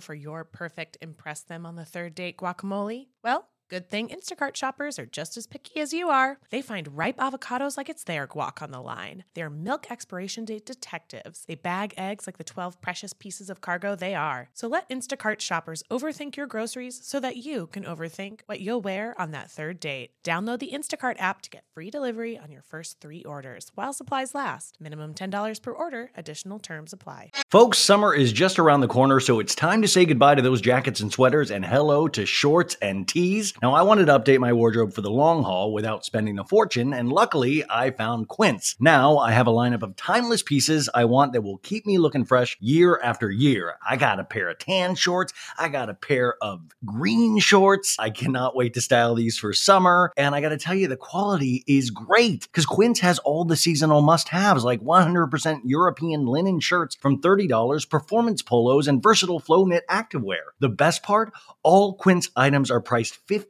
[0.00, 3.06] for your perfect impress them on the third date guacamole?
[3.22, 6.40] Well, Good thing Instacart shoppers are just as picky as you are.
[6.50, 9.22] They find ripe avocados like it's their guac on the line.
[9.34, 11.44] They're milk expiration date detectives.
[11.46, 14.48] They bag eggs like the 12 precious pieces of cargo they are.
[14.54, 19.14] So let Instacart shoppers overthink your groceries so that you can overthink what you'll wear
[19.20, 20.14] on that third date.
[20.24, 24.34] Download the Instacart app to get free delivery on your first three orders while supplies
[24.34, 24.78] last.
[24.80, 27.30] Minimum $10 per order, additional terms apply.
[27.52, 30.60] Folks, summer is just around the corner, so it's time to say goodbye to those
[30.60, 33.54] jackets and sweaters and hello to shorts and tees.
[33.62, 36.94] Now, I wanted to update my wardrobe for the long haul without spending a fortune,
[36.94, 38.74] and luckily, I found Quince.
[38.80, 42.24] Now, I have a lineup of timeless pieces I want that will keep me looking
[42.24, 43.74] fresh year after year.
[43.86, 47.96] I got a pair of tan shorts, I got a pair of green shorts.
[47.98, 51.62] I cannot wait to style these for summer, and I gotta tell you, the quality
[51.66, 56.96] is great because Quince has all the seasonal must haves like 100% European linen shirts
[56.96, 60.54] from $30, performance polos, and versatile flow knit activewear.
[60.60, 61.30] The best part?
[61.62, 63.49] All Quince items are priced 50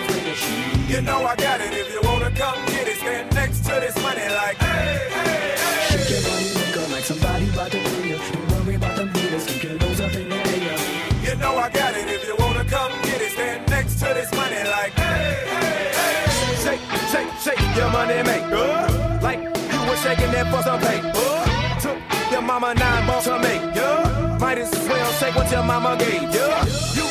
[1.01, 1.73] you know I got it.
[1.73, 5.97] If you wanna come get it, stand next to this money like hey, hey, hey.
[5.97, 7.13] Shake your like to.
[9.81, 10.21] Don't the.
[11.25, 12.07] You know I got it.
[12.07, 16.63] If you wanna come get it, stand next to this money like hey, hey, hey.
[16.63, 18.69] Shake, shake, shake your money maker,
[19.21, 21.31] like you were shaking that for some paper
[22.31, 24.37] your mama nine bucks to make, yeah.
[24.39, 26.65] Might as well take what your mama gave, yeah.
[26.95, 27.10] You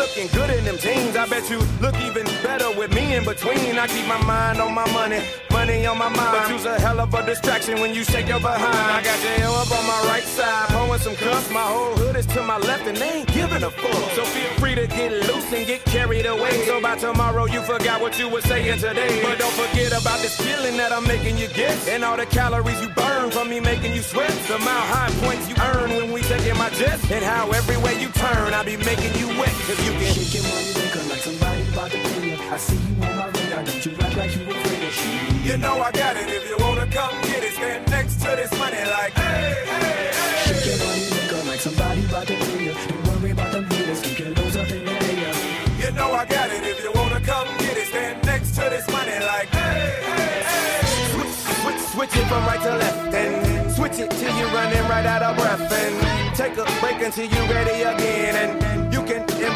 [0.00, 1.14] looking good in them jeans.
[1.14, 3.78] I bet you look even better with me in between.
[3.78, 5.20] I keep my mind on my money,
[5.52, 6.32] money on my mind.
[6.32, 8.88] But you's a hell of a distraction when you shake your behind.
[8.98, 11.50] I got your hair up on my right side, pouring some cuffs.
[11.50, 14.10] My whole hood is to my left, and they ain't giving a fuck.
[14.16, 16.64] So feel free to get loose and get carried away.
[16.64, 19.20] So by tomorrow you forgot what you were saying today.
[19.22, 22.80] But don't forget about this feeling that I'm making you get, and all the calories
[22.80, 24.32] you burn from me making you sweat.
[24.48, 28.08] The mile high points you earn when we taking my jets, and how everywhere you
[28.08, 29.54] turn I be making you wet.
[29.68, 32.36] Cause you can Shake your money maker like somebody about to pay you.
[32.50, 35.32] I see you on my radar, don't you act like you afraid of shit.
[35.46, 36.28] You know I got it.
[36.28, 40.46] If you wanna come get it, stand next to this money like, hey, hey, hey.
[40.46, 42.74] Shake your money maker like somebody about to pay you.
[42.88, 45.34] Don't worry about them haters, keep your nose up in the air.
[45.80, 46.62] You know I got it.
[46.64, 51.12] If you wanna come get it, stand next to this money like, hey, hey, hey.
[51.12, 55.06] Switch, switch, switch it from right to left and switch it till you're running right
[55.06, 58.89] out of breath and take a break until you're ready again and you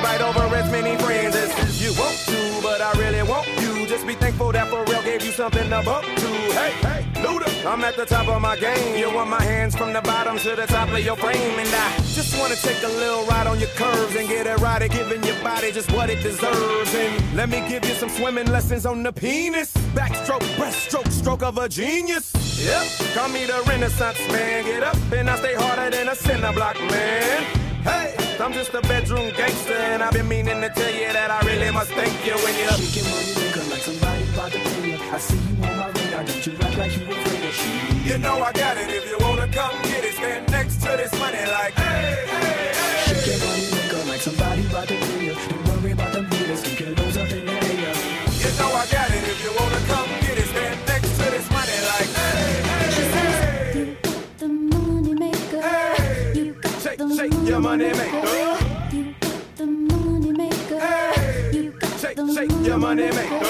[0.04, 3.86] invite over as many friends as you want to, but I really want you.
[3.86, 6.28] Just be thankful that for real gave you something to bump to.
[6.60, 8.98] Hey, hey, Luda, I'm at the top of my game.
[8.98, 11.96] You want my hands from the bottom to the top of your frame, and I
[12.18, 15.72] just wanna take a little ride on your curves and get at giving your body
[15.72, 16.94] just what it deserves.
[16.94, 19.72] And let me give you some swimming lessons on the penis.
[19.94, 22.30] Backstroke, breaststroke, stroke of a genius.
[22.62, 24.64] Yep, call me the Renaissance man.
[24.64, 27.42] Get up and I stay harder than a cinder block man.
[27.84, 31.40] Hey, I'm just a bedroom gangster, and I've been meaning to tell you that I
[31.46, 34.98] really must thank you when you shaking money maker like somebody about to pay you.
[35.12, 38.06] I see you on my radar, don't you act like you afraid of shit.
[38.06, 38.90] You know I got it.
[38.90, 43.30] If you wanna come get it, stand next to this money like, hey, hey, hey.
[43.30, 45.34] Your money like somebody about to pay you.
[45.34, 47.94] Don't worry about them haters, keep your nose up in the air.
[48.42, 49.22] You know I got it.
[49.24, 50.23] If you wanna come
[57.54, 58.26] your money maker.
[58.92, 60.80] You got the money maker.
[60.80, 61.50] Hey.
[61.52, 63.46] You got Shake, the shake your money maker.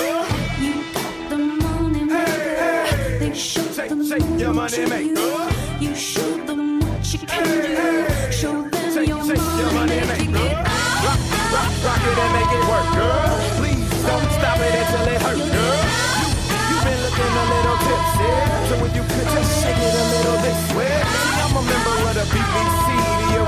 [0.61, 2.21] You got the money maker.
[2.21, 3.19] hey.
[3.19, 5.15] They show Shake, them shake your money you maker.
[5.15, 5.85] do.
[5.87, 8.33] You show them what you can Hey, do.
[8.33, 10.31] Show them Shake, your shake your money money maker.
[10.37, 10.63] maker.
[11.05, 11.21] Rock,
[11.55, 13.33] rock, rock it and make it work, girl.
[13.57, 15.81] Please don't stop it until it hurt, girl.
[16.21, 16.29] You,
[16.69, 18.29] you've been looking a little tipsy,
[18.69, 20.93] so if you could just shake it a little this way.
[21.41, 22.84] I'm a member of the BBC,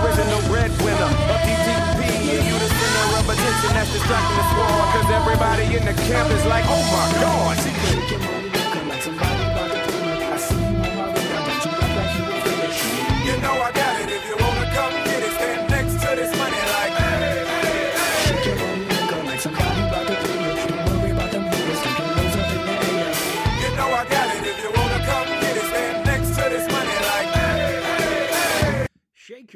[0.07, 5.11] original breadwinner of DTP, and you the center of attention that's distracting the squad, cause
[5.11, 7.59] everybody in the camp is like, oh my god.
[7.59, 8.36] See,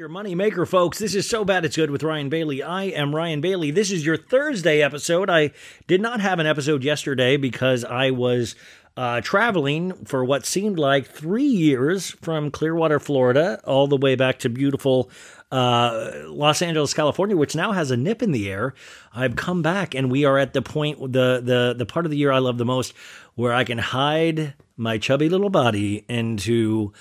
[0.01, 0.97] your money maker, folks.
[0.97, 2.63] This is So Bad It's Good with Ryan Bailey.
[2.63, 3.69] I am Ryan Bailey.
[3.69, 5.29] This is your Thursday episode.
[5.29, 5.51] I
[5.85, 8.55] did not have an episode yesterday because I was
[8.97, 14.39] uh, traveling for what seemed like three years from Clearwater, Florida, all the way back
[14.39, 15.11] to beautiful
[15.51, 18.73] uh, Los Angeles, California, which now has a nip in the air.
[19.13, 22.17] I've come back, and we are at the point, the the the part of the
[22.17, 22.95] year I love the most,
[23.35, 26.91] where I can hide my chubby little body into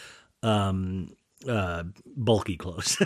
[0.42, 1.16] um,
[1.48, 1.84] uh,
[2.16, 2.96] bulky clothes.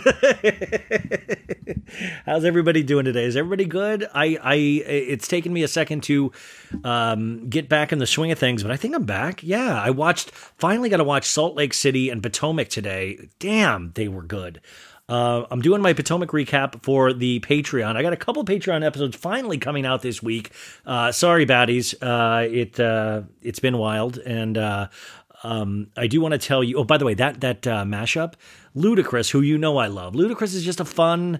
[2.25, 3.25] How's everybody doing today?
[3.25, 4.07] Is everybody good?
[4.13, 6.31] I, I, it's taken me a second to
[6.83, 9.43] um, get back in the swing of things, but I think I'm back.
[9.43, 10.31] Yeah, I watched.
[10.31, 13.29] Finally, got to watch Salt Lake City and Potomac today.
[13.39, 14.61] Damn, they were good.
[15.07, 17.95] Uh, I'm doing my Potomac recap for the Patreon.
[17.95, 20.49] I got a couple Patreon episodes finally coming out this week.
[20.83, 21.93] Uh, sorry, baddies.
[22.01, 24.87] Uh, it uh, it's been wild, and uh,
[25.45, 26.77] um, I do want to tell you.
[26.77, 28.33] Oh, by the way, that that uh, mashup,
[28.75, 30.13] Ludacris, who you know I love.
[30.13, 31.39] Ludacris is just a fun,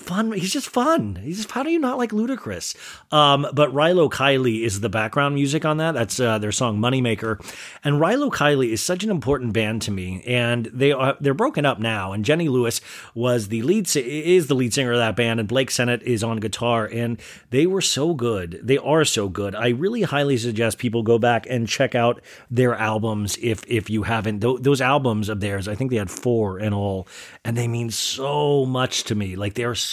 [0.00, 0.32] fun.
[0.32, 1.16] He's just fun.
[1.22, 2.76] He's just, how do you not like Ludacris?
[3.12, 5.92] Um, but Rilo Kiley is the background music on that.
[5.92, 7.38] That's uh, their song Moneymaker,
[7.84, 10.22] and Rilo Kiley is such an important band to me.
[10.26, 12.12] And they are they're broken up now.
[12.12, 12.80] And Jenny Lewis
[13.14, 16.38] was the lead is the lead singer of that band, and Blake Sennett is on
[16.38, 16.86] guitar.
[16.86, 18.60] And they were so good.
[18.62, 19.54] They are so good.
[19.54, 24.04] I really highly suggest people go back and check out their albums if if you
[24.04, 24.40] haven't.
[24.40, 27.08] Th- those albums of theirs, I think they had four in all,
[27.44, 29.36] and they mean so much to me.
[29.36, 29.87] Like they're so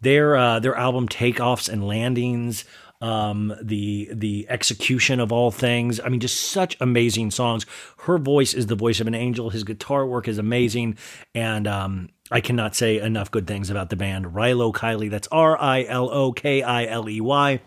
[0.00, 2.64] their uh, their album takeoffs and landings
[3.00, 7.64] um the the execution of all things i mean just such amazing songs
[7.98, 10.98] her voice is the voice of an angel his guitar work is amazing
[11.32, 15.10] and um I cannot say enough good things about the band Rilo Kiley.
[15.10, 17.60] That's R I L O K I L E Y.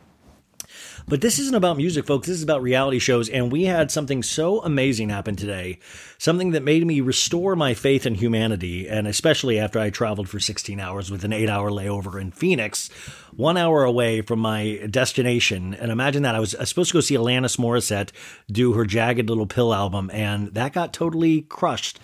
[1.08, 2.28] But this isn't about music, folks.
[2.28, 3.30] This is about reality shows.
[3.30, 5.80] And we had something so amazing happen today,
[6.18, 8.88] something that made me restore my faith in humanity.
[8.88, 12.90] And especially after I traveled for 16 hours with an eight hour layover in Phoenix,
[13.36, 15.74] one hour away from my destination.
[15.74, 18.12] And imagine that I was, I was supposed to go see Alanis Morissette
[18.52, 22.00] do her Jagged Little Pill album, and that got totally crushed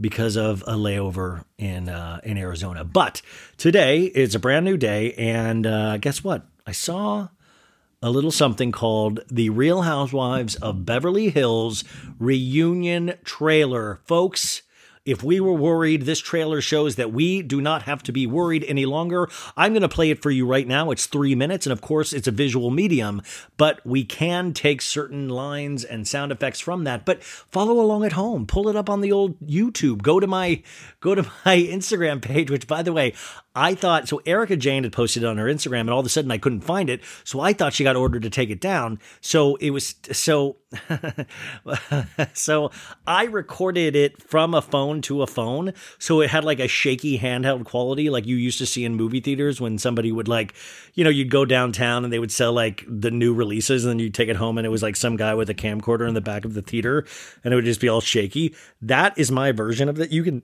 [0.00, 2.84] because of a layover in uh, in Arizona.
[2.84, 3.22] But
[3.56, 6.46] today is a brand new day, and uh, guess what?
[6.66, 7.28] I saw
[8.04, 11.84] a little something called the Real Housewives of Beverly Hills
[12.18, 14.60] reunion trailer, folks.
[15.04, 18.64] If we were worried, this trailer shows that we do not have to be worried
[18.66, 19.28] any longer.
[19.54, 20.90] I'm going to play it for you right now.
[20.90, 23.20] It's three minutes, and of course, it's a visual medium,
[23.58, 27.04] but we can take certain lines and sound effects from that.
[27.04, 28.46] But follow along at home.
[28.46, 30.00] Pull it up on the old YouTube.
[30.00, 30.62] Go to my
[31.00, 33.12] go to my Instagram page, which by the way,
[33.54, 34.22] I thought so.
[34.24, 36.62] Erika Jayne had posted it on her Instagram, and all of a sudden I couldn't
[36.62, 37.02] find it.
[37.24, 38.98] So I thought she got ordered to take it down.
[39.20, 40.56] So it was so.
[42.32, 42.70] so
[43.06, 47.18] I recorded it from a phone to a phone, so it had like a shaky
[47.18, 50.54] handheld quality, like you used to see in movie theaters when somebody would like,
[50.94, 53.98] you know, you'd go downtown and they would sell like the new releases, and then
[53.98, 56.20] you'd take it home, and it was like some guy with a camcorder in the
[56.20, 57.06] back of the theater,
[57.42, 58.54] and it would just be all shaky.
[58.82, 60.10] That is my version of it.
[60.10, 60.42] You can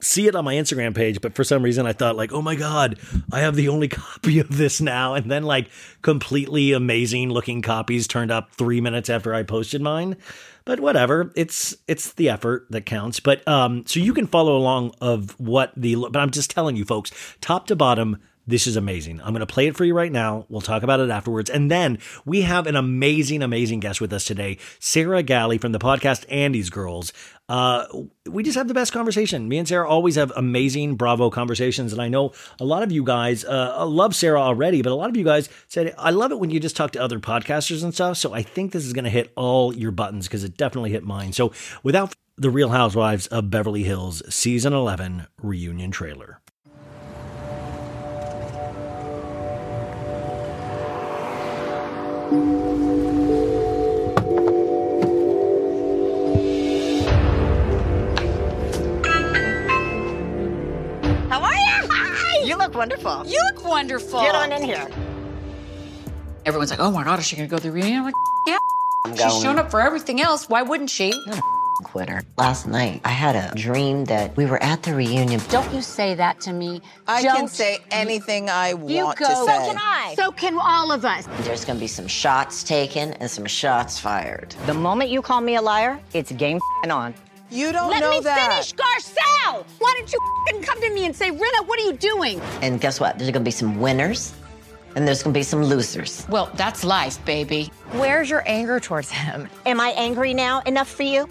[0.00, 2.54] see it on my Instagram page, but for some reason I thought like, oh my
[2.54, 2.98] god,
[3.32, 5.68] I have the only copy of this now, and then like
[6.02, 10.16] completely amazing looking copies turned up three minutes after I posted mine.
[10.68, 13.20] But whatever, it's it's the effort that counts.
[13.20, 15.94] But um, so you can follow along of what the.
[15.94, 17.10] But I'm just telling you, folks,
[17.40, 18.18] top to bottom.
[18.48, 19.20] This is amazing.
[19.20, 20.46] I'm going to play it for you right now.
[20.48, 21.50] We'll talk about it afterwards.
[21.50, 25.78] And then we have an amazing, amazing guest with us today, Sarah Galli from the
[25.78, 27.12] podcast Andy's Girls.
[27.50, 27.84] Uh,
[28.26, 29.50] we just have the best conversation.
[29.50, 31.92] Me and Sarah always have amazing Bravo conversations.
[31.92, 35.10] And I know a lot of you guys uh, love Sarah already, but a lot
[35.10, 37.92] of you guys said, I love it when you just talk to other podcasters and
[37.92, 38.16] stuff.
[38.16, 41.04] So I think this is going to hit all your buttons because it definitely hit
[41.04, 41.34] mine.
[41.34, 41.52] So
[41.82, 46.40] without the Real Housewives of Beverly Hills season 11 reunion trailer.
[52.28, 52.34] How
[61.42, 61.88] are you?
[61.90, 62.44] Hi.
[62.44, 63.24] You look wonderful.
[63.26, 64.20] You look wonderful.
[64.20, 64.86] Get on in here.
[66.44, 68.00] Everyone's like, oh my God, is she going to go to the reunion?
[68.00, 68.14] I'm like,
[68.46, 68.58] yeah.
[69.06, 69.42] I'm She's going.
[69.42, 70.50] shown up for everything else.
[70.50, 71.14] Why wouldn't she?
[71.84, 72.22] Quitter.
[72.36, 75.40] Last night, I had a dream that we were at the reunion.
[75.48, 76.80] Don't you say that to me.
[77.06, 79.28] I Don't can say anything I You want go.
[79.28, 79.66] to So say.
[79.66, 80.14] can I.
[80.16, 81.26] So can all of us.
[81.42, 84.54] There's gonna be some shots taken and some shots fired.
[84.66, 86.58] The moment you call me a liar, it's game
[86.88, 87.14] on.
[87.50, 89.64] You don't Let know me finish, Garcelle.
[89.78, 90.18] Why don't you
[90.48, 92.40] f***ing come to me and say, Rinna, what are you doing?
[92.60, 93.18] And guess what?
[93.18, 94.34] There's gonna be some winners
[94.96, 96.26] and there's gonna be some losers.
[96.28, 97.70] Well, that's life, baby.
[97.92, 99.48] Where's your anger towards him?
[99.64, 101.26] Am I angry now enough for you?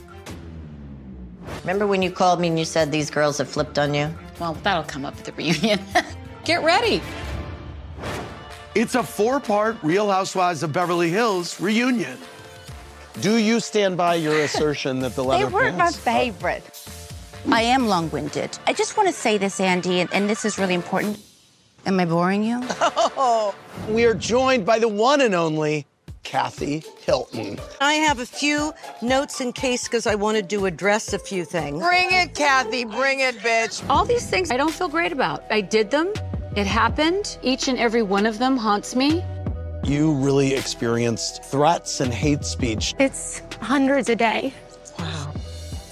[1.62, 4.14] Remember when you called me and you said these girls have flipped on you?
[4.40, 5.80] Well, that'll come up at the reunion.
[6.46, 7.02] Get ready.
[8.76, 12.18] It's a four part Real Housewives of Beverly Hills reunion.
[13.22, 15.98] Do you stand by your assertion that the They weren't my pants?
[15.98, 16.90] favorite.
[17.52, 18.58] I am long winded.
[18.68, 21.20] I just want to say this, Andy, and, and this is really important.
[21.86, 22.60] Am I boring you?
[22.64, 23.56] Oh,
[23.90, 25.86] we are joined by the one and only
[26.28, 27.58] Kathy Hilton.
[27.80, 31.82] I have a few notes in case because I wanted to address a few things.
[31.82, 32.84] Bring it, Kathy.
[32.84, 33.82] Bring it, bitch.
[33.90, 35.46] All these things I don't feel great about.
[35.50, 36.12] I did them.
[36.58, 37.38] It happened.
[37.44, 39.24] Each and every one of them haunts me.
[39.86, 42.94] You really experienced threats and hate speech.
[43.00, 44.54] It's hundreds a day.
[45.00, 45.32] Wow.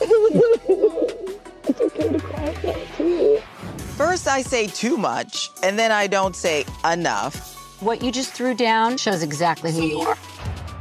[0.01, 3.41] it's okay to cry.
[3.95, 7.54] First, I say too much, and then I don't say enough.
[7.81, 10.17] What you just threw down shows exactly who you are.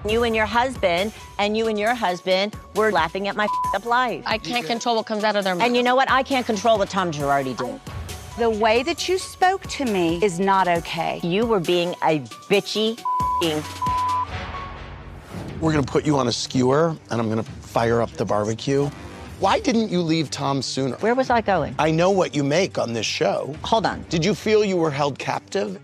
[0.09, 4.23] You and your husband, and you and your husband were laughing at my up life.
[4.27, 5.67] I can't control what comes out of their mouth.
[5.67, 6.09] And you know what?
[6.09, 7.81] I can't control what Tom Girardi did.
[8.39, 11.19] The way that you spoke to me is not okay.
[11.25, 12.97] You were being a bitchy
[13.43, 13.63] f***ing
[15.61, 18.89] We're gonna put you on a skewer and I'm gonna fire up the barbecue.
[19.41, 20.97] Why didn't you leave Tom sooner?
[20.99, 21.75] Where was I going?
[21.79, 23.53] I know what you make on this show.
[23.63, 24.05] Hold on.
[24.11, 25.81] Did you feel you were held captive?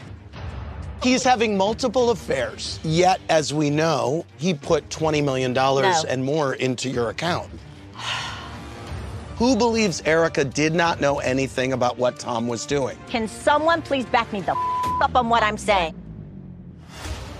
[1.02, 6.02] He's having multiple affairs, yet, as we know, he put $20 million No.
[6.08, 7.48] and more into your account.
[9.36, 12.98] Who believes Erika did not know anything about what Tom was doing?
[13.08, 15.94] Can someone please back me the f- up on what I'm saying?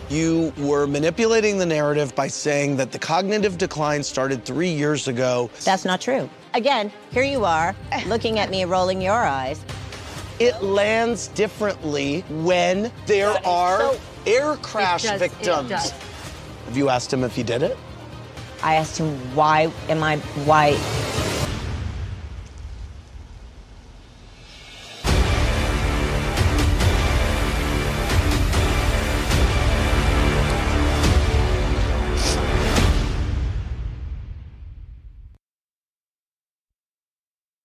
[0.09, 5.51] You were manipulating the narrative by saying that the cognitive decline started three years ago.
[5.63, 6.29] That's not true.
[6.55, 7.77] Again, here you are,
[8.07, 9.63] looking at me, rolling your eyes.
[10.41, 13.93] It lands differently when there are
[14.27, 15.69] air crash It does, it victims.
[15.69, 15.91] does.
[16.67, 17.77] Have you asked him if he did it?
[18.63, 20.17] I asked him, why am I,
[20.47, 20.73] why?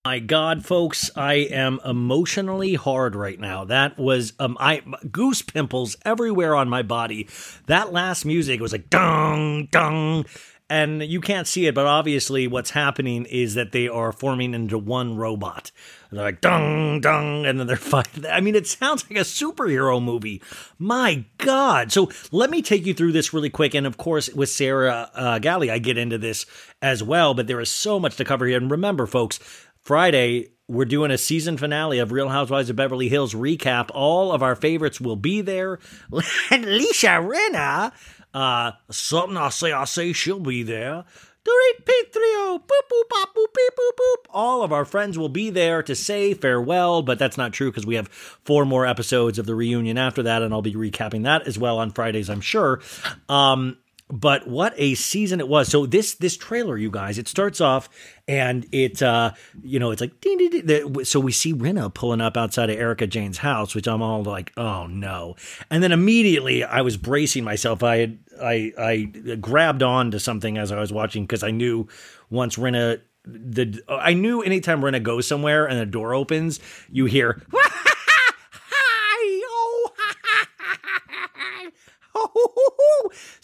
[0.05, 3.65] My God, folks, I am emotionally hard right now.
[3.65, 7.27] That was um, I goose pimples everywhere on my body.
[7.65, 10.25] That last music was like dung dung,
[10.69, 14.77] and you can't see it, but obviously, what's happening is that they are forming into
[14.77, 15.71] one robot.
[16.11, 18.25] They're like dung dung, and then they're fighting.
[18.25, 20.41] I mean, it sounds like a superhero movie.
[20.79, 21.91] My God!
[21.91, 25.39] So let me take you through this really quick, and of course, with Sarah uh,
[25.39, 26.45] Galli, I get into this
[26.81, 27.33] as well.
[27.33, 29.39] But there is so much to cover here, and remember, folks.
[29.85, 33.91] Friday, we're doing a season finale of Real Housewives of Beverly Hills recap.
[33.93, 35.77] All of our favorites will be there.
[36.11, 37.91] Lisa Rinna,
[38.33, 41.05] uh, something I say, I say she'll be there.
[41.47, 44.25] Dorit Petrio, boop boop bop boop beep boop boop.
[44.31, 47.85] All of our friends will be there to say farewell, but that's not true because
[47.85, 51.47] we have four more episodes of the reunion after that, and I'll be recapping that
[51.47, 52.81] as well on Fridays, I'm sure.
[53.29, 53.77] Um,
[54.09, 55.67] but what a season it was.
[55.67, 57.89] So this this trailer, you guys, it starts off
[58.27, 59.31] and it uh
[59.63, 61.03] you know it's like ding, ding, ding.
[61.05, 64.51] So we see Rinna pulling up outside of Erika Jayne's house, which I'm all like,
[64.57, 65.35] oh no.
[65.71, 67.81] And then immediately I was bracing myself.
[67.81, 69.03] I had I I
[69.35, 71.87] grabbed on to something as I was watching because I knew
[72.29, 76.59] once Rinna the I knew anytime Rinna goes somewhere and the door opens,
[76.91, 77.41] you hear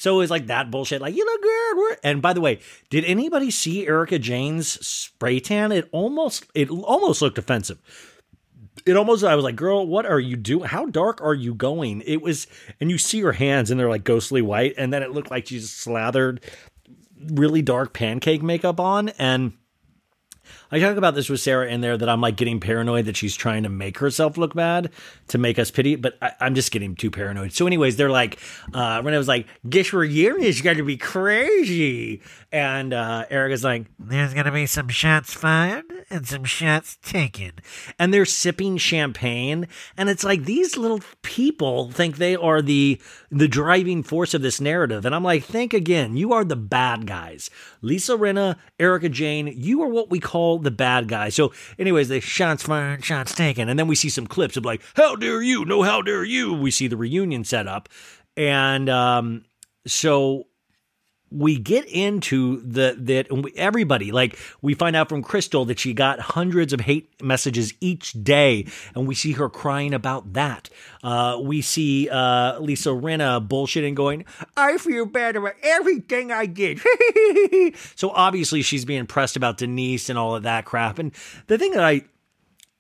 [0.01, 1.77] So it was like that bullshit, like you look good.
[1.77, 5.72] We're-" And by the way, did anybody see Erika Jayne's spray tan?
[5.72, 7.77] It almost it almost looked offensive.
[8.84, 10.65] It almost I was like, girl, what are you doing?
[10.65, 12.01] How dark are you going?
[12.03, 12.48] It was,
[12.79, 15.46] and you see her hands and they're like ghostly white, and then it looked like
[15.46, 16.41] she's slathered
[17.27, 19.53] really dark pancake makeup on and
[20.72, 23.36] I talk about this with Sarah in there that I'm like getting paranoid that she's
[23.36, 24.90] trying to make herself look bad
[25.27, 27.51] to make us pity, but I, I'm just getting too paranoid.
[27.51, 28.40] So, anyways, they're like,
[28.74, 32.22] uh, Renee was like, "Guess we're is going to be crazy,"
[32.53, 37.51] and uh, Erika's like, "There's going to be some shots fired and some shots taken,"
[38.00, 43.48] and they're sipping champagne, and it's like these little people think they are the the
[43.48, 47.50] driving force of this narrative, and I'm like, think again, you are the bad guys.
[47.81, 51.29] Lisa Rinna, Erika Jayne, you are what we call the bad guy.
[51.29, 54.81] So, anyways, they shots fired, shots taken, and then we see some clips of like,
[54.95, 55.65] how dare you?
[55.65, 56.53] No, how dare you?
[56.53, 57.89] We see the reunion set up,
[58.37, 59.45] and um,
[59.85, 60.47] so
[61.31, 66.20] we get into the that everybody like we find out from Crystal that she got
[66.20, 70.70] hundreds of hate messages each day, and we see her crying about that.
[71.03, 74.25] Uh, we see uh, Lisa Rinna bullshitting, going,
[74.57, 76.81] "I feel bad about everything I did."
[77.96, 81.00] so obviously she's being pressed about Denise and all of that crap.
[81.00, 81.13] And
[81.48, 82.03] the thing that I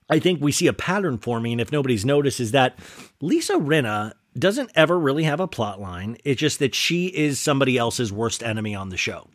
[0.09, 2.77] I think we see a pattern forming, if nobody's noticed, is that
[3.21, 6.17] Lisa Rinna doesn't ever really have a plot line.
[6.23, 9.27] It's just that she is somebody else's worst enemy on the show.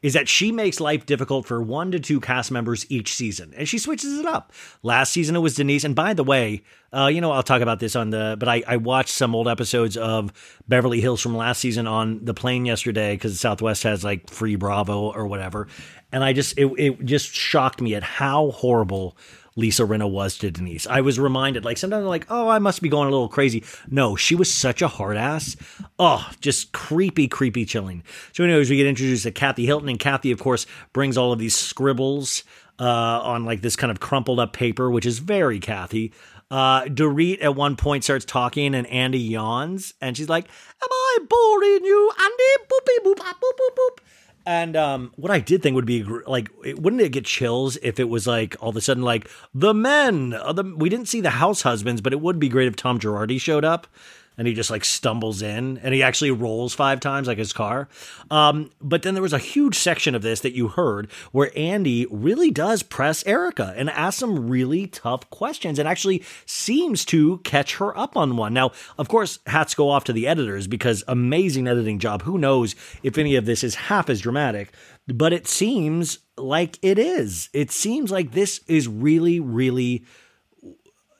[0.00, 3.68] Is that she makes life difficult for one to two cast members each season, and
[3.68, 4.52] she switches it up.
[4.84, 6.62] Last season it was Denise, and by the way,
[6.92, 9.48] uh, you know I'll talk about this on the, but I, I watched some old
[9.48, 10.32] episodes of
[10.68, 15.10] Beverly Hills from last season on the plane yesterday because Southwest has like free Bravo
[15.10, 15.66] or whatever,
[16.12, 19.16] and I just it, it just shocked me at how horrible
[19.58, 20.86] Lisa Rinna was to Denise.
[20.86, 23.64] I was reminded, like, sometimes I'm like, oh, I must be going a little crazy.
[23.88, 25.56] No, she was such a hard ass.
[25.98, 28.04] Oh, just creepy, creepy, chilling.
[28.32, 31.40] So, anyways, we get introduced to Kathy Hilton, and Kathy, of course, brings all of
[31.40, 32.44] these scribbles
[32.78, 36.12] uh, on like this kind of crumpled up paper, which is very Kathy.
[36.52, 41.18] Uh, Dorit at one point starts talking, and Andy yawns, and she's like, "Am I
[41.28, 43.98] boring you, Andy?" Boopy boop, boop, boop, boop.
[44.48, 48.08] And um, what I did think would be like, wouldn't it get chills if it
[48.08, 50.32] was like all of a sudden like the men?
[50.32, 52.98] uh, the, we didn't see the house husbands, but it would be great if Tom
[52.98, 53.86] Girardi showed up
[54.38, 57.88] and he just like stumbles in and he actually rolls five times like his car.
[58.30, 62.06] Um, but then there was a huge section of this that you heard where Andy
[62.10, 67.76] really does press Erika and ask some really tough questions and actually seems to catch
[67.76, 68.54] her up on one.
[68.54, 72.22] Now, of course, hats go off to the editors because amazing editing job.
[72.22, 74.72] Who knows if any of this is half as dramatic,
[75.08, 77.48] but it seems like it is.
[77.52, 80.04] It seems like this is really, really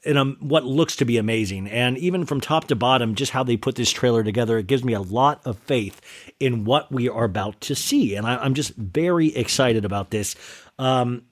[0.04, 1.68] in a, what looks to be amazing.
[1.68, 4.84] And even from top to bottom, just how they put this trailer together, it gives
[4.84, 6.00] me a lot of faith
[6.38, 8.14] in what we are about to see.
[8.14, 10.36] And I, I'm just very excited about this.
[10.78, 11.22] Um,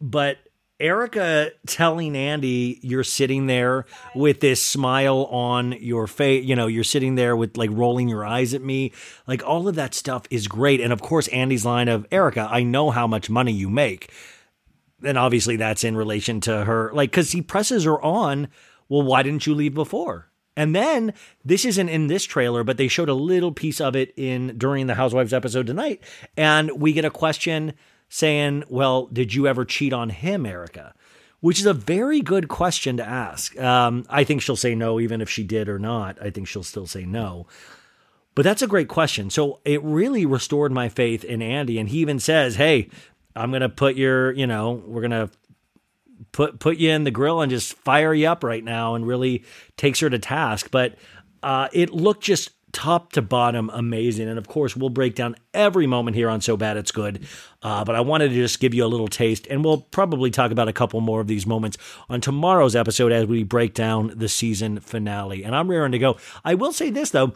[0.00, 0.38] but
[0.80, 6.84] Erika telling Andy, you're sitting there with this smile on your face, you know, you're
[6.84, 8.92] sitting there with like rolling your eyes at me.
[9.26, 10.80] Like all of that stuff is great.
[10.80, 14.10] And of course, Andy's line of, Erika, I know how much money you make.
[15.04, 18.48] And obviously that's in relation to her, like, because he presses her on,
[18.88, 20.30] well, why didn't you leave before?
[20.56, 24.12] And then this isn't in this trailer, but they showed a little piece of it
[24.16, 26.02] in during the Housewives episode tonight.
[26.36, 27.74] And we get a question
[28.08, 30.94] saying, Well, did you ever cheat on him, Erika?
[31.40, 33.58] Which is a very good question to ask.
[33.58, 36.20] Um, I think she'll say no, even if she did or not.
[36.20, 37.46] I think she'll still say no.
[38.34, 39.30] But that's a great question.
[39.30, 41.78] So it really restored my faith in Andy.
[41.78, 42.90] And he even says, Hey,
[43.34, 45.30] I'm to put your, you know, we're to
[46.32, 49.44] put put you in the grill and just fire you up right now and really
[49.76, 50.70] takes her to task.
[50.70, 50.96] But
[51.42, 54.28] uh, it looked just top to bottom amazing.
[54.28, 57.26] And of course, we'll break down every moment here on So Bad It's Good.
[57.62, 60.50] Uh, but I wanted to just give you a little taste, and we'll probably talk
[60.50, 61.76] about a couple more of these moments
[62.08, 65.44] on tomorrow's episode as we break down the season finale.
[65.44, 66.16] And I'm raring to go.
[66.44, 67.32] I will say this, though.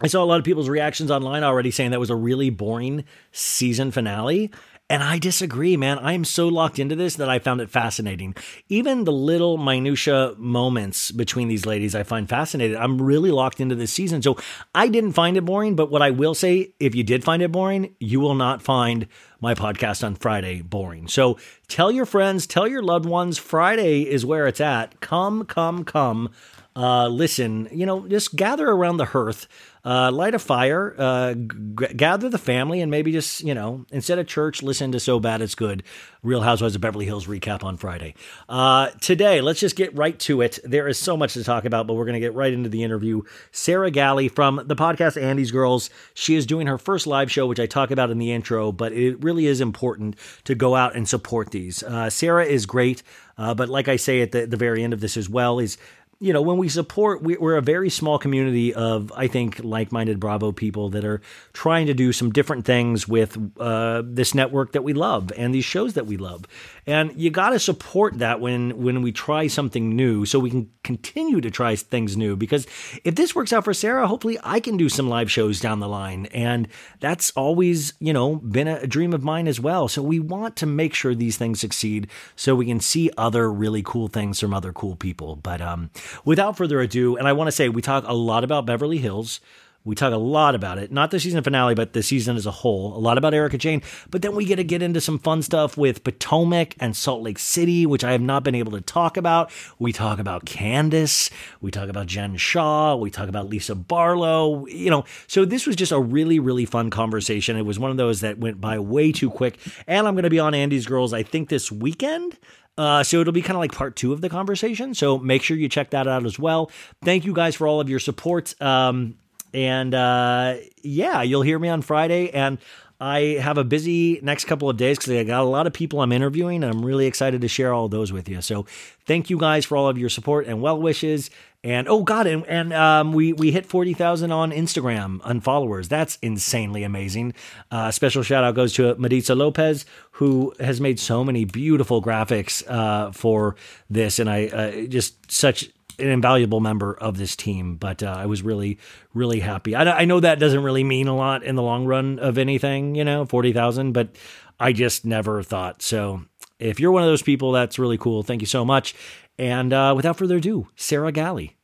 [0.00, 3.04] I saw a lot of people's reactions online already saying that was a really boring
[3.32, 4.52] season finale.
[4.90, 5.98] And I disagree, man.
[5.98, 8.34] I am so locked into this that I found it fascinating.
[8.70, 12.78] Even the little minutia moments between these ladies, I find fascinating.
[12.78, 14.22] I'm really locked into this season.
[14.22, 14.38] So
[14.74, 17.52] I didn't find it boring, but what I will say, if you did find it
[17.52, 19.06] boring, you will not find
[19.40, 21.06] my podcast on Friday boring.
[21.06, 25.00] So tell your friends, tell your loved ones, Friday is where it's at.
[25.00, 26.30] Come, come, come.
[26.74, 29.48] Uh, listen, you know, just gather around the hearth
[29.88, 34.18] uh, light a fire, uh, g- gather the family, and maybe just, you know, instead
[34.18, 35.82] of church, listen to So Bad It's Good,
[36.22, 38.14] Real Housewives of Beverly Hills recap on Friday.
[38.50, 40.58] Uh, today, let's just get right to it.
[40.62, 42.84] There is so much to talk about, but we're going to get right into the
[42.84, 43.22] interview.
[43.50, 45.88] Sarah Galli from the podcast Andy's Girls.
[46.12, 48.92] She is doing her first live show, which I talk about in the intro, but
[48.92, 51.82] it really is important to go out and support these.
[51.82, 53.02] Uh, Sarah is great.
[53.38, 55.78] Uh, but like I say at the, the very end of this as well, is
[56.20, 59.92] you know, when we support, we, are a very small community of, I think, like
[59.92, 61.20] minded Bravo people that are
[61.52, 65.64] trying to do some different things with uh, this network that we love and these
[65.64, 66.44] shows that we love.
[66.88, 70.70] And you got to support that when, when we try something new so we can
[70.82, 72.34] continue to try things new.
[72.34, 72.66] Because
[73.04, 75.86] if this works out for Sarah, hopefully I can do some live shows down the
[75.86, 76.26] line.
[76.32, 76.66] And
[76.98, 79.86] that's always, you know, been a dream of mine as well.
[79.88, 83.82] So we want to make sure these things succeed so we can see other really
[83.82, 85.36] cool things from other cool people.
[85.36, 85.90] But, um,
[86.24, 89.40] without further ado, and I want to say we talk a lot about Beverly Hills.
[89.88, 92.50] We talk a lot about it, not the season finale, but the season as a
[92.50, 92.94] whole.
[92.94, 95.78] A lot about Erika Jayne, but then we get to get into some fun stuff
[95.78, 99.50] with Potomac and Salt Lake City, which I have not been able to talk about.
[99.78, 101.30] We talk about Candiace.
[101.62, 104.66] We talk about Jen Shah, We talk about Lisa Barlow.
[104.66, 107.56] You know, so this was just a really, really fun conversation.
[107.56, 109.58] It was one of those that went by way too quick.
[109.86, 112.36] And I'm going to be on Andy's Girls, I think, this weekend.
[112.76, 114.92] Uh, so it'll be kind of like part two of the conversation.
[114.92, 116.70] So make sure you check that out as well.
[117.02, 118.54] Thank you guys for all of your support.
[118.60, 119.16] Um,
[119.52, 122.30] and uh, yeah, you'll hear me on Friday.
[122.30, 122.58] And
[123.00, 126.00] I have a busy next couple of days because I got a lot of people
[126.00, 128.40] I'm interviewing, and I'm really excited to share all those with you.
[128.42, 128.66] So
[129.06, 131.30] thank you guys for all of your support and well wishes.
[131.64, 135.88] And oh god, and, and um, we we hit forty thousand on Instagram on followers.
[135.88, 137.34] That's insanely amazing.
[137.70, 142.68] Uh, special shout out goes to Mediza Lopez, who has made so many beautiful graphics
[142.68, 143.56] uh, for
[143.90, 147.76] this, and I uh, just such an invaluable member of this team.
[147.76, 148.78] But uh, I was really,
[149.14, 149.74] really happy.
[149.74, 152.94] I, I, know that doesn't really mean a lot in the long run of anything,
[152.94, 154.16] you know, 40,000, but
[154.60, 155.82] I just never thought.
[155.82, 156.22] So
[156.58, 158.22] if you're one of those people, that's really cool.
[158.22, 158.94] Thank you so much.
[159.38, 161.57] And uh, without further ado, Sarah Galli.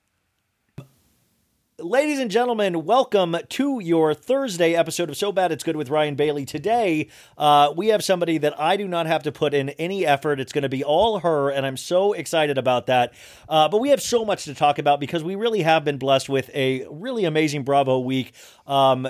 [1.85, 6.15] Ladies and gentlemen, welcome to your Thursday episode of So Bad It's Good with Ryan
[6.15, 6.47] Bailey.
[6.47, 10.41] Today, uh, we have somebody that I do not have to put in any effort.
[10.41, 13.13] It's going to be all her, and I'm so excited about that.
[13.51, 16.31] Uh, but we have so much to talk about because we really have been blessed
[16.31, 18.33] with a really amazing Bravo week.
[18.67, 19.07] Um,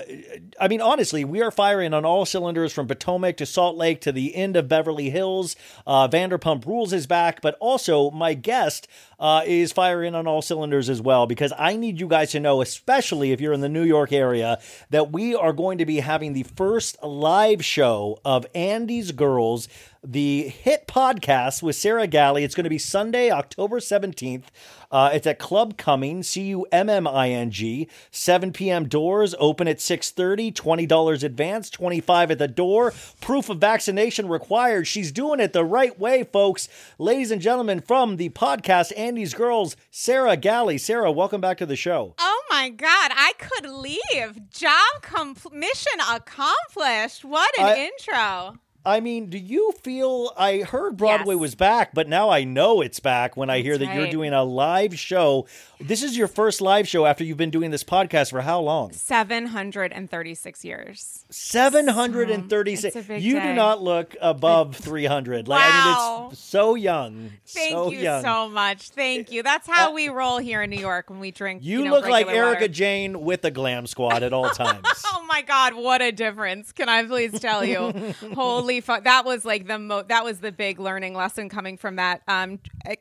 [0.61, 4.11] I mean, honestly, we are firing on all cylinders from Potomac to Salt Lake to
[4.11, 5.55] the end of Beverly Hills.
[5.87, 8.89] Uh, Vanderpump Rules is back, but also my guest
[9.25, 12.61] uh, is firing on all cylinders as well because I need you guys to know,
[12.61, 14.61] especially if you're in the New York area,
[14.91, 19.67] that we are going to be having the first live show of Andy's Girls
[20.05, 22.45] the hit podcast with Sarah Galli.
[22.45, 24.45] It's going to be Sunday, October 17th.
[24.91, 27.89] Uh, it's at Club Cumming, C-U-M-M-I-N-G.
[28.11, 28.87] 7 p.m.
[28.89, 32.93] doors, open at 6.30, $20 advance, 25 at the door.
[33.21, 34.87] Proof of vaccination required.
[34.87, 36.69] She's doing it the right way, folks.
[36.99, 40.79] Ladies and gentlemen, from the podcast Andy's Girls, Sarah Galli.
[40.79, 42.15] Sarah, welcome back to the show.
[42.19, 44.51] Oh my God, I could leave.
[44.51, 47.25] Job com- mission accomplished.
[47.25, 48.59] What an I- intro.
[48.87, 50.33] I mean, do you feel?
[50.37, 53.95] I heard Broadway was back, but now I know it's back when I hear that
[53.95, 55.47] you're doing a live show.
[55.81, 58.93] This is your first live show after you've been doing this podcast for how long?
[58.93, 61.25] 736 years.
[61.31, 62.85] 736.
[62.97, 65.49] It's a big you do not look above 300.
[65.49, 66.19] Like I Wow.
[66.25, 67.33] mean, it's so young.
[67.47, 68.23] Thank so you young.
[68.23, 68.91] so much.
[68.91, 69.43] Thank you.
[69.43, 71.63] That's how we roll here in New York when we drink.
[71.65, 72.69] You, You, know, look like Erika water.
[72.69, 74.87] Jane with the glam squad at all times.
[75.07, 76.73] Oh my God, what a difference!
[76.73, 78.15] Can I please tell you?
[78.35, 81.97] Holy fuck, that was like the mo- that was the big learning lesson coming from
[81.97, 82.59] that um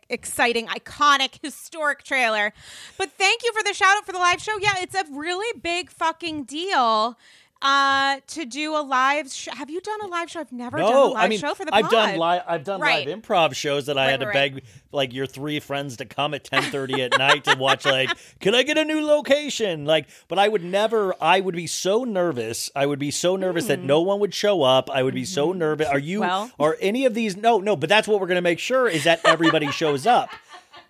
[0.09, 2.53] exciting, iconic, historic trailer.
[2.97, 4.57] But thank you for the shout out for the live show.
[4.59, 7.17] Yeah, it's a really big fucking deal.
[7.63, 9.53] Uh, to do a live show.
[9.53, 10.41] Have you done a live show?
[10.41, 11.91] I've never done a live I mean show for the I've pod.
[11.91, 12.41] done live.
[12.45, 13.07] I've done Right.
[13.07, 16.05] live improv shows that I Right, had to right, beg like your three friends to
[16.05, 17.85] come at ten thirty at night to watch.
[17.85, 18.09] Like,
[18.41, 19.85] can I get a new location?
[19.85, 21.15] Like, but I would never.
[21.21, 22.69] I would be so nervous.
[22.75, 24.89] I would be so nervous that no one would show up.
[24.89, 25.87] I would be so nervous.
[25.87, 26.19] Are you?
[26.21, 26.27] Hmm.
[26.27, 27.37] Well- are any of these?
[27.37, 27.77] No, no.
[27.77, 30.29] But that's what we're going to make sure is that everybody shows up.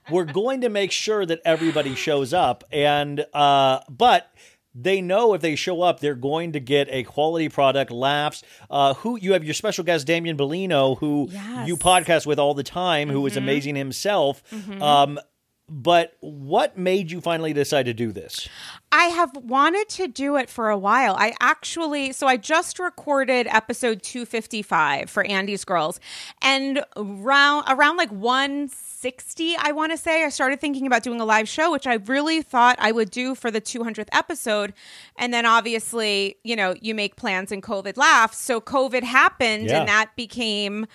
[0.10, 4.30] We're going to make sure that everybody shows up, and uh, but
[4.76, 8.44] they know if they show up, they're going to get a quality product, laughs.
[8.70, 11.68] Uh, who you have your special guest Damian Bellino, who Yes.
[11.68, 13.38] you podcast with all the time, who is Mhm.
[13.38, 14.42] amazing himself.
[14.52, 14.82] Mhm.
[14.82, 15.20] Um,
[15.70, 18.48] but what made you finally decide to do this?
[18.96, 21.16] I have wanted to do it for a while.
[21.18, 26.00] I actually, so I just recorded episode 255 for Andy's Girls,
[26.44, 31.26] and around around like 160, I want to say, I started thinking about doing a
[31.26, 34.74] live show, which I really thought I would do for the 200th episode.
[35.18, 38.38] And then obviously, you know, you make plans and COVID laughs.
[38.38, 39.80] So COVID happened, Yeah.
[39.80, 40.86] and that became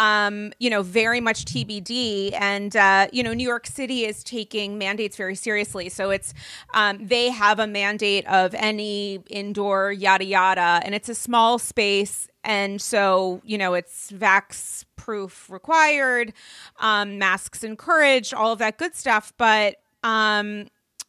[0.00, 2.32] um, you know, very much TBD.
[2.38, 5.88] And, uh, you know, New York City is taking mandates very seriously.
[5.88, 6.32] So it's,
[6.72, 12.28] um, they have a mandate of any indoor yada yada, and it's a small space.
[12.44, 16.32] And so, you know, it's vax proof required,
[16.80, 19.32] um, masks encouraged, all of that good stuff.
[19.38, 20.68] But um,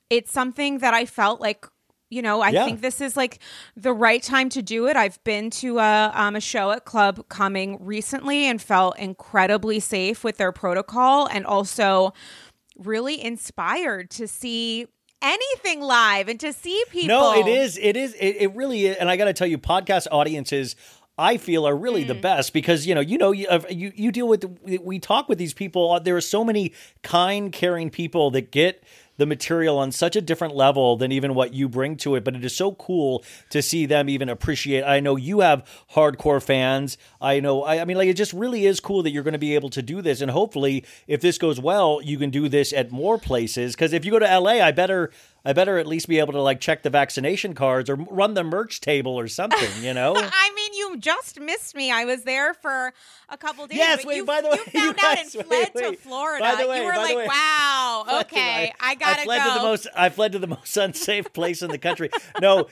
[0.09, 1.65] it's something that I felt like
[2.11, 2.65] you know, I Yeah.
[2.65, 3.37] think this is like
[3.77, 4.95] the right time to do it.
[4.95, 10.23] I've been to a, um, a show at Club Cumming recently and felt incredibly safe
[10.23, 12.13] with their protocol and also
[12.79, 14.87] really inspired to see
[15.21, 17.07] anything live and to see people.
[17.07, 17.77] No, it is.
[17.77, 18.13] It is.
[18.13, 18.97] It, it really is.
[18.97, 20.75] And I got to tell you, podcast audiences.
[21.17, 22.07] I feel are really Mm.
[22.07, 24.45] the best because you know you know you you, you deal with
[24.81, 25.99] we talk with these people.
[25.99, 26.71] There are so many
[27.03, 28.81] kind, caring people that get
[29.19, 32.23] the material on such a different level than even what you bring to it.
[32.23, 34.83] But it is so cool to see them even appreciate.
[34.83, 36.97] I know you have hardcore fans.
[37.21, 37.63] I know.
[37.63, 39.69] I, I mean, like it just really is cool that you're going to be able
[39.71, 40.21] to do this.
[40.21, 43.75] And hopefully, if this goes well, you can do this at more places.
[43.75, 45.11] Because if you go to LA, I better.
[45.45, 48.43] I better at least be able to like check the vaccination cards or run the
[48.43, 50.13] merch table or something, you know?
[50.17, 51.91] I you just missed me.
[51.91, 52.93] I was there for
[53.29, 53.77] a couple days.
[53.77, 55.97] Yes, wait, you, by the way, you found you out guys- and wait, fled to.
[55.97, 56.43] Florida.
[56.43, 57.27] By the way, you were like, way.
[57.27, 59.87] "Wow, okay, I, gotta I fled go." to the most.
[59.95, 62.09] I fled to the most unsafe place in the country.
[62.41, 62.67] No.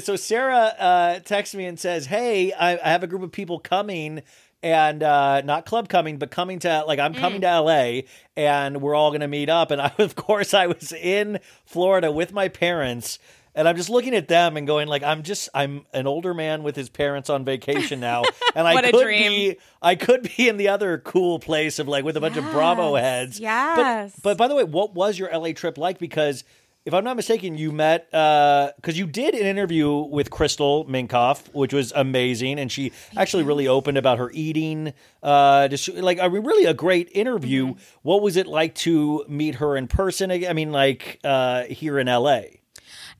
[0.00, 3.58] So Sarah uh, texts me and says, "Hey, I, I have a group of people
[3.58, 4.22] coming."
[4.62, 8.00] And uh, not club coming, but coming to like I'm coming to LA,
[8.36, 9.70] and we're all gonna meet up.
[9.70, 13.18] And I, of course, I was in Florida with my parents,
[13.56, 16.62] and I'm just looking at them and going like, I'm just I'm an older man
[16.62, 18.22] with his parents on vacation now,
[18.54, 22.16] and I could be I could be in the other cool place of like with
[22.16, 23.40] a bunch of Bravo heads.
[23.40, 24.12] yes.
[24.16, 25.98] But, but by the way, what was your LA trip like?
[25.98, 26.44] Because
[26.84, 31.72] if I'm not mistaken, you met because you did an interview with Crystal Minkoff, which
[31.72, 34.92] was amazing, and she actually really opened about her eating.
[35.22, 37.68] Uh, just like I mean, really a great interview.
[37.68, 37.80] Mm-hmm.
[38.02, 40.30] What was it like to meet her in person?
[40.30, 42.42] I mean, like uh, here in LA.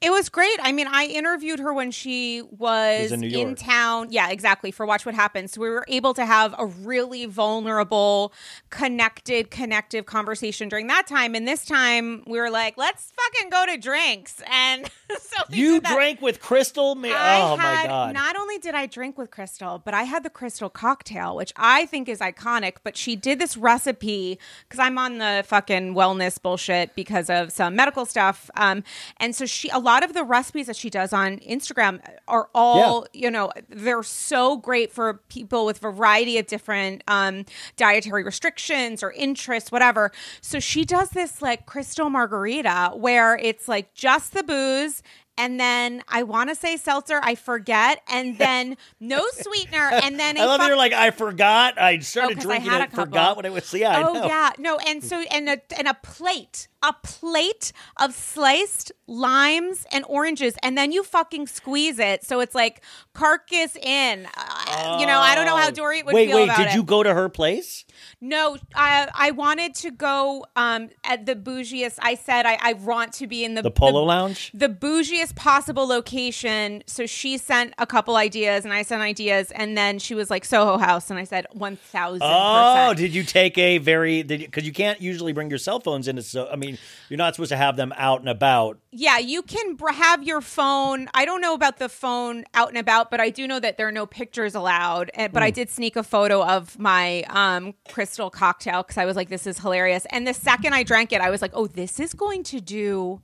[0.02, 0.58] It was great.
[0.62, 3.56] I mean, I interviewed her when she was, in York.
[3.56, 4.08] town.
[4.10, 4.70] Yeah, exactly.
[4.70, 5.52] For Watch What Happens.
[5.52, 8.32] So we were able to have a really vulnerable,
[8.68, 11.34] connected, connective conversation during that time.
[11.34, 14.42] And this time we were like, let's fucking go to drinks.
[14.52, 14.86] And
[15.18, 16.94] so You drank with Crystal.
[16.94, 18.14] Ma- oh my had- god!
[18.14, 21.86] Not only did I drink with Crystal, but I had the Crystal cocktail, which I
[21.86, 22.76] think is iconic.
[22.84, 27.74] But she did this recipe because I'm on the fucking wellness bullshit because of some
[27.74, 28.50] medical stuff.
[28.56, 28.84] Um,
[29.16, 33.06] and so she, a lot of the recipes that she does on Instagram are all,
[33.12, 37.44] you know, they're so great for people with variety of different um,
[37.76, 40.10] dietary restrictions or interests, whatever.
[40.40, 45.02] So she does this like Crystal margarita where it's like just the booze
[45.38, 50.38] and then I want to say seltzer, I forget, and then no sweetener, and then
[50.38, 51.78] I love fuck- you're like I forgot.
[51.78, 53.72] I started Oh, I drinking had it, forgot what it was.
[53.74, 58.14] Yeah, I oh yeah, no, and so and a and a plate, a plate of
[58.14, 62.82] sliced limes and oranges, and then you fucking squeeze it, so it's like
[63.14, 64.26] carcass in.
[64.26, 64.30] Uh,
[64.66, 66.44] I, you know, I don't know how Dory would wait, feel wait.
[66.44, 66.74] about Did it.
[66.74, 67.84] you go to her place?
[68.20, 71.98] No, I I wanted to go um at the bougiest.
[72.00, 74.50] I said I, I want to be in the The Polo Lounge?
[74.52, 76.82] the bougiest possible location.
[76.86, 80.44] So she sent a couple ideas, and I sent ideas, and then she was like
[80.44, 82.22] Soho House, and I said one thousand.
[82.24, 84.22] Oh, did you take a very?
[84.22, 86.22] Because you can't usually bring your cell phones into.
[86.22, 88.78] So I mean, you're not supposed to have them out and about.
[88.90, 91.08] Yeah, you can br- have your phone.
[91.14, 93.88] I don't know about the phone out and about, but I do know that there
[93.88, 94.65] are no pictures allowed.
[95.14, 95.54] Eh, But I Mm.
[95.54, 99.58] did sneak a photo of my um, crystal cocktail because I was like, this is
[99.58, 100.06] hilarious.
[100.10, 103.20] And the second I drank it, I was like, oh, this is going to do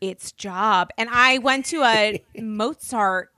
[0.00, 0.90] its job.
[0.98, 3.30] And I went to a Mozart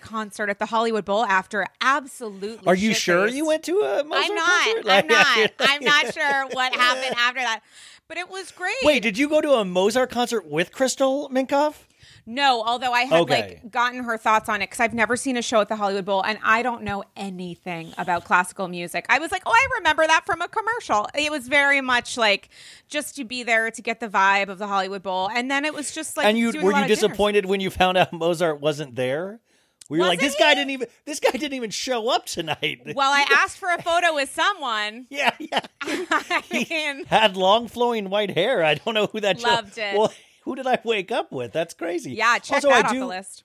[0.00, 2.66] concert at the Hollywood Bowl after absolutely.
[2.66, 4.64] Are you sure you went to a Mozart I'm not.
[4.64, 4.90] concert?
[4.90, 5.50] I'm Like, not.
[5.60, 7.60] I'm not sure what happened after that.
[8.08, 8.74] But it was great.
[8.82, 11.84] Wait, did you go to a Mozart concert with Crystal Minkoff?
[12.26, 13.60] No, although I had Okay.
[13.62, 16.04] like gotten her thoughts on it because I've never seen a show at the Hollywood
[16.04, 19.06] Bowl and I don't know anything about classical music.
[19.08, 21.08] I was like, oh, I remember that from a commercial.
[21.14, 22.48] It was very much like
[22.88, 25.74] just to be there to get the vibe of the Hollywood Bowl, and then it
[25.74, 26.88] was just like, and you were you of dinners.
[26.88, 29.40] disappointed when you found out Mozart wasn't there?
[29.88, 32.80] We Were you like, this guy didn't even this guy didn't even show up tonight?
[32.94, 35.06] Well, I asked for a photo with someone.
[35.10, 35.60] yeah, yeah.
[35.82, 38.62] I mean, Had long flowing white hair.
[38.62, 39.40] I don't know who that.
[39.42, 39.98] Loved it.
[39.98, 41.52] Well, who did I wake up with?
[41.52, 42.12] That's crazy.
[42.12, 43.44] yeah, check also, that I off do, the list.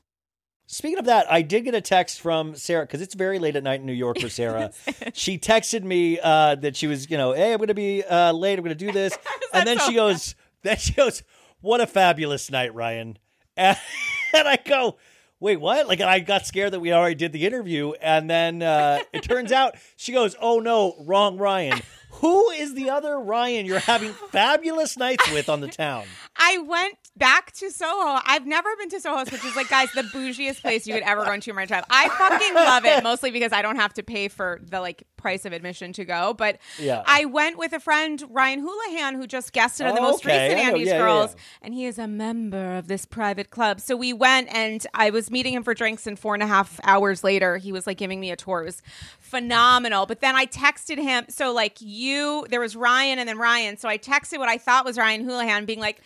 [0.71, 3.63] Speaking of that, I did get a text from Sarah because it's very late at
[3.63, 4.71] night in New York for Sarah.
[5.11, 8.31] she texted me uh, that she was, you know, hey, I'm going to be uh,
[8.31, 8.57] late.
[8.57, 9.17] I'm going to do this,
[9.53, 11.23] and then she goes, then she goes,
[11.59, 13.17] "What a fabulous night, Ryan!"
[13.57, 13.77] And,
[14.33, 14.95] and I go,
[15.41, 18.63] "Wait, what?" Like, and I got scared that we already did the interview, and then
[18.63, 21.81] uh, it turns out she goes, "Oh no, wrong Ryan."
[22.13, 26.05] Who is the other Ryan you're having fabulous nights with on the town?
[26.35, 28.19] I went back to Soho.
[28.25, 31.25] I've never been to Soho, which is like, guys, the bougiest place you could ever
[31.25, 31.85] go into in my life.
[31.89, 35.45] I fucking love it, mostly because I don't have to pay for the like price
[35.45, 36.33] of admission to go.
[36.33, 37.03] But Yeah.
[37.05, 40.45] I went with a friend, Ryan Houlihan, who just guested on the Oh, most okay.
[40.49, 41.41] recent Andy's Yeah, yeah, Girls, yeah.
[41.61, 43.79] and he is a member of this private club.
[43.79, 46.79] So we went, and I was meeting him for drinks, and four and a half
[46.83, 48.61] hours later, he was like giving me a tour.
[48.61, 48.81] It was
[49.19, 50.05] phenomenal.
[50.05, 51.25] But then I texted him.
[51.29, 53.77] So like you, there was Ryan, and then Ryan.
[53.77, 56.01] So I texted what I thought was Ryan Houlihan, being like.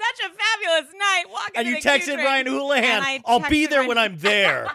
[0.00, 1.24] Such a fabulous night.
[1.30, 2.16] Walking And you texted.
[2.16, 3.20] Ryan Houlihan.
[3.26, 4.70] I'll be there Ryan- when I'm there.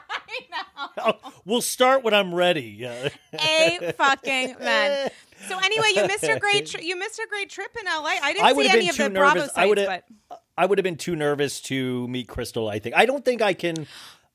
[0.97, 2.75] I'll- we'll start when I'm ready.
[2.79, 3.09] Yeah.
[3.33, 5.09] a fucking man.
[5.47, 8.09] So anyway, you missed a great tri- you missed a great trip in LA.
[8.21, 9.45] I didn't I see any been of too the Bravo nervous.
[9.53, 10.39] sites, I would but have.
[10.57, 12.69] I would have been too nervous to meet Crystal.
[12.69, 12.95] I think.
[12.95, 13.87] I don't think I can.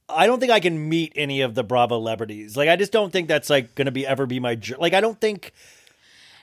[0.08, 2.56] I don't think I can meet any of the Bravo celebrities.
[2.56, 4.92] Like I just don't think that's like going to be ever be my like.
[4.92, 5.52] I don't think.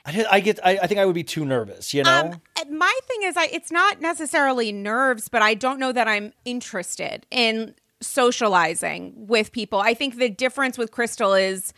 [0.04, 0.58] I, I get.
[0.64, 1.92] I, I think I would be too nervous.
[1.92, 2.32] You know.
[2.32, 6.32] Um, my thing is, I it's not necessarily nerves, but I don't know that I'm
[6.44, 9.80] interested in socializing with people.
[9.80, 11.72] I think the difference with Crystal is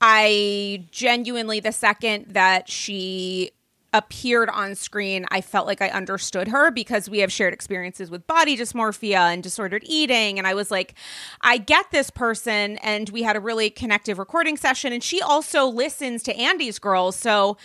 [0.00, 3.52] I genuinely, the second that she
[3.94, 8.26] appeared on screen, I felt like I understood her because we have shared experiences with
[8.26, 10.36] body dysmorphia and disordered eating.
[10.36, 10.94] And I was like,
[11.40, 12.76] I get this person.
[12.78, 14.92] And we had a really connective recording session.
[14.92, 17.14] And she also listens to Andy's Girls.
[17.14, 17.56] So,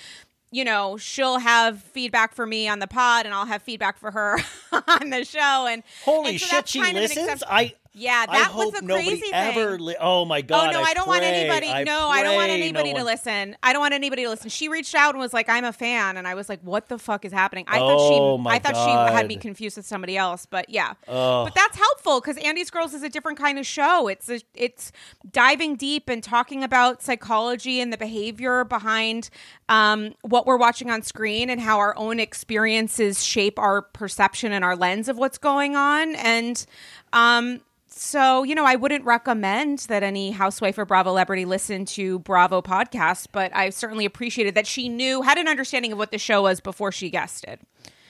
[0.52, 4.12] you know, she'll have feedback for me on the pod and I'll have feedback for
[4.12, 4.38] her
[4.72, 5.68] on the show.
[5.68, 7.44] And Holy and so shit, she kind of an listens.
[7.50, 7.74] I.
[8.00, 9.76] Yeah, I that was hope the crazy ever.
[9.78, 9.86] thing.
[9.86, 10.70] Li- oh my god!
[10.70, 11.68] oh no, I, don't want anybody.
[11.70, 13.56] I no, I don't want pray no anybody to one- listen.
[13.62, 14.50] I don't want anybody to listen.
[14.50, 16.98] She reached out and was like, "I'm a fan," and I was like, "What the
[16.98, 19.86] fuck is happening?" I Oh, thought she, my I thought she had me confused with
[19.86, 20.46] somebody else.
[20.46, 21.44] But yeah, Oh.
[21.46, 24.08] but that's helpful because Andy's Girls is a different kind of show.
[24.08, 24.92] It's a, it's
[25.32, 29.30] diving deep and talking about psychology and the behavior behind
[29.68, 34.64] um, what we're watching on screen and how our own experiences shape our perception and
[34.64, 36.16] our lens of what's going on.
[36.16, 36.66] And
[37.14, 42.20] um, so, you know, I wouldn't recommend that any housewife or Bravo celebrity listen to
[42.20, 46.18] Bravo podcasts, but I certainly appreciated that she knew, had an understanding of what the
[46.18, 47.60] show was before she guested.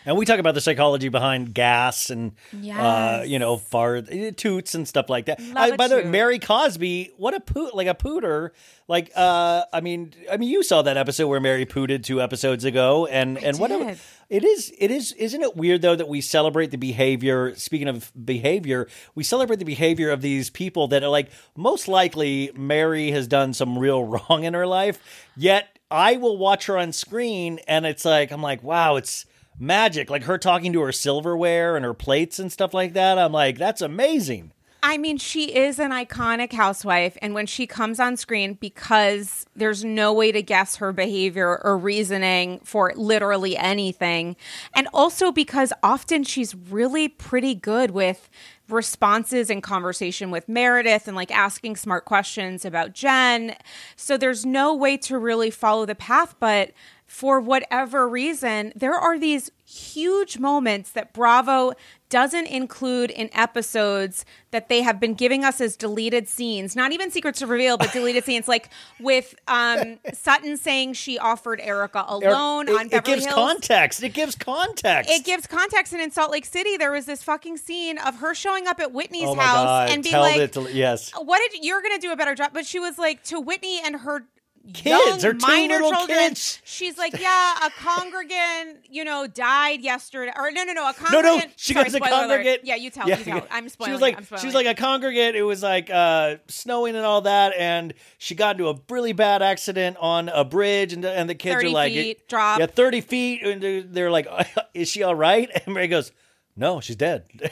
[0.10, 2.32] And we talk about the psychology behind gas and,
[2.76, 5.40] uh, you know, fart, eh, toots and stuff like that.
[5.40, 6.04] Uh, a by the way.
[6.04, 8.50] Mary Cosby, what a poot, like a pooter.
[8.88, 12.66] Like, uh, I mean, I mean, you saw that episode where Mary pooted two episodes
[12.66, 14.00] ago, and and what a- did.
[14.32, 17.54] it is, it is, isn't it weird though that we celebrate the behavior?
[17.54, 22.52] Speaking of behavior, we celebrate the behavior of these people that are like most likely
[22.56, 24.98] Mary has done some real wrong in her life,
[25.38, 29.28] yet I will watch her on screen, and it's like I'm like, wow, it's
[29.60, 30.10] magic.
[30.10, 33.18] Like her talking to her silverware and her plates and stuff like that.
[33.18, 34.52] I'm like, that's amazing.
[34.82, 37.18] I mean, she is an iconic housewife.
[37.22, 41.78] And when she comes on screen, because there's no way to guess her behavior or
[41.78, 44.38] reasoning for literally anything,
[44.74, 48.30] and also because often she's really pretty good with
[48.70, 53.56] responses and conversation with Meredith and like asking smart questions about Jen.
[53.98, 56.36] So there's no way to really follow the path.
[56.40, 56.72] But
[57.10, 61.74] for whatever reason, there are these huge moments that Bravo
[62.08, 67.10] doesn't include in episodes that they have been giving us as deleted scenes, not even
[67.10, 72.68] secrets to reveal, but deleted scenes, like with um, Sutton saying she offered Erika alone
[72.68, 73.36] it, on it Beverly gives Hills.
[73.36, 74.04] context.
[74.04, 75.10] It gives context.
[75.10, 78.36] It gives context, and in Salt Lake City, there was this fucking scene of her
[78.36, 79.90] showing up at Whitney's oh house god!
[79.90, 81.12] and being Tell like, to yes.
[81.16, 83.96] "What did you're gonna do a better job?" But she was like to Whitney and
[83.96, 84.26] her
[84.74, 86.18] Kids, young her two minor little children.
[86.30, 86.62] kids.
[86.64, 90.94] She's like, "Yeah, a congregant, you know, died yesterday." Or no, no, no, a No,
[90.94, 91.46] congregant.
[91.50, 92.60] no, she sorry, goes to spoiler alert.
[92.64, 93.08] Yeah, you tell.
[93.08, 93.48] Yeah, you tell.
[93.52, 93.90] I'm spoiling.
[93.90, 95.36] She was like, she was like a congregant.
[95.36, 99.42] It was like uh, snowing and all that, and she got into a really bad
[99.42, 102.60] accident on a bridge, and and the kids are like, feet, drop.
[102.60, 104.28] yeah, thirty feet, and they're, they're like,
[104.74, 105.50] is she all right?
[105.66, 106.12] And Mary goes,
[106.56, 107.26] no, she's dead.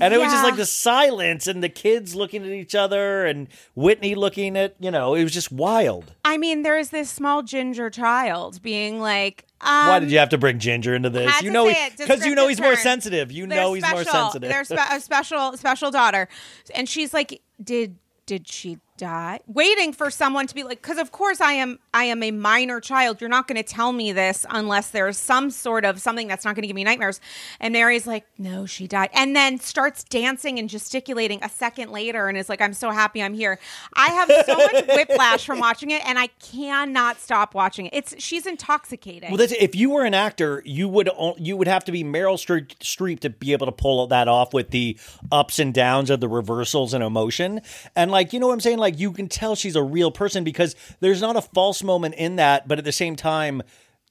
[0.00, 3.48] And it was just like the silence and the kids looking at each other and
[3.74, 6.14] Whitney looking at, you know, it was just wild.
[6.24, 10.30] I mean, there is this small ginger child being like, um, Why did you have
[10.30, 11.42] to bring Ginger into this?
[11.42, 13.30] You know, because you know he's more sensitive.
[13.30, 14.48] You They're know he's more sensitive.
[14.48, 16.28] They're spe- a special special daughter,
[16.74, 21.12] and she's like, "Did did she die?" Waiting for someone to be like, because of
[21.12, 23.20] course I am I am a minor child.
[23.20, 26.54] You're not going to tell me this unless there's some sort of something that's not
[26.54, 27.20] going to give me nightmares.
[27.60, 32.28] And Mary's like, "No, she died," and then starts dancing and gesticulating a second later,
[32.28, 33.58] and is like, "I'm so happy I'm here."
[33.94, 37.94] I have so much whiplash from watching it, and I cannot stop watching it.
[37.94, 39.30] It's she's intoxicating.
[39.30, 42.36] Well, that's, if you were an actor, you would you would have to be Meryl
[42.36, 44.98] Streep to be able to pull that off with the
[45.30, 47.60] ups and downs of the reversals and emotion.
[47.96, 48.78] And like, you know what I'm saying?
[48.82, 52.36] Like, you can tell she's a real person because there's not a false moment in
[52.36, 53.62] that, but at the same time.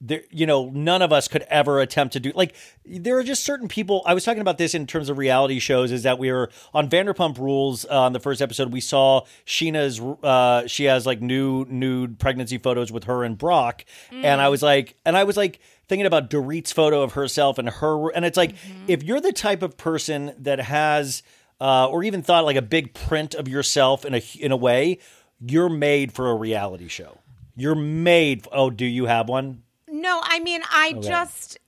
[0.04, 2.56] There, you know, none of us could ever attempt to do like.
[2.84, 4.02] There are just certain people.
[4.04, 5.92] I was talking about this in terms of reality shows.
[5.92, 8.74] Is that we were on Vanderpump Rules uh, on the first episode.
[8.74, 10.00] We saw Scheana's.
[10.00, 14.64] Uh, she has like new nude pregnancy photos with her and Brock, and I was
[14.64, 18.38] like, and I was like thinking about Dorit's photo of herself and her, and it's
[18.38, 18.56] like
[18.88, 21.22] if you're the type of person that has,
[21.62, 24.98] uh, or even thought like a big print of yourself in a in a way,
[25.40, 27.20] you're made for a reality show.
[27.56, 28.48] You're made.
[28.52, 29.62] Oh, do you have one?
[29.88, 31.08] No, I mean, I Okay.
[31.08, 31.60] just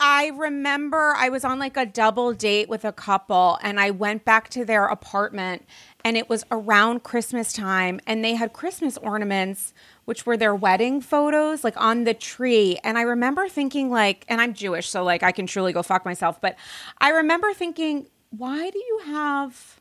[0.00, 4.24] I remember I was on like a double date with a couple and I went
[4.24, 5.66] back to their apartment
[6.04, 9.72] and it was around Christmas time and they had Christmas ornaments
[10.04, 14.40] which were their wedding photos like on the tree and I remember thinking like and
[14.40, 16.54] I'm Jewish so like I can truly go fuck myself but
[16.98, 19.80] I remember thinking why do you have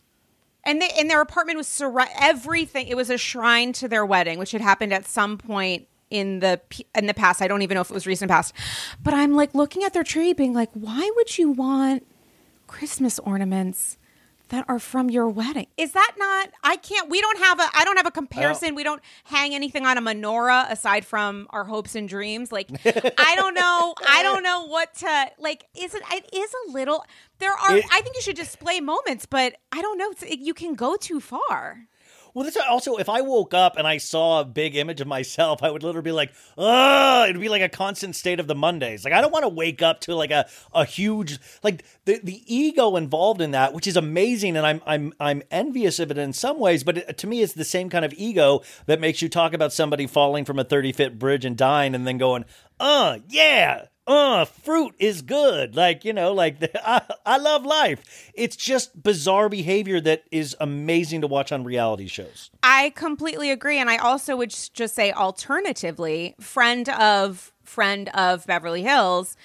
[0.67, 2.87] and they and their apartment was surra- everything.
[2.87, 6.59] It was a shrine to their wedding, which had happened at some point in the
[6.93, 7.41] in the past.
[7.41, 8.53] I don't even know if it was recent past.
[9.01, 12.05] But I'm like looking at their tree, being like, why would you want
[12.67, 13.97] Christmas ornaments?
[14.49, 15.67] That are from your wedding.
[15.77, 16.49] Is that not?
[16.63, 17.09] I can't.
[17.09, 17.67] We don't have a.
[17.75, 18.75] I don't have a comparison.
[18.75, 22.51] We don't hang anything on a menorah aside from our hopes and dreams.
[22.51, 23.93] Like I don't know.
[24.07, 25.65] I don't know what to like.
[25.77, 26.01] Is it?
[26.13, 27.03] It is a little.
[27.39, 27.75] There are.
[27.75, 30.11] It- I think you should display moments, but I don't know.
[30.11, 31.87] It's, you can go too far.
[32.37, 35.63] Well, that's also if I woke up and I saw a big image of myself,
[35.63, 39.03] I would literally be like, "Ugh!" It'd be like a constant state of the Mondays.
[39.03, 42.43] Like I don't want to wake up to like a a huge like the the
[42.45, 46.31] ego involved in that, which is amazing, and I'm I'm I'm envious of it in
[46.31, 46.83] some ways.
[46.83, 49.73] But it, to me, it's the same kind of ego that makes you talk about
[49.73, 52.45] somebody falling from a thirty foot bridge and dying, and then going,
[52.79, 55.75] "Uh, yeah." Uh, fruit is good.
[55.75, 58.31] Like, you know, like I, I love life.
[58.33, 62.49] It's just bizarre behavior that is amazing to watch on reality shows.
[62.63, 68.81] I completely agree, and I also would just say, alternatively, friend of friend of Beverly
[68.83, 69.35] Hills.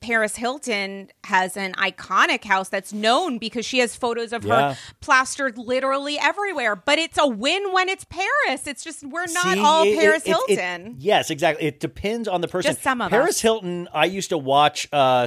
[0.00, 4.72] Paris Hilton has an iconic house that's known because she has photos of Yeah.
[4.74, 6.76] her plastered literally everywhere.
[6.76, 8.66] But it's a win when it's Paris.
[8.66, 10.96] It's just we're not See, all it- it- Paris it- it- Hilton.
[10.98, 11.66] yes, exactly.
[11.66, 12.70] It depends on the person.
[12.72, 13.40] Just some of Paris us.
[13.40, 13.88] Hilton.
[13.92, 14.86] I used to watch.
[14.92, 15.26] Uh,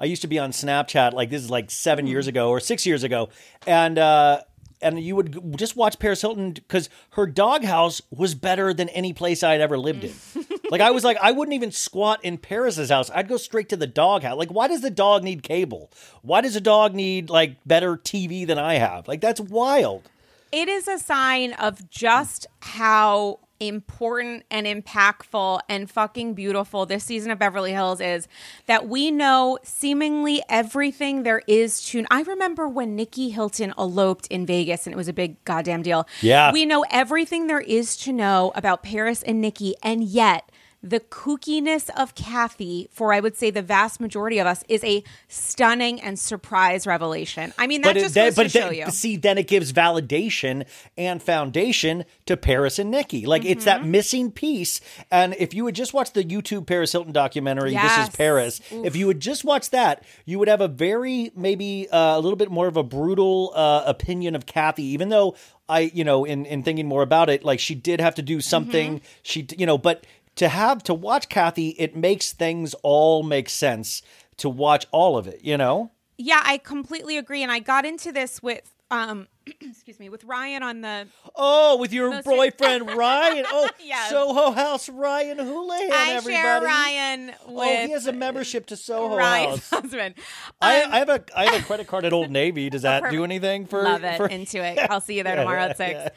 [0.00, 1.12] I used to be on Snapchat.
[1.12, 3.28] Like this is like seven years ago or six years ago,
[3.66, 3.98] and.
[3.98, 4.42] uh
[4.82, 9.42] and you would just watch Paris Hilton because her doghouse was better than any place
[9.42, 10.12] I'd ever lived in.
[10.70, 13.10] like I was like, I wouldn't even squat in Paris's house.
[13.14, 14.36] I'd go straight to the doghouse.
[14.36, 15.90] Like, why does the dog need cable?
[16.22, 19.08] Why does a dog need like better TV than I have?
[19.08, 20.08] Like, that's wild.
[20.50, 23.38] it is a sign of just how
[23.68, 28.28] important and impactful and fucking beautiful this season of Beverly Hills is
[28.66, 34.44] that we know seemingly everything there is to I remember when Nicky Hilton eloped in
[34.46, 36.06] Vegas and it was a big goddamn deal.
[36.20, 36.52] Yeah.
[36.52, 40.50] We know everything there is to know about Paris and Nicky and yet
[40.84, 45.04] the kookiness of Kathy, for I would say the vast majority of us, is a
[45.28, 47.52] stunning and surprise revelation.
[47.56, 48.86] I mean, that it- just then- goes to but show you.
[48.90, 50.64] See, then it gives validation
[50.98, 53.26] and foundation to Paris and Nicky.
[53.26, 53.82] Like it's Mm-hmm.
[53.82, 54.80] that missing piece.
[55.10, 58.60] And if you would just watch the YouTube Paris Hilton documentary, This is Paris.
[58.70, 62.36] If you would just watch that, you would have a very maybe uh, a little
[62.36, 65.36] bit more of a brutal uh, opinion of Kathy, even though
[65.68, 68.40] I, you know, in in thinking more about it, like she did have to do
[68.40, 68.96] something.
[68.96, 69.04] Mm-hmm.
[69.22, 70.04] She, you know, but
[70.36, 74.02] to have to watch Kathy, it makes things all make sense
[74.38, 75.40] to watch all of it.
[75.44, 75.90] You know.
[76.18, 77.42] Yeah, I completely agree.
[77.42, 79.26] And I got into this with um
[79.60, 83.44] excuse me, with Ryan on the Oh, with your boyfriend Ryan.
[83.48, 84.10] Oh, Yes.
[84.10, 85.90] Soho House Ryan Houlihan.
[85.92, 86.34] I everybody.
[86.42, 89.70] share Ryan with Oh, he has a membership to Soho Ryan's House.
[89.82, 90.14] husband.
[90.60, 92.70] I, I have a I have a credit card at Old Navy.
[92.70, 93.82] Does that do anything for?
[93.82, 94.16] Love it.
[94.18, 94.78] for- Into it.
[94.90, 96.10] I'll see you there tomorrow at six.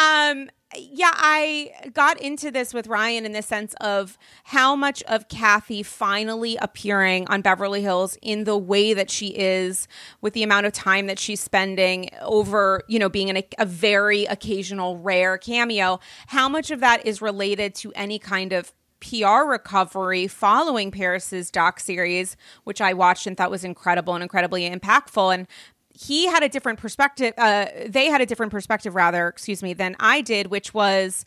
[0.00, 5.28] Um, yeah, I got into this with Ryan in the sense of how much of
[5.28, 9.88] Kathy finally appearing on Beverly Hills in the way that she is,
[10.20, 13.66] with the amount of time that she's spending over, you know, being in a, a
[13.66, 16.00] very occasional rare cameo.
[16.28, 21.78] How much of that is related to any kind of PR recovery following Paris's doc
[21.78, 25.34] series, which I watched and thought was incredible and incredibly impactful.
[25.34, 25.46] And
[25.94, 27.32] he had a different perspective.
[27.38, 31.24] Uh, they had a different perspective, rather, excuse me, than I did, which was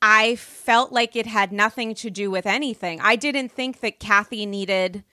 [0.00, 3.00] I felt like it had nothing to do with anything.
[3.00, 5.04] I didn't think that Kathy needed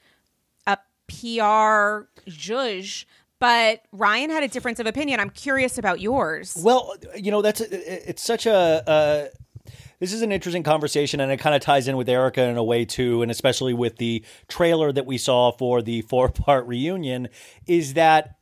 [0.66, 3.08] a PR judge
[3.42, 5.20] but Ryan had a difference of opinion.
[5.20, 6.56] I'm curious about yours.
[6.64, 8.54] Well, you know that's it's such a.
[8.54, 9.26] Uh,
[10.00, 12.64] this is an interesting conversation, and it kind of ties in with Erika in a
[12.64, 17.30] way too, and especially with the trailer that we saw for the four-part reunion.
[17.66, 18.36] Is that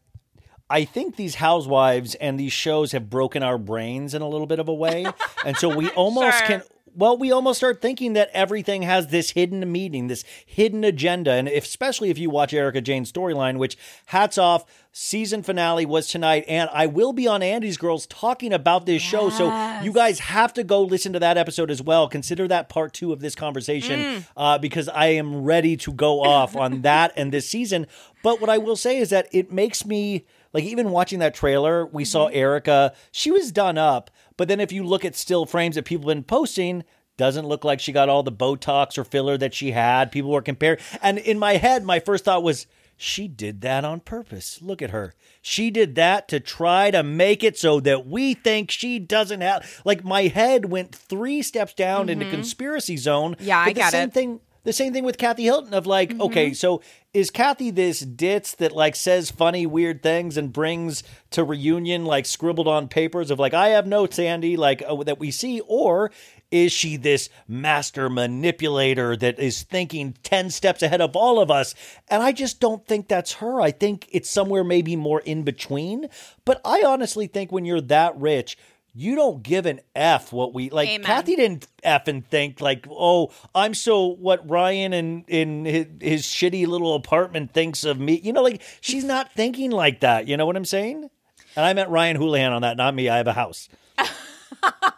[0.70, 4.59] I think these housewives and these shows have broken our brains in a little bit
[4.59, 5.05] of a way,
[5.45, 6.47] and so we almost Sure.
[6.47, 6.61] can.
[6.95, 11.47] Well, we almost start thinking that everything has this hidden meaning, this hidden agenda, and
[11.47, 13.77] if, especially if you watch Erika Jayne's storyline, which
[14.07, 18.85] hats off, season finale was tonight, and I will be on Andy's Girls talking about
[18.85, 19.45] this show, so
[19.83, 22.07] you guys have to go listen to that episode as well.
[22.09, 24.23] Consider that part two of this conversation Mm.
[24.37, 27.87] uh, because I am ready to go off on that and this season.
[28.23, 31.85] But what I will say is that it makes me like even watching that trailer,
[31.85, 34.09] we saw Erika, she was done up,
[34.39, 36.85] but then if you look at still frames that people have been posting,
[37.17, 40.09] doesn't look like she got all the Botox or filler that she had.
[40.13, 40.79] People were comparing.
[41.01, 42.65] And in my head, my first thought was,
[42.95, 44.61] she did that on purpose.
[44.61, 45.13] Look at her.
[45.41, 49.81] She did that to try to make it so that we think she doesn't have.
[49.83, 53.35] Like my head went three steps down into conspiracy zone.
[53.35, 53.43] Mm-hmm.
[53.45, 54.13] Yeah, I get same it.
[54.13, 54.39] thing.
[54.63, 56.21] The same thing with Kathy Hilton of like, Mm-hmm.
[56.21, 56.81] okay, so
[57.14, 62.26] is Kathy this ditz that like says funny, weird things and brings to reunion like
[62.26, 66.12] scribbled on papers of like, I have notes, Andy, like uh, that we see, or
[66.51, 71.74] is she this master manipulator that is thinking 10 steps ahead of all of us?
[72.10, 73.60] And I just don't think that's her.
[73.60, 76.10] I think it's somewhere maybe more in between.
[76.45, 78.55] But I honestly think when you're that rich,
[78.93, 80.89] you don't give an F what we like.
[80.89, 81.05] Amen.
[81.05, 86.23] Kathy didn't F and think like, oh, I'm so what Ryan and in his, his
[86.23, 88.19] shitty little apartment thinks of me.
[88.23, 90.27] You know, like she's not thinking like that.
[90.27, 91.09] You know what I'm saying?
[91.55, 93.09] And I meant Ryan Houlihan on that, not me.
[93.09, 93.69] I have a house.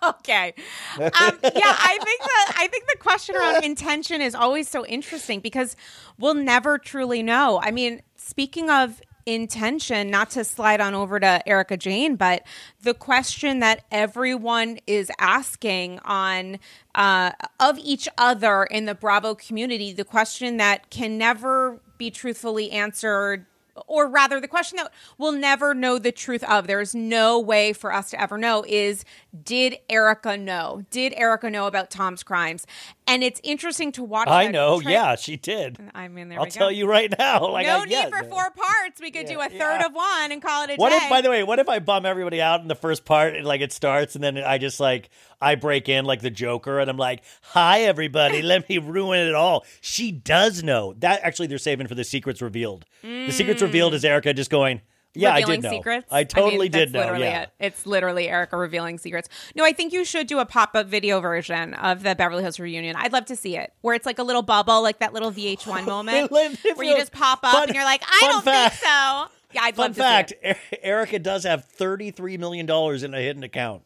[0.04, 0.54] okay.
[0.98, 1.12] Um, yeah,
[1.44, 5.76] I think that I think the question around intention is always so interesting because
[6.18, 7.60] we'll never truly know.
[7.62, 12.44] I mean, speaking of intention, not to slide on over to Erika Jayne, but
[12.82, 16.60] the question that everyone is asking on
[16.96, 22.72] uh, of each other in the Bravo community, the question that can never be truthfully
[22.72, 23.46] answered
[23.88, 27.94] or rather the question that we'll never know the truth of there's no way for
[27.94, 29.06] us to ever know is
[29.44, 30.86] did erika know?
[30.90, 32.66] Did erika know about tom's crimes
[33.12, 34.30] and it's interesting to watch.
[34.30, 34.80] I know.
[34.80, 35.78] Yeah, she did.
[35.94, 36.58] I mean, there I'll we go.
[36.58, 37.42] tell you right now.
[37.52, 39.02] Like, no I, need yeah, for four parts.
[39.02, 40.98] We could do a third of one and call it a What day.
[40.98, 43.46] if, by the way, what if I bum everybody out in the first part and
[43.46, 45.10] like it starts and then I just like
[45.42, 49.36] I break in like the Joker and I'm like, "Hi everybody, let me ruin it
[49.36, 51.22] all." She does know that.
[51.24, 52.86] Actually, they're saving for the secrets revealed.
[53.02, 53.98] The secrets revealed mm.
[53.98, 54.82] is Erika just going,
[55.14, 55.78] "Yeah, I revealing did know.
[55.78, 56.08] secrets.
[56.12, 57.42] I totally mean, did know." Literally Yeah.
[57.44, 57.50] it.
[57.60, 59.30] It's literally Erika revealing secrets.
[59.56, 62.60] No, I think you should do a pop up video version of the Beverly Hills
[62.60, 62.96] reunion.
[62.98, 65.86] I'd love to see it, where it's like a little bubble, like that little VH1
[65.86, 66.50] moment, where
[66.84, 68.76] you just pop up Fun- and you're like, I don't fact.
[68.76, 69.26] think so.
[69.54, 70.80] Yeah, I'd Fun love fact: to see it.
[70.82, 73.84] Erika does have thirty-three million dollars in a hidden account.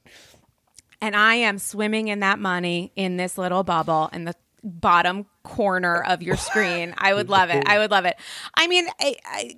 [1.01, 6.01] And I am swimming in that money in this little bubble in the bottom corner
[6.03, 6.93] of your screen.
[6.97, 7.63] I would love it.
[7.67, 8.15] I would love it.
[8.55, 9.55] I mean, I, I,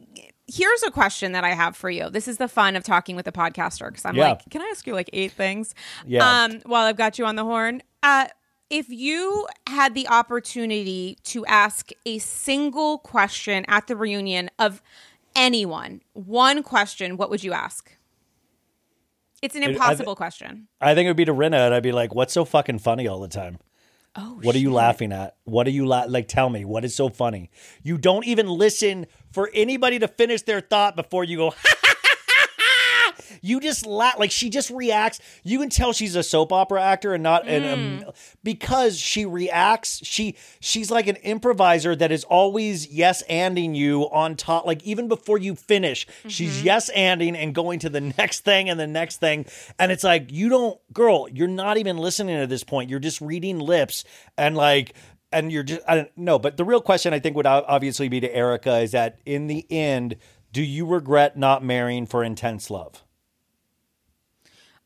[0.47, 2.09] here's a question that I have for you.
[2.09, 4.29] This is the fun of talking with a podcaster because I'm Yeah.
[4.29, 5.75] like, can I ask you like eight things?
[6.05, 6.43] Yeah.
[6.43, 7.81] Um, while I've got you on the horn.
[8.03, 8.27] Uh,
[8.69, 14.81] if you had the opportunity to ask a single question at the reunion of
[15.35, 17.91] anyone, one question, what would you ask?
[19.41, 20.67] It's an It- I impossible question.
[20.81, 23.07] I think it would be to Rinna, and I'd be like, "What's so fucking funny
[23.07, 23.59] all the time?
[24.19, 25.35] Oh, what are you laughing at?
[25.43, 26.27] What are you la- like?
[26.27, 27.51] Tell me what is so funny?
[27.83, 31.53] You don't even listen for anybody to finish their thought before you go.
[33.47, 35.19] you just laugh like she just reacts.
[35.43, 38.11] You can tell she's a soap opera actor and not an um,
[38.43, 40.05] because she reacts.
[40.05, 44.65] She she's like an improviser that is always yes anding you on top.
[44.65, 48.79] Like even before you finish, she's yes anding and going to the next thing and
[48.79, 49.45] the next thing.
[49.79, 52.89] And it's like you don't, girl, you're not even listening at this point.
[52.89, 54.03] You're just reading lips
[54.37, 54.93] and like.
[55.29, 56.39] And you're just, I don't know.
[56.39, 59.69] But the real question I think would obviously be to Erika is that in the
[59.69, 60.15] end,
[60.53, 63.03] do you regret not marrying for intense love?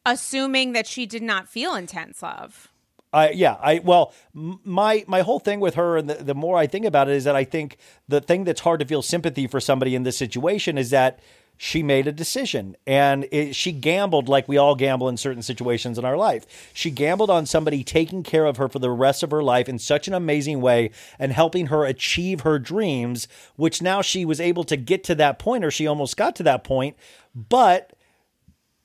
[0.05, 2.69] Assuming that she did not feel intense love.
[3.13, 6.65] I yeah, I well, my my whole thing with her, and the, the more I
[6.65, 7.77] think about it, is that I think
[8.07, 11.19] the thing that's hard to feel sympathy for somebody in this situation is that
[11.63, 15.99] she made a decision and it, she gambled like we all gamble in certain situations
[15.99, 16.71] in our life.
[16.73, 19.77] She gambled on somebody taking care of her for the rest of her life in
[19.77, 20.89] such an amazing way
[21.19, 23.27] and helping her achieve her dreams,
[23.57, 26.43] which now she was able to get to that point, or she almost got to
[26.43, 26.97] that point,
[27.35, 27.93] but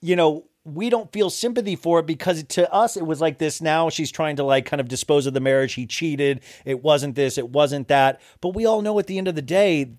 [0.03, 3.61] you know, we don't feel sympathy for it because to us it was like this.
[3.63, 5.75] Now she's trying to like kind of dispose of the marriage.
[5.75, 6.41] He cheated.
[6.65, 7.39] It wasn't this.
[7.39, 8.21] It wasn't that.
[8.41, 9.93] But we all know at the end of the day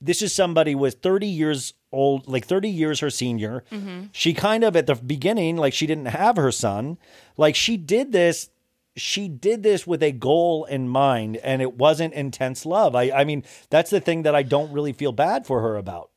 [0.00, 3.64] this is somebody with 30 years old like 30 years her senior.
[3.72, 4.10] Mhm.
[4.12, 6.96] she kind of at the beginning like she didn't have her son.
[7.36, 8.48] Like she did this
[8.96, 12.94] she did this with a goal in mind and it wasn't intense love.
[12.94, 16.10] I i mean that's the thing that i don't really feel bad for her about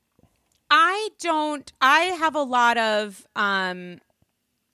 [0.75, 3.99] I don't I have a lot of um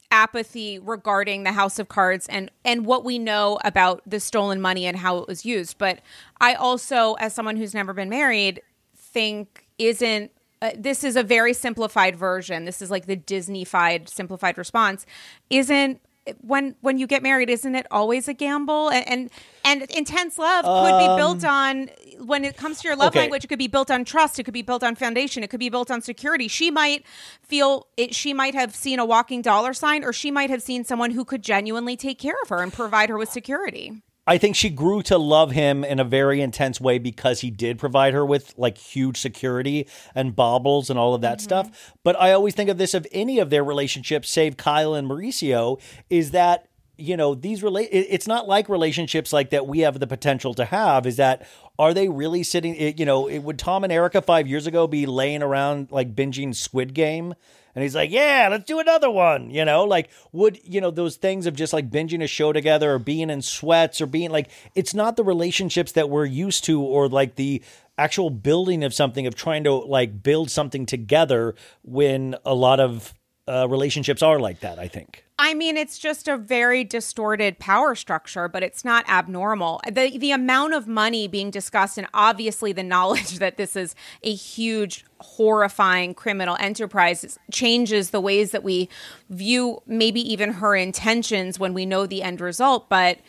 [0.10, 4.86] apathy regarding the House of Cards and and what we know about the stolen money
[4.86, 5.78] and how it was used.
[5.78, 6.00] But
[6.40, 8.62] I also as someone who's never been married
[8.96, 10.32] think isn't
[10.62, 12.64] uh, this is a very simplified version.
[12.64, 15.06] This is like the Disney-fied simplified response.
[15.50, 16.02] Isn't
[16.42, 18.90] when when you get married, isn't it always a gamble?
[18.90, 19.30] And and,
[19.66, 21.90] and intense love could be built Um, on
[22.26, 23.22] when it comes to your love okay.
[23.22, 23.44] language.
[23.46, 24.40] It could be built on trust.
[24.40, 25.44] It could be built on foundation.
[25.44, 26.48] It could be built on security.
[26.48, 27.06] She might
[27.42, 28.14] feel it.
[28.16, 31.24] She might have seen a walking dollar sign, or she might have seen someone who
[31.26, 34.02] could genuinely take care of her and provide her with security.
[34.30, 37.80] I think she grew to love him in a very intense way because he did
[37.80, 41.46] provide her with like huge security and baubles and all of that mm-hmm.
[41.46, 41.96] stuff.
[42.04, 45.82] But I always think of this of any of their relationships, save Kyle and Mauricio,
[46.12, 50.00] is that you know these rela- it- it's not like relationships like that we have
[50.00, 51.48] the potential to have is that
[51.80, 54.86] are they really sitting it, you know it, would tom and erika five years ago
[54.86, 57.34] be laying around like binging squid game
[57.80, 61.16] and he's like yeah let's do another one you know like would you know those
[61.16, 64.50] things of just like binging a show together or being in sweats or being like
[64.76, 67.64] it's not the relationships that we're used to or like the
[67.98, 73.14] actual building of something of trying to like build something together when a lot of
[73.48, 77.96] uh, relationships are like that i think I mean, it's just a very distorted power
[77.96, 79.80] structure, but it's not abnormal.
[79.90, 84.34] The the amount of money being discussed, and obviously the knowledge that this is a
[84.34, 88.90] huge, horrifying criminal enterprise, changes the ways that we
[89.30, 92.90] view maybe even her intentions when we know the end result.
[92.90, 93.20] But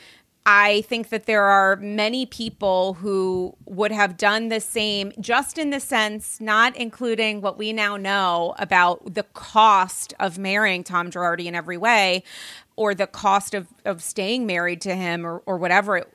[0.46, 5.70] I think that there are many people who would have done the same, just in
[5.70, 11.44] the sense, not including what we now know about the cost of marrying Tom Girardi
[11.44, 12.22] in every way,
[12.74, 16.08] or the cost of, of staying married to him, or, or whatever, it,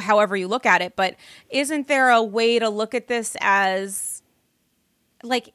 [0.00, 0.96] however you look at it.
[0.96, 1.16] But
[1.50, 4.22] isn't there a way to look at this as
[5.22, 5.52] like,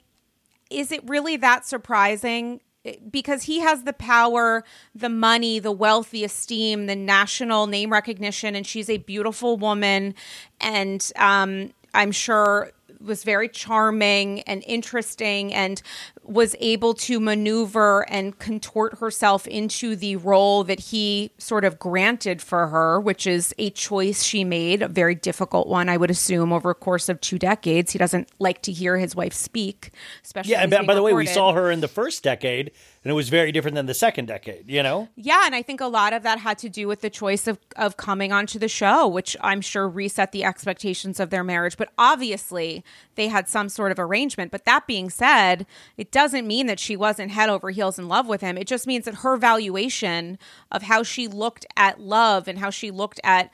[0.69, 2.61] is it really that surprising
[3.09, 4.63] because he has the power,
[4.93, 10.15] the money, the wealth, the esteem, the national name recognition, and she's a beautiful woman,
[10.59, 12.71] and um, I'm sure
[13.01, 15.53] was very charming and interesting.
[15.53, 15.81] And
[16.27, 22.41] was able to maneuver and contort herself into the role that he sort of granted
[22.41, 26.51] for her, which is a choice she made, a very difficult one, I would assume,
[26.51, 27.91] over a course of two decades.
[27.91, 29.91] He doesn't like to hear his wife speak,
[30.23, 30.51] especially.
[30.51, 32.71] Yeah, and by, by the way, we saw her in the first decade,
[33.03, 34.69] and it was very different than the second decade.
[34.69, 37.09] You know, Yeah, and I think a lot of that had to do with the
[37.09, 41.43] choice of of coming onto the show, which I'm sure reset the expectations of their
[41.43, 41.77] marriage.
[41.77, 42.83] But obviously,
[43.15, 44.51] they had some sort of arrangement.
[44.51, 45.65] But that being said,
[45.97, 48.57] it doesn't mean that she wasn't head over heels in love with him.
[48.57, 50.37] It just means that her valuation
[50.71, 53.51] of how she looked at love and how she looked at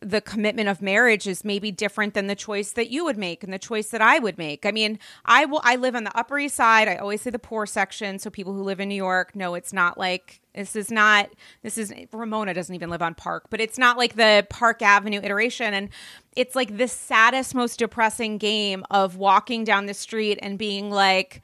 [0.00, 3.52] the commitment of marriage is maybe different than the choice that you would make and
[3.52, 4.64] the choice that I would make.
[4.64, 6.88] I mean, I will I live on the Upper East Side.
[6.88, 9.74] I always say the poor section so people who live in New York know it's
[9.74, 11.28] not like this is not
[11.62, 15.20] this is Ramona doesn't even live on Park, but it's not like the Park Avenue
[15.22, 15.90] iteration and
[16.34, 21.42] it's like the saddest most depressing game of walking down the street and being like,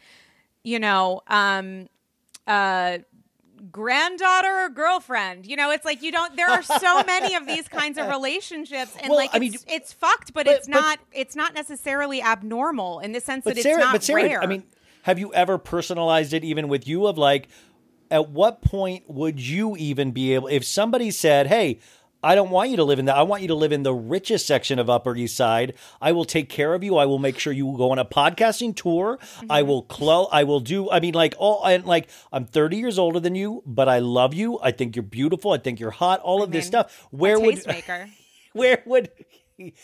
[0.63, 1.89] you know, um
[2.47, 2.99] uh
[3.73, 5.47] granddaughter or girlfriend.
[5.47, 6.37] You know, it's like you don't.
[6.37, 9.55] There are so many of these kinds of relationships, and Well, like I it's, mean-
[9.77, 10.99] it's fucked, but, it's not.
[11.13, 14.43] it's not necessarily abnormal in the sense that Sarah, it's not but Sarah, rare.
[14.43, 14.65] I mean,
[15.03, 17.07] have you ever personalized it even with you?
[17.07, 17.49] Of like,
[18.11, 21.79] at what point would you even be able if somebody said, "Hey"?
[22.27, 23.16] I don't want you to live in that.
[23.16, 25.74] I want you to live in the richest section of Upper East Side.
[26.03, 26.97] I will take care of you.
[26.97, 29.18] I will make sure you go on a podcasting tour.
[29.49, 29.68] I Mm-hmm.
[29.68, 30.91] will clo- I will do.
[30.91, 31.64] I mean, like all.
[31.64, 34.59] And like, I'm 30 years older than you, but I love you.
[34.61, 35.53] I think you're beautiful.
[35.53, 36.20] I think you're hot.
[36.20, 37.07] All of this stuff.
[37.12, 37.55] Where would
[38.55, 39.11] where would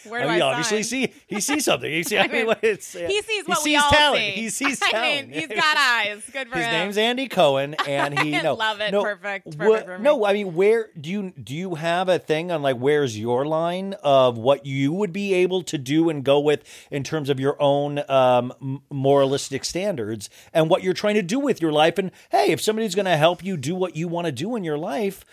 [0.06, 1.90] Where I mean, I obviously see he sees something.
[1.90, 4.22] He see, I, mean, mean, it's, uh, he sees what he we sees all talent.
[4.22, 4.30] see.
[4.32, 5.28] He sees I talent.
[5.30, 6.22] mean, he's got eyes.
[6.30, 6.62] Good for him.
[6.62, 6.72] His him.
[6.72, 8.90] name's Andy Cohen, and he I no, love it.
[8.92, 9.46] No, Perfect.
[9.56, 10.04] Perfect what- for me.
[10.04, 13.46] no, I mean, where do you do you have a thing on like where's your
[13.46, 17.40] line of what you would be able to do and go with in terms of
[17.40, 21.96] your own um, moralistic standards and what you're trying to do with your life?
[21.98, 24.64] And hey, if somebody's going to help you do what you want to do in
[24.64, 25.24] your life,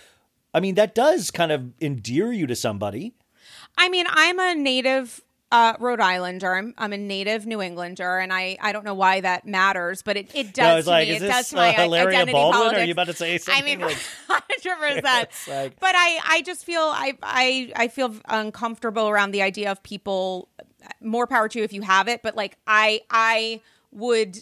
[0.54, 3.14] I mean, that does kind of endear you to somebody.
[3.80, 5.22] I mean, I'm a native
[5.52, 6.54] uh, Rhode Islander.
[6.54, 10.16] I'm, I'm a native New Englander, and I, I don't know why that matters, but
[10.18, 11.16] it, it does No, it's to like, me.
[11.16, 12.76] is it this, does to my uh, Hilaria identity Baldwin?
[12.76, 15.30] Are you about to say I something mean, like- hundred percent.
[15.48, 19.82] Like- But I, I just feel I, I, I feel uncomfortable around the idea of
[19.82, 20.50] people.
[21.02, 23.62] More power to you if you have it, but like I, I
[23.92, 24.38] would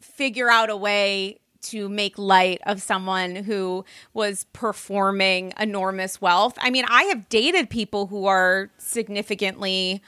[0.00, 1.40] figure out a way
[1.70, 6.56] to make light of someone who was performing enormous wealth.
[6.60, 10.02] I mean, I have dated people who are significantly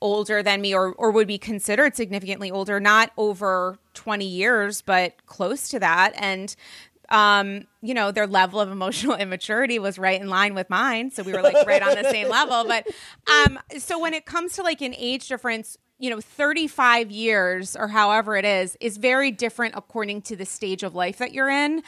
[0.00, 5.24] older than me or or would be considered significantly older, not over 20 years, but
[5.26, 6.12] close to that.
[6.16, 6.54] And
[7.10, 11.22] um, you know, their level of emotional immaturity was right in line with mine, so
[11.22, 12.86] we were like right on the same level, but
[13.30, 17.88] um so when it comes to like an age difference, you know, 35 years or
[17.88, 21.82] however it is is very different according to the stage of life that you're in.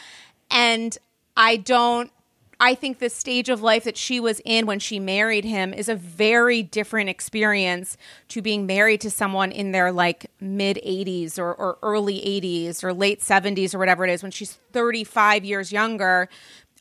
[0.50, 0.96] And
[1.36, 2.10] I don't
[2.58, 5.90] I think the stage of life that she was in when she married him is
[5.90, 7.98] a very different experience
[8.28, 12.94] to being married to someone in their like mid 80s or, or early 80s or
[12.94, 16.30] late 70s or whatever it is when she's 35 years younger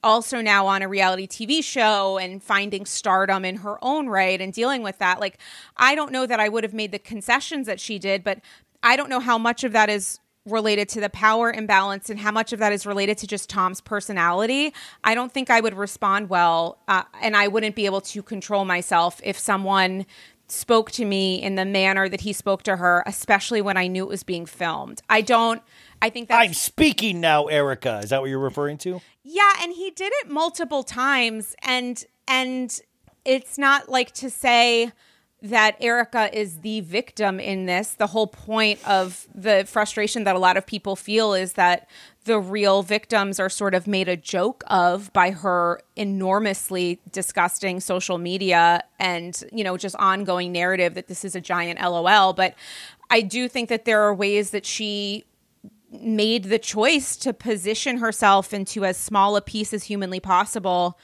[0.05, 4.53] also now on a reality TV show and finding stardom in her own right and
[4.53, 5.19] dealing with that.
[5.19, 5.39] Like,
[5.75, 8.39] I don't know that I would have made the concessions that she did, but
[8.83, 12.31] I don't know how much of that is related to the power imbalance and how
[12.31, 14.73] much of that is related to just Tom's personality.
[15.03, 18.63] I don't think I would respond well, uh, and I wouldn't be able to control
[18.63, 20.05] myself if someone
[20.47, 24.03] spoke to me in the manner that he spoke to her, especially when I knew
[24.03, 25.01] it was being filmed.
[25.09, 25.61] I don't.
[26.01, 27.99] I think that's I'm speaking now, Erika.
[28.03, 29.01] Is that what you're referring to?
[29.23, 32.79] yeah, and he did it multiple times and and
[33.23, 34.91] it's not like to say
[35.41, 37.93] that Erika is the victim in this.
[37.93, 41.87] The whole point of the frustration that a lot of people feel is that
[42.25, 48.17] the real victims are sort of made a joke of by her enormously disgusting social
[48.17, 52.55] media and, you know, just ongoing narrative that this is a giant LOL, but
[53.09, 55.23] I do think that there are ways that she
[55.91, 60.97] made the choice to position herself into as small a piece as humanly possible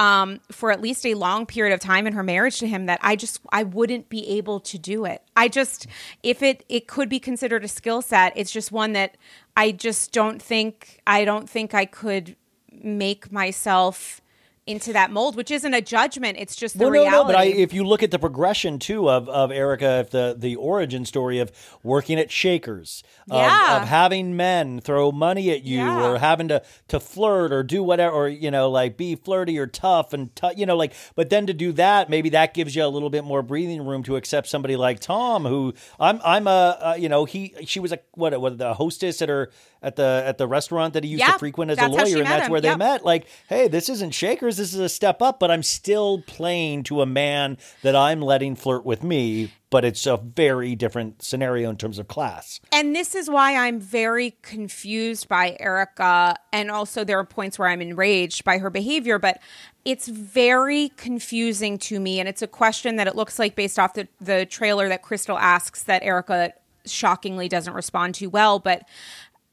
[0.00, 2.98] um, for at least a long period of time in her marriage to him that
[3.02, 5.22] I just I wouldn't be able to do it.
[5.36, 5.86] I just
[6.22, 9.18] if it it could be considered a skill set, it's just one that
[9.56, 12.34] I just don't think I don't think I could
[12.72, 14.22] make myself
[14.66, 16.36] into that mold, which isn't a judgment.
[16.38, 17.16] It's just the well, no, reality.
[17.16, 20.36] no, but I, if you look at the progression too of of Erika, if the
[20.38, 21.50] the origin story of
[21.82, 23.76] working at Shakers, of, Yeah.
[23.82, 26.06] of having men throw money at you, Yeah.
[26.10, 29.66] or having to to flirt or do whatever, or you know, like be flirty or
[29.66, 32.84] tough and tou- you know, like, but then to do that, maybe that gives you
[32.84, 36.50] a little bit more breathing room to accept somebody like Tom, who I'm I'm a
[36.80, 39.50] uh, you know he she was a what what the hostess at her
[39.82, 42.26] at the at the restaurant that he used Yeah, to frequent as a lawyer, and
[42.26, 42.52] that's him.
[42.52, 42.78] where they Yep.
[42.78, 43.04] met.
[43.04, 47.00] Like, hey, this isn't Shakers, this is a step up, but I'm still playing to
[47.00, 51.76] a man that I'm letting flirt with me, but it's a very different scenario in
[51.76, 52.60] terms of class.
[52.72, 56.36] And this is why I'm very confused by Erika.
[56.52, 59.40] And also, there are points where I'm enraged by her behavior, but
[59.86, 62.20] it's very confusing to me.
[62.20, 65.38] And it's a question that it looks like, based off the, the trailer that Crystal
[65.38, 66.52] asks, that Erika
[66.84, 68.58] shockingly doesn't respond to well.
[68.58, 68.82] But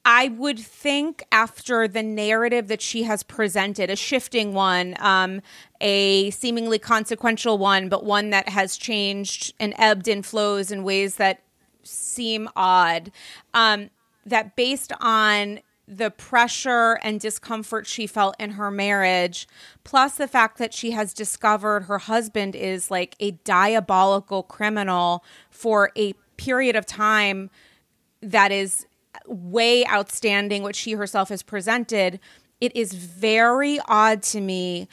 [0.09, 5.41] I would think after the narrative that she has presented, a shifting one, um,
[5.81, 11.17] a seemingly consequential one, but one that has changed and ebbed and flows in ways
[11.17, 11.41] that
[11.83, 13.11] seem odd,
[13.53, 13.89] um,
[14.25, 19.45] that based on the pressure and discomfort she felt in her marriage,
[19.83, 25.91] plus the fact that she has discovered her husband is like a diabolical criminal for
[25.97, 27.49] a period of time
[28.21, 28.86] that is
[29.27, 32.19] way outstanding what she herself has presented.
[32.59, 34.87] It is very odd to me.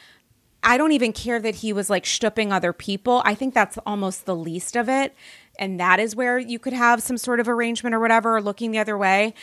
[0.63, 3.21] I don't even care that he was like stooping other people.
[3.23, 5.15] I think that's almost the least of it.
[5.57, 8.71] And that is where you could have some sort of arrangement or whatever or looking
[8.71, 9.33] the other way.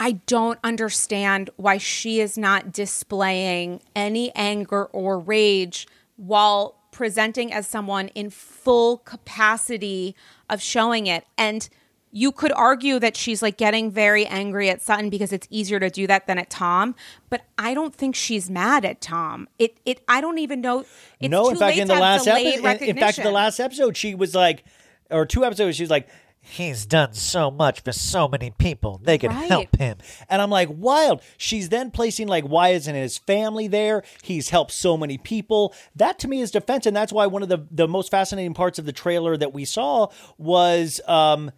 [0.00, 7.66] I don't understand why she is not displaying any anger or rage while presenting as
[7.66, 10.14] someone in full capacity
[10.48, 11.24] of showing it.
[11.36, 11.68] And
[12.16, 15.90] you could argue that she's like getting very angry at Sutton because it's easier to
[15.90, 16.94] do that than at Tom,
[17.28, 19.48] but I don't think she's mad at Tom.
[19.58, 20.84] It it I don't even know
[21.18, 22.46] it's no, too in fact, late in the last episode,
[22.82, 24.64] in, in fact, in the last episode, she was like,
[25.10, 26.08] or two episodes, she was like,
[26.46, 29.00] He's done so much for so many people.
[29.02, 29.48] They can Right.
[29.48, 29.96] help him.
[30.28, 31.22] And I'm like, wild.
[31.38, 34.02] She's then placing like, why isn't his family there?
[34.22, 35.72] He's helped so many people.
[35.96, 38.78] That to me is defense, and that's why one of the the most fascinating parts
[38.78, 41.50] of the trailer that we saw was um,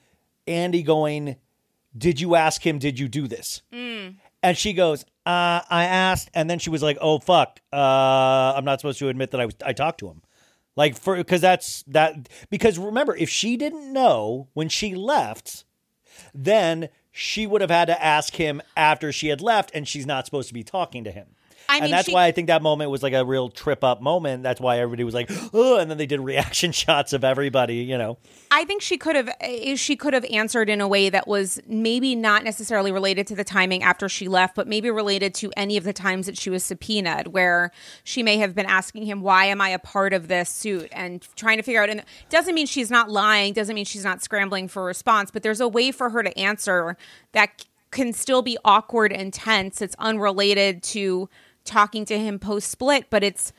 [0.47, 1.37] Andy going,
[1.97, 2.79] "Did you ask him?
[2.79, 4.17] Did you do this?" Mm.
[4.43, 8.65] And she goes, uh, "I asked," and then she was like, "Oh fuck, uh, I'm
[8.65, 10.23] not supposed to admit that I was I talked to him."
[10.77, 15.65] Like for because that's that because remember if she didn't know when she left,
[16.35, 20.27] then she would have had to ask him after she had left, and she's not
[20.27, 21.36] supposed to be talking to him.
[21.81, 24.01] I and that's she- why I think that moment was like a real trip up
[24.01, 24.43] moment.
[24.43, 27.99] That's why everybody was like, oh, and then they did reaction shots of everybody, you
[27.99, 28.18] know.
[28.51, 31.61] I think she could have eh, she could have answered in a way that was
[31.66, 35.77] maybe not necessarily related to the timing after she left, but maybe related to any
[35.77, 37.70] of the times that she was subpoenaed, where
[38.05, 41.27] she may have been asking him, "Why am I a part of this suit?" and
[41.37, 41.91] trying to figure out.
[41.91, 45.31] And it doesn't mean she's not lying, doesn't mean she's not scrambling for a response,
[45.31, 46.97] but there's a way for her to answer
[47.33, 49.81] that can still be awkward and tense.
[49.81, 51.29] It's unrelated to
[51.67, 53.53] talking to him post split, but it's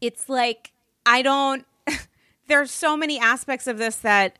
[0.00, 0.72] it's like
[1.06, 1.64] I don't
[2.48, 4.38] there's so many aspects of this that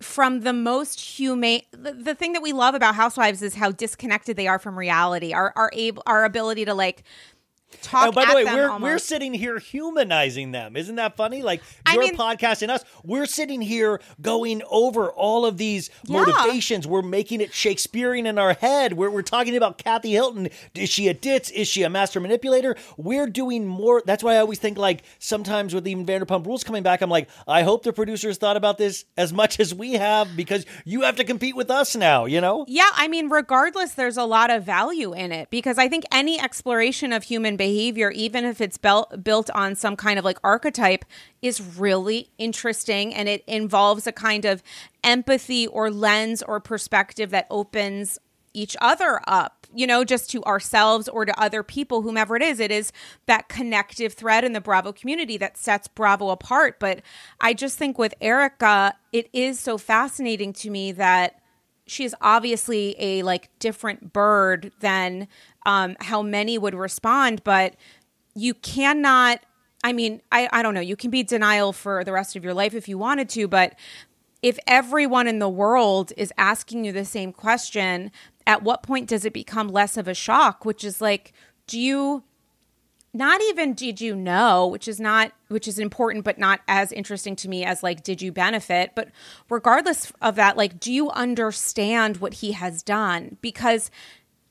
[0.00, 4.36] from the most humane the, the thing that we love about housewives is how disconnected
[4.36, 5.32] they are from reality.
[5.32, 7.04] Our our able our ability to like
[7.80, 10.76] talk Oh, by the way, we're we're sitting here humanizing them.
[10.76, 11.42] Isn't that funny?
[11.42, 15.90] Like I your mean- podcast and us, we're sitting here going over all of these
[16.04, 16.20] Yeah.
[16.24, 16.86] motivations.
[16.86, 18.94] We're making it Shakespearean in our head.
[18.94, 20.48] We're we're talking about Kathy Hilton.
[20.74, 21.50] Is she a ditz?
[21.50, 22.76] Is she a master manipulator?
[22.96, 24.02] We're doing more.
[24.04, 27.28] That's why I always think like sometimes with even Vanderpump Rules coming back, I'm like,
[27.46, 31.16] I hope the producers thought about this as much as we have because you have
[31.16, 32.24] to compete with us now.
[32.26, 32.64] You know.
[32.68, 36.40] Yeah, I mean, regardless, there's a lot of value in it because I think any
[36.40, 41.04] exploration of human behavior, even if it's built built on some kind of like archetype,
[41.42, 44.62] is really interesting, and it involves a kind of
[45.04, 48.18] empathy or lens or perspective that opens
[48.52, 52.58] each other up, you know, just to ourselves or to other people, whomever it is.
[52.58, 52.92] It is
[53.26, 56.80] that connective thread in the Bravo community that sets Bravo apart.
[56.80, 57.00] But
[57.40, 61.38] I just think with Erika, it is so fascinating to me that
[61.86, 65.28] she is obviously a like different bird than
[65.66, 67.76] um, how many would respond, but
[68.34, 69.40] you cannot.
[69.84, 70.80] I mean, I, I don't know.
[70.80, 73.74] You can be denial for the rest of your life if you wanted to, but
[74.42, 78.10] if everyone in the world is asking you the same question,
[78.46, 80.64] at what point does it become less of a shock?
[80.64, 81.32] Which is like,
[81.66, 82.24] do you
[83.14, 87.36] not even did you know, which is not which is important but not as interesting
[87.36, 89.10] to me as like did you benefit, but
[89.50, 93.36] regardless of that, like do you understand what he has done?
[93.42, 93.90] Because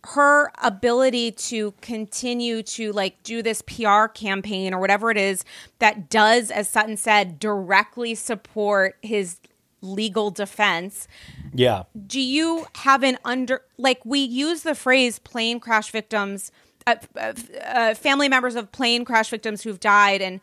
[0.07, 5.45] her ability to continue to like do this PR campaign or whatever it is
[5.79, 9.37] that does, as Sutton said, directly support his
[9.81, 11.07] legal defense.
[11.53, 11.83] Yeah.
[12.07, 16.51] Do you have an under like we use the phrase plane crash victims,
[16.87, 17.33] uh, uh,
[17.63, 20.39] uh, family members of plane crash victims who've died, and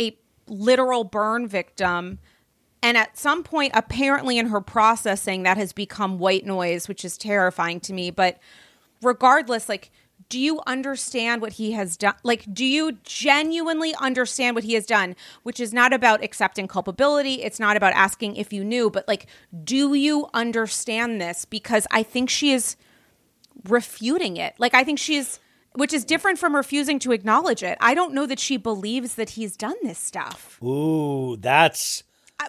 [0.00, 2.18] a literal burn victim.
[2.84, 7.16] And at some point, apparently in her processing, that has become white noise, which is
[7.16, 8.10] terrifying to me.
[8.10, 8.40] But
[9.02, 9.90] regardless, like,
[10.28, 12.14] do you understand what he has done?
[12.22, 15.14] Like, do you genuinely understand what he has done?
[15.42, 17.42] Which is not about accepting culpability.
[17.42, 19.26] It's not about asking if you knew, but like,
[19.62, 21.44] do you understand this?
[21.44, 22.76] Because I think she is
[23.68, 24.54] refuting it.
[24.58, 25.38] Like, I think she is,
[25.74, 27.76] which is different from refusing to acknowledge it.
[27.80, 30.62] I don't know that she believes that he's done this stuff.
[30.62, 32.04] Ooh, that's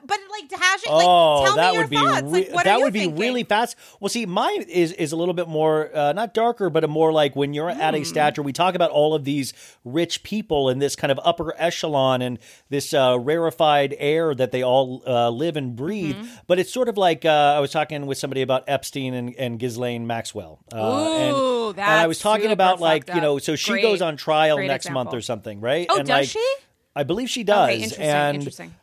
[0.06, 0.96] But like, Hash, oh,
[1.42, 2.22] like, tell that me your would be thoughts.
[2.24, 3.76] re- like, what that are you would be really fast.
[4.00, 7.12] Well, see, mine is is a little bit more uh, not darker, but a more
[7.12, 8.02] like when you're at Hmm.
[8.02, 8.42] a stature.
[8.42, 9.54] We talk about all of these
[9.86, 12.40] rich people and this kind of upper echelon and
[12.70, 16.16] this uh, rarefied air that they all uh, live and breathe.
[16.16, 16.36] Mm-hmm.
[16.48, 19.60] But it's sort of like uh, I was talking with somebody about Epstein and, and
[19.60, 20.60] Ghislaine Maxwell.
[20.74, 24.02] Uh, and, Ooh, and I was talking about like you know, so she Great- goes
[24.02, 25.86] on trial great next month or something, right?
[25.90, 26.56] Oh, and does like, she?
[26.96, 27.70] I believe she does.
[27.70, 28.06] Okay, interesting.
[28.06, 28.76] and interesting.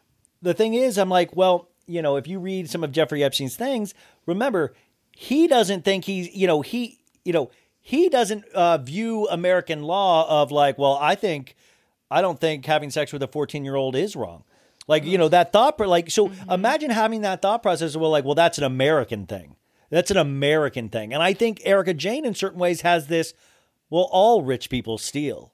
[0.43, 3.57] The thing is, I'm like, well, you know, if you read some of Jeffrey Epstein's
[3.57, 3.95] things,
[4.27, 4.75] remember,
[5.17, 10.43] he doesn't think he's, you know, he, you know, he doesn't uh, view American law
[10.43, 11.57] of like, well, I think,
[12.11, 14.45] I don't think having sex with a 14 year old is wrong.
[14.87, 17.97] Like, you know, that thought, like, so imagine having that thought process.
[17.97, 19.57] Well, like, well, that's an American thing.
[19.91, 21.13] That's an American thing.
[21.13, 23.35] And I think Erika Jayne, in certain ways, has this,
[23.89, 25.53] well, all rich people steal.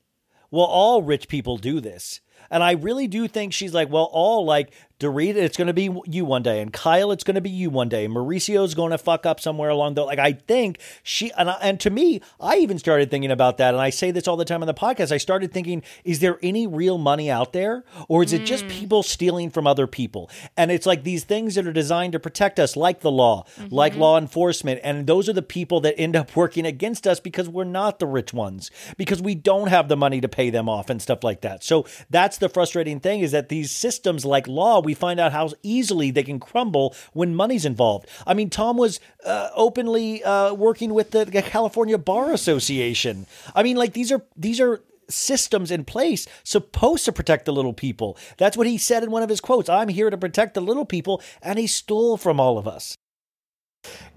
[0.50, 2.20] Well, all rich people do this.
[2.50, 5.90] And I really do think she's like, well, all like Dorita, it's going to be
[6.06, 8.08] you one day, and Kyle, it's going to be you one day.
[8.08, 10.18] Mauricio's going to fuck up somewhere along the like.
[10.18, 13.80] I think she and, I, and to me, I even started thinking about that, and
[13.80, 15.12] I say this all the time on the podcast.
[15.12, 18.70] I started thinking, is there any real money out there, or is it just mm.
[18.70, 20.30] people stealing from other people?
[20.56, 23.92] And it's like these things that are designed to protect us, like the law, like
[23.92, 24.00] mm-hmm.
[24.00, 27.64] law enforcement, and those are the people that end up working against us because we're
[27.64, 31.02] not the rich ones, because we don't have the money to pay them off and
[31.02, 31.62] stuff like that.
[31.62, 35.50] So that's the frustrating thing is that these systems like law, we find out how
[35.62, 38.08] easily they can crumble when money's involved.
[38.26, 43.26] I mean, Tom was uh, openly uh, working with the, California Bar Association.
[43.54, 47.72] I mean, like these are these are systems in place supposed to protect the little
[47.72, 48.16] people.
[48.38, 49.68] That's what he said in one of his quotes.
[49.68, 52.96] I'm here to protect the little people, and he stole from all of us.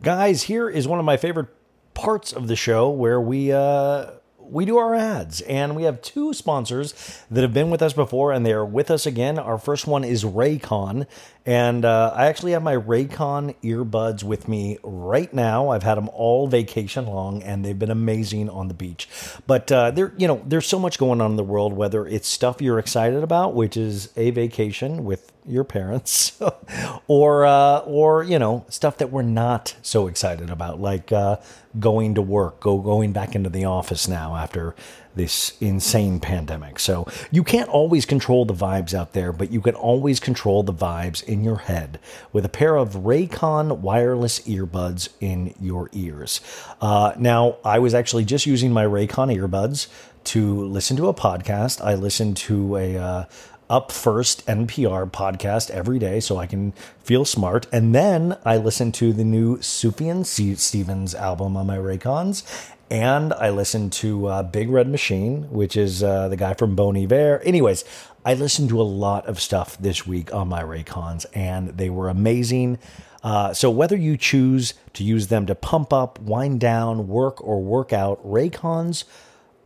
[0.02, 1.50] Guys, here is one of my favorite
[1.94, 4.12] parts of the show where we uh
[4.52, 8.32] we do our ads and we have two sponsors that have been with us before
[8.32, 9.38] and they're with us again.
[9.38, 11.08] Our first one is Raycon
[11.50, 15.70] and uh, I actually have my Raycon earbuds with me right now.
[15.70, 19.10] I've had them all vacation long and they've been amazing on the beach.
[19.48, 21.74] But uh, there, you know, there's so much going on in the world.
[21.74, 26.40] Whether it's stuff you're excited about, which is a vacation with your parents,
[27.08, 31.38] or uh, or you know stuff that we're not so excited about, like uh,
[31.80, 34.76] going to work, go going back into the office now after
[35.16, 36.80] this insane pandemic.
[36.80, 40.74] So you can't always control the vibes out there, but you can always control the
[40.74, 42.00] vibes in your head
[42.32, 46.42] with a pair of Raycon wireless earbuds in your ears.
[46.82, 49.88] Uh, now, I was actually just using my Raycon earbuds
[50.26, 51.84] to listen to a podcast.
[51.84, 53.26] I listened to a uh,
[53.70, 56.72] up first NPR podcast every day so I can
[57.04, 57.68] feel smart.
[57.72, 62.44] And then I listen to the new Sufjan C- Stevens album on my Raycons.
[62.92, 66.98] And I listen to uh, Big Red Machine, which is uh, the guy from Bon
[66.98, 67.40] Iver.
[67.44, 67.86] Anyways,
[68.26, 72.10] I listened to a lot of stuff this week on my Raycons, and they were
[72.10, 72.80] amazing.
[73.24, 77.62] Uh, so whether you choose to use them to pump up, wind down, work, or
[77.62, 79.04] work out, Raycons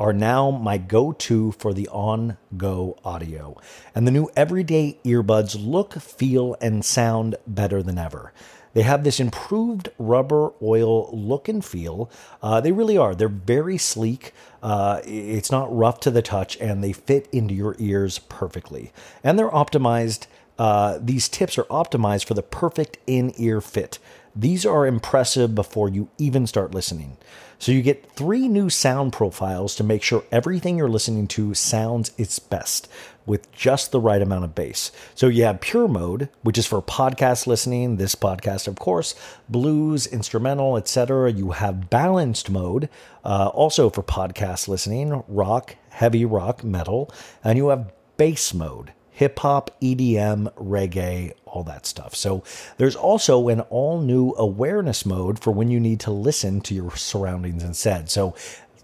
[0.04, 3.56] are now my go to for the on go audio.
[3.96, 8.34] And the new everyday earbuds look, feel, and sound better than ever.
[8.74, 12.12] They have this improved rubber oil look and feel.
[12.42, 13.16] Uh, they really are.
[13.16, 14.34] They're very sleek.
[14.62, 18.92] Uh, it's not rough to the touch, and they fit into your ears perfectly.
[19.24, 20.28] And they're optimized.
[20.60, 24.00] Uh, these tips are optimized for the perfect in ear fit.
[24.36, 27.18] These are impressive before you even start listening.
[27.60, 32.12] So you get three new sound profiles to make sure everything you're listening to sounds
[32.18, 32.88] its best
[33.28, 34.92] with just the right amount of bass.
[35.14, 39.14] So you have pure mode, which is for podcast listening, this podcast of course,
[39.50, 41.32] blues, instrumental, etc.
[41.32, 42.90] You have balanced mode,
[43.24, 47.14] uh, also for podcast listening, rock, heavy rock, metal,
[47.44, 52.16] and you have bass mode hip hop, EDM, reggae, all that stuff.
[52.16, 52.44] So
[52.78, 56.96] there's also an all new awareness mode for when you need to listen to your
[56.96, 58.10] surroundings instead.
[58.10, 58.36] So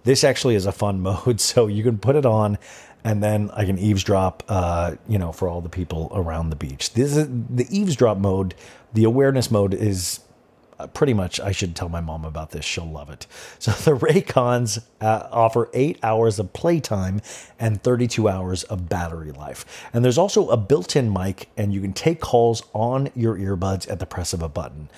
[0.04, 1.42] this actually is a fun mode.
[1.42, 2.58] So you can put it on
[3.04, 6.94] and then I can eavesdrop, uh, you know, for all the people around the beach.
[6.94, 8.54] This is the eavesdrop mode.
[8.94, 10.20] The awareness mode is
[10.80, 11.40] uh, pretty much.
[11.40, 12.66] I should tell my mom about this.
[12.66, 13.28] She'll love it.
[13.60, 17.22] So the Raycons uh, offer eight hours of playtime
[17.60, 19.86] and 32 hours of battery life.
[19.92, 24.00] And there's also a built-in mic, and you can take calls on your earbuds at
[24.00, 24.90] the press of a button.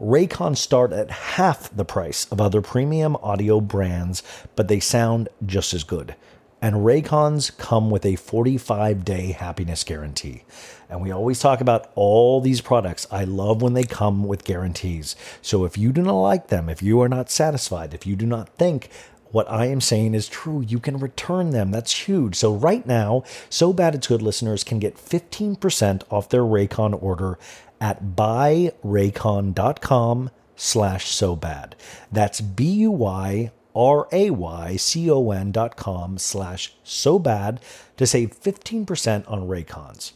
[0.00, 4.22] Raycons start at half the price of other premium audio brands,
[4.56, 6.16] but they sound just as good
[6.60, 10.44] and Raycons come with a 45 day happiness guarantee.
[10.88, 13.06] And we always talk about all these products.
[13.10, 15.16] I love when they come with guarantees.
[15.42, 18.26] So if you do not like them, if you are not satisfied, if you do
[18.26, 18.90] not think
[19.30, 21.70] what I am saying is true, you can return them.
[21.70, 22.36] That's huge.
[22.36, 27.38] So right now, So Bad It's Good listeners can get 15% off their Raycon order
[27.80, 31.76] at buyraycon.com slash so bad.
[32.10, 37.60] That's B-U-Y R-A-Y-C-O-N dot com slash so bad
[37.96, 40.12] to save 15% on Raycons.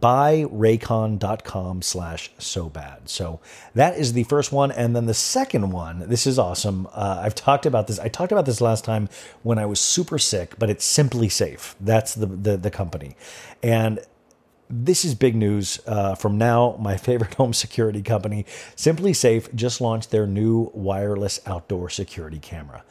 [0.00, 3.08] Buy raycon.com slash so bad.
[3.08, 3.40] So
[3.74, 4.72] that is the first one.
[4.72, 6.88] And then the second one, this is awesome.
[6.92, 7.98] Uh, I've talked about this.
[7.98, 9.08] I talked about this last time
[9.42, 11.74] when I was super sick, but it's SimpliSafe.
[11.78, 13.16] That's the, the, the company.
[13.62, 14.00] And
[14.72, 16.76] this is big news uh, from now.
[16.80, 22.82] My favorite home security company, SimpliSafe, just launched their new wireless outdoor security camera.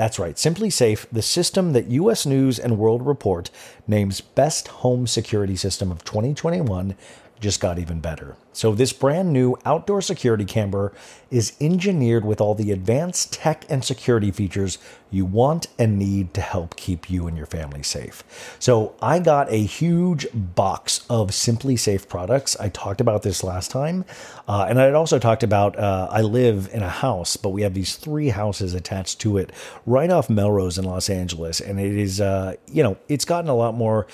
[0.00, 3.50] That's right, SimpliSafe, the system that US News and World Report
[3.86, 6.94] names Best Home Security System of 2021
[7.40, 8.36] just got even better.
[8.52, 10.92] So, this brand new outdoor security camera
[11.30, 14.78] is engineered with all the advanced tech and security features
[15.10, 18.22] you want and need to help keep you and your family safe.
[18.58, 22.56] So, I got a huge box of SimpliSafe products.
[22.60, 24.04] I talked about this last time.
[24.46, 27.62] Uh, and I had also talked about uh, I live in a house, but we
[27.62, 29.52] have these three houses attached to it
[29.86, 31.60] right off Melrose in Los Angeles.
[31.60, 34.06] And it is, uh, you know, it's gotten a lot more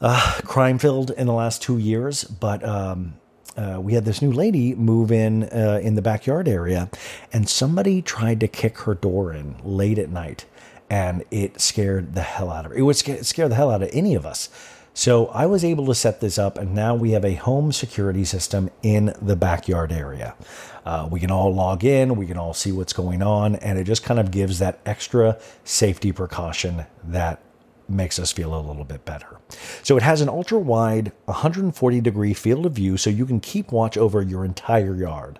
[0.00, 3.14] uh, crime filled in the last two years, but um,
[3.56, 6.90] uh, we had this new lady move in uh, in the backyard area,
[7.32, 10.46] and somebody tried to kick her door in late at night,
[10.88, 12.78] and it scared the hell out of her.
[12.78, 14.48] It would scare, the hell out of any of us.
[14.92, 18.24] So I was able to set this up, and now we have a home security
[18.24, 20.34] system in the backyard area.
[20.84, 23.84] Uh, we can all log in, we can all see what's going on, and it
[23.84, 27.40] just kind of gives that extra safety precaution that
[27.90, 29.38] makes us feel a little bit better.
[29.82, 33.72] So it has an ultra wide 140 degree field of view so you can keep
[33.72, 35.38] watch over your entire yard.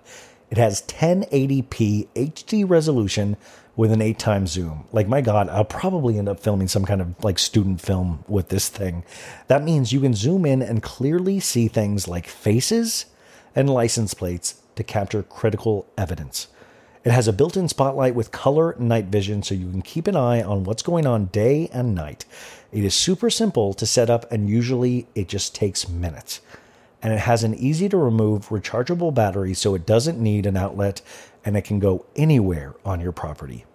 [0.49, 3.37] It has 1080p HD resolution
[3.75, 4.85] with an 8 times zoom.
[4.91, 8.49] Like my god, I'll probably end up filming some kind of like student film with
[8.49, 9.05] this thing.
[9.47, 13.05] That means you can zoom in and clearly see things like faces
[13.55, 16.47] and license plates to capture critical evidence.
[17.03, 20.15] It has a built in spotlight with color night vision so you can keep an
[20.15, 22.25] eye on what's going on day and night.
[22.71, 26.41] It is super simple to set up, and usually it just takes minutes.
[27.01, 31.01] And it has an easy to remove rechargeable battery so it doesn't need an outlet
[31.43, 33.65] and it can go anywhere on your property.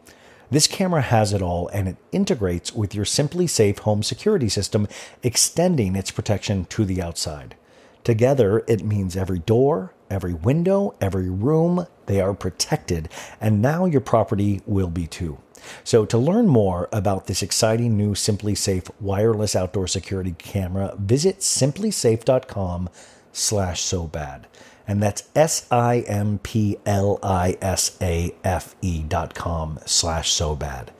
[0.48, 4.86] This camera has it all and it integrates with your SimpliSafe home security system,
[5.24, 7.56] extending its protection to the outside.
[8.04, 13.08] Together, it means every door, every window, every room, they are protected,
[13.40, 15.38] and now your property will be too.
[15.84, 22.88] So, to learn more about this exciting new SimpliSafe wireless outdoor security camera, visit simplisafe.com
[23.32, 24.46] slash so bad.
[24.88, 30.30] And that's S I M P L I S A F E dot com slash
[30.30, 30.92] so bad.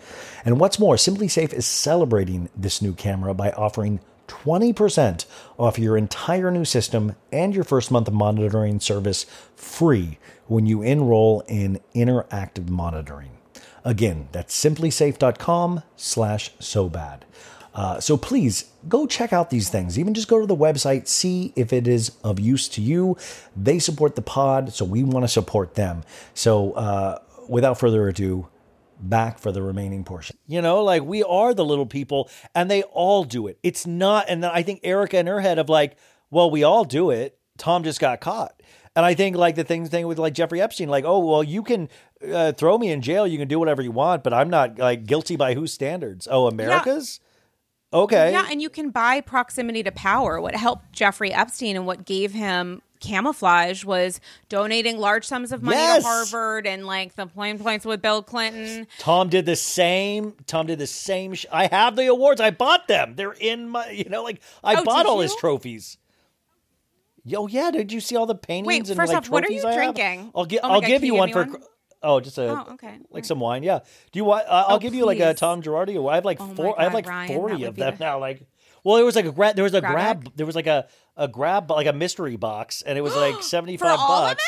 [0.45, 5.27] And what's more, SimpliSafe is celebrating this new camera by offering 20%
[5.59, 10.83] off your entire new system and your first month of monitoring service free when you
[10.83, 13.31] enroll in interactive monitoring.
[13.85, 17.25] Again, that's simplisafe.com slash so bad.
[17.77, 19.99] Uh, so please go check out these things.
[19.99, 23.17] Even just go to the website, see if it is of use to you.
[23.55, 26.03] They support the pod, so we want to support them.
[26.33, 27.19] So uh,
[27.49, 28.49] without further ado,
[29.01, 30.37] back for the remaining portion.
[30.47, 33.59] You know, like we are the little people and they all do it.
[33.63, 35.97] It's not, and then I think Erika in her head of like,
[36.31, 37.39] well, we all do it.
[37.59, 38.63] Tom just got caught.
[38.95, 41.63] And I think like the thing thing with like Jeffrey Epstein, like, oh well, you
[41.63, 41.89] can
[42.33, 45.05] uh, throw me in jail, you can do whatever you want, but I'm not like
[45.05, 46.27] guilty by whose standards?
[46.31, 47.21] Oh, America's.
[47.93, 48.33] Okay.
[48.33, 50.41] Yeah, and you can buy proximity to power.
[50.41, 55.77] What helped Jeffrey Epstein and what gave him camouflage was donating large sums of money
[55.77, 56.03] Yes.
[56.03, 58.87] to Harvard and like the plane points with Bill Clinton.
[58.99, 60.35] Tom did the same.
[60.47, 61.35] Tom did the same.
[61.35, 62.41] Sh- I have the awards.
[62.41, 63.15] I bought them.
[63.17, 63.91] They're in my.
[63.91, 65.99] You know, like I Oh, bought all his trophies.
[67.25, 67.71] Yo, yeah.
[67.71, 68.67] Did you see all the paintings?
[68.67, 69.95] Wait, and first like, off, what are you I have?
[69.95, 70.31] drinking?
[70.35, 71.45] I'll, gi- Oh I'll God, give you you one for.
[71.45, 71.63] one?
[72.03, 72.99] Oh, just a Oh, okay.
[73.11, 73.63] like some wine.
[73.65, 73.81] Yeah.
[74.13, 74.47] Do you want?
[74.47, 75.35] Uh, I'll Oh, give you like a.
[75.35, 75.97] Tom Girardi.
[76.11, 76.79] I have like Oh four.
[76.81, 78.21] I have like Ryan, forty of them the- now.
[78.21, 78.47] Like,
[78.87, 79.57] well, there was like a grab.
[79.57, 79.93] There was a Grab
[80.23, 80.33] grab.
[80.37, 80.87] There was like a
[81.17, 84.45] a grab like a mystery box, and it was like seventy five bucks.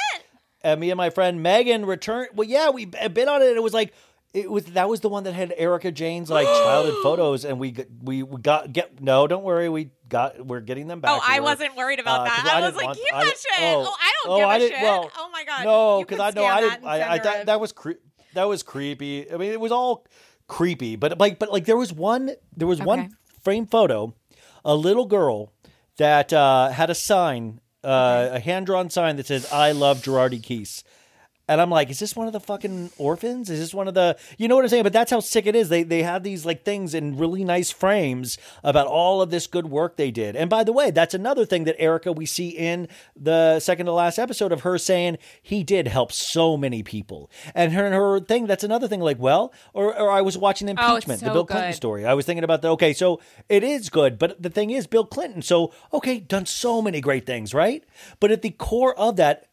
[0.63, 2.29] And me and my friend Megan returned.
[2.35, 3.49] Well, yeah, we bid on it.
[3.49, 3.93] and It was like
[4.35, 7.75] it was that was the one that had Erika Jayne's like childhood photos, and we
[8.03, 11.11] we got get no, don't worry, we got we're getting them back.
[11.13, 12.51] Oh, I wasn't worried about Uh, that.
[12.55, 13.51] I, I was like, want- keep I that shit.
[13.59, 13.85] oh.
[13.89, 14.83] Oh, I don't Oh, give a I didn't- shit.
[14.83, 15.65] well, oh my god.
[15.65, 16.85] No, because I know I didn't.
[16.85, 17.93] I, I that, that was cre-
[18.35, 19.33] that was creepy.
[19.33, 20.07] I mean, it was all
[20.47, 22.31] creepy, but like, but like, there was one.
[22.57, 22.87] There was Okay.
[22.87, 24.15] one frame photo,
[24.65, 25.53] a little girl
[25.97, 30.41] that uh, had a sign, uh, a hand drawn sign that says "I love Girardi
[30.41, 30.83] Keese."
[31.49, 33.51] And I'm like, is this one of the fucking orphans?
[33.51, 34.83] Is this one of the, you know what I'm saying?
[34.83, 35.69] But that's how sick it is.
[35.69, 39.67] They they have these like things in really nice frames about all of this good
[39.67, 40.37] work they did.
[40.37, 43.93] And by the way, that's another thing that Erika we see in the second to
[43.93, 47.31] last episode of her saying he did help so many people.
[47.55, 49.01] And her her thing, that's another thing.
[49.01, 52.05] Like, well, or or I was watching Oh, impeachment, the so Bill Clinton story.
[52.05, 55.05] I was thinking about the okay, so it is good, but the thing is, Bill
[55.05, 55.43] Clinton.
[55.43, 57.85] So okay, done so many great things, right?
[58.21, 59.47] But at the core of that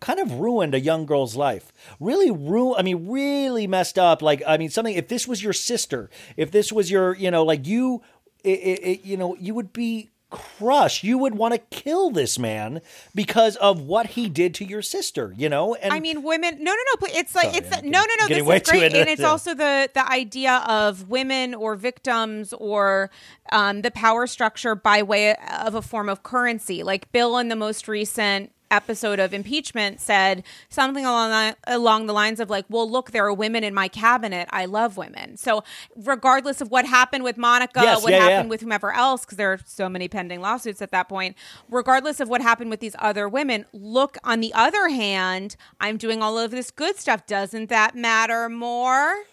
[0.00, 1.72] kind of ruined a young girl's life.
[2.00, 4.22] Really ruined, I mean, really messed up.
[4.22, 7.44] Like, I mean, something, if this was your sister, if this was your, you know,
[7.44, 8.02] like you,
[8.42, 11.02] it, it, it- you know, you would be crushed.
[11.02, 12.80] You would want to kill this man
[13.16, 15.74] because of what he did to your sister, you know?
[15.74, 16.54] And I mean, women.
[16.62, 16.96] No, no, no.
[17.00, 18.28] but It's like it's no, no, no.
[18.28, 23.10] This way is great, and it's also the the idea of women or victims or
[23.50, 26.84] um, the power structure by way of a form of currency.
[26.84, 32.12] Like Bill in the most recent episode of impeachment said something along the, along the
[32.12, 34.48] lines of like well look there are women in my cabinet.
[34.52, 35.36] I love women.
[35.36, 35.64] So
[35.96, 38.50] regardless of what happened with monica Yes, what yeah, happened yeah.
[38.50, 41.36] with whomever else because there are so many pending lawsuits at that point
[41.70, 46.22] regardless of what happened with these other women look on the other hand i'm doing
[46.22, 47.26] all of this good stuff.
[47.26, 49.24] Doesn't that matter more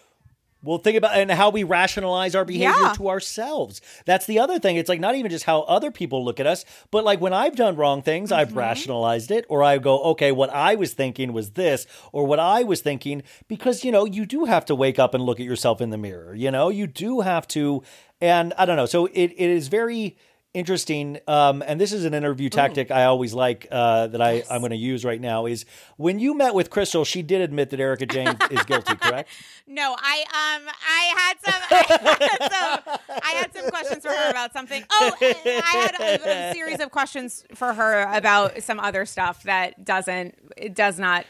[0.62, 2.92] Well, think about and how we rationalize our behavior Yeah.
[2.94, 3.80] to ourselves.
[4.06, 4.76] That's the other thing.
[4.76, 7.54] It's like not even just how other people look at us, but like when I've
[7.54, 8.58] done wrong things, I've Mm-hmm.
[8.58, 12.64] rationalized it, or I go, okay, what I was thinking was this, or what I
[12.64, 15.80] was thinking, because you know, you do have to wake up and look at yourself
[15.80, 16.34] in the mirror.
[16.34, 17.82] You know, you do have to,
[18.20, 18.86] and I don't know.
[18.86, 20.16] So it, it is very
[20.54, 24.60] interesting um, and this is an interview tactic i always like uh, that I, i'm
[24.62, 25.66] going to use right now is
[25.98, 29.28] when you met with crystal she did admit that erika jayne is guilty correct
[29.68, 34.30] no i um i had some I had some, I had some questions for her
[34.30, 34.84] about something.
[34.90, 39.84] Oh i had a, a series of questions for her about some other stuff that
[39.84, 41.24] doesn't it does not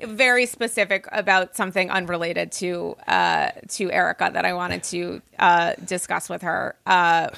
[0.00, 6.28] very specific about something unrelated to uh to erika that i wanted to uh discuss
[6.28, 6.76] with her.
[6.86, 7.28] Uh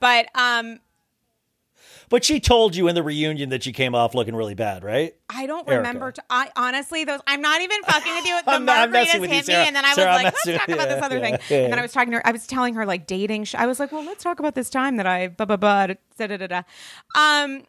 [0.00, 0.80] but um
[2.08, 5.14] But she told you in the reunion that she came off looking really bad, right?
[5.28, 5.76] I don't Erika.
[5.88, 6.12] remember.
[6.12, 7.20] T- I honestly, those.
[7.26, 8.34] I'm not even fucking with you.
[8.44, 10.24] The I'm I'm margaritas messing with you, hit me, and then I Sarah, was I'm
[10.24, 11.64] like, "Let's talk with- about this other yeah, thing." yeah.
[11.64, 12.26] And then I was talking to her.
[12.26, 13.44] I was telling her like dating.
[13.44, 15.86] Sh- I was like, "Well, let's talk about this time that I blah blah blah."
[15.86, 16.62] Da da da da.
[17.14, 17.62] Um,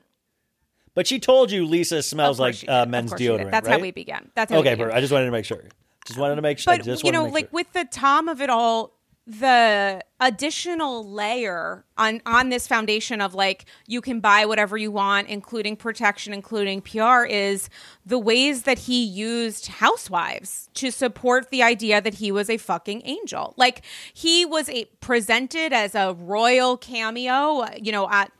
[0.93, 3.41] But she told you Lisa smells like uh, men's course she did.
[3.41, 3.51] deodorant.
[3.51, 4.29] That's how we began.
[4.35, 4.91] That's how we okay, began.
[4.95, 5.63] I just wanted to make sure.
[6.05, 6.75] Just wanted to make sure.
[6.77, 7.49] But just you know, like sure.
[7.51, 8.94] with the Tom of it all,
[9.27, 15.27] the additional layer on on this foundation of like you can buy whatever you want,
[15.27, 17.69] including protection, including PR, is
[18.05, 23.01] the ways that he used housewives to support the idea that he was a fucking
[23.03, 23.55] angel.
[23.57, 23.83] Like
[24.13, 28.31] he was a presented as a royal cameo, you know, at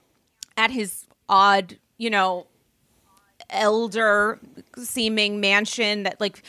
[0.55, 2.45] at his odd, you know,
[3.49, 4.39] elder
[4.77, 6.43] seeming mansion that like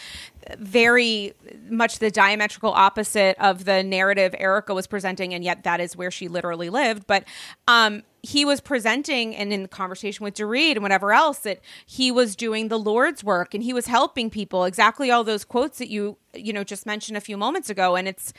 [0.59, 1.33] very
[1.69, 6.11] much the diametrical opposite of the narrative Erika was presenting and yet that is where
[6.11, 7.07] she literally lived.
[7.07, 7.25] But
[7.69, 12.11] um he was presenting and in the conversation with Dorit and whatever else that he
[12.11, 14.65] was doing the Lord's work and he was helping people.
[14.65, 17.97] Exactly all those quotes that you you know just mentioned a few moments ago.
[17.97, 18.33] And it's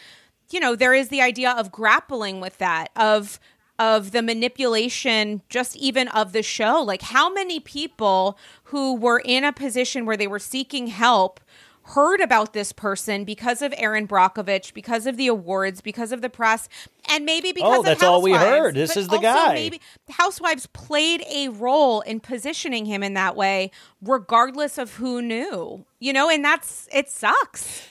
[0.50, 3.40] you know there is the idea of grappling with that of
[3.80, 6.82] of the manipulation just even of the show.
[6.82, 11.40] Like how many people who were in a position where they were seeking help
[11.88, 16.30] heard about this person because of Erin Brockovich, because of the awards, because of the
[16.30, 16.68] press,
[17.10, 18.76] and maybe oh, because Oh, of that's all we heard.
[18.76, 19.54] This is the guy.
[19.54, 25.86] Maybe Housewives played a role in positioning him in that way, regardless of who knew.
[26.00, 27.88] You know, and that's it sucks.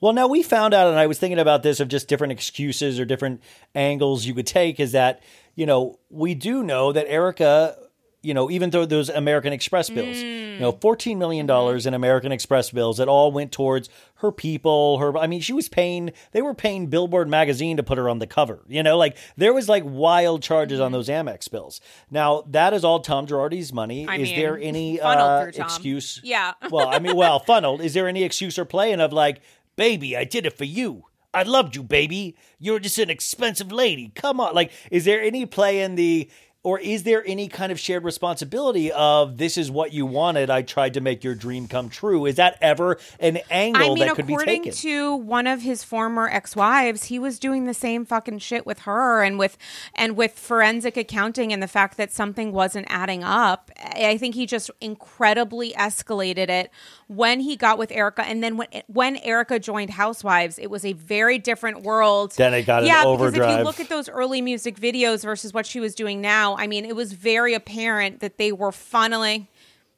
[0.00, 2.98] Well, now we found out, and I was thinking about this of just different excuses
[2.98, 3.40] or different
[3.72, 4.80] angles you could take.
[4.80, 5.22] Is that
[5.54, 7.76] you know we do know that Erika
[8.22, 10.60] you know, even though those American Express bills, you mm.
[10.60, 11.88] know, $14 million mm-hmm.
[11.88, 15.68] in American Express bills that all went towards her people, her, I mean, she was
[15.68, 19.16] paying, they were paying Billboard magazine to put her on the cover, you know, like
[19.36, 20.94] there was like wild charges on mm-hmm.
[20.94, 21.80] those Amex bills.
[22.10, 24.06] Now, that is all Tom Girardi's money.
[24.06, 26.20] I is mean, there any uh, excuse?
[26.22, 26.52] Yeah.
[26.70, 27.80] well, I mean, well, funneled.
[27.80, 29.40] Is there any excuse or playing of like,
[29.76, 31.06] baby, I did it for you.
[31.34, 32.36] I loved you, baby.
[32.58, 34.12] You're just an expensive lady.
[34.14, 34.54] Come on.
[34.54, 36.28] Like, is there any play in the,
[36.64, 40.48] or is there any kind of shared responsibility of this is what you wanted?
[40.48, 42.24] I tried to make your dream come true.
[42.26, 45.62] Is that ever an angle I mean, that could be taken according to one of
[45.62, 49.58] his former ex-wives, he was doing the same fucking shit with her and with
[49.94, 53.70] and with forensic accounting and the fact that something wasn't adding up.
[53.76, 56.70] I think he just incredibly escalated it
[57.14, 60.92] when he got with Erika, and then when when Erika joined Housewives, it was a
[60.94, 62.32] very different world.
[62.36, 65.66] Then it got yeah, because if you look at those early music videos versus what
[65.66, 69.46] she was doing now, I mean, it was very apparent that they were funneling.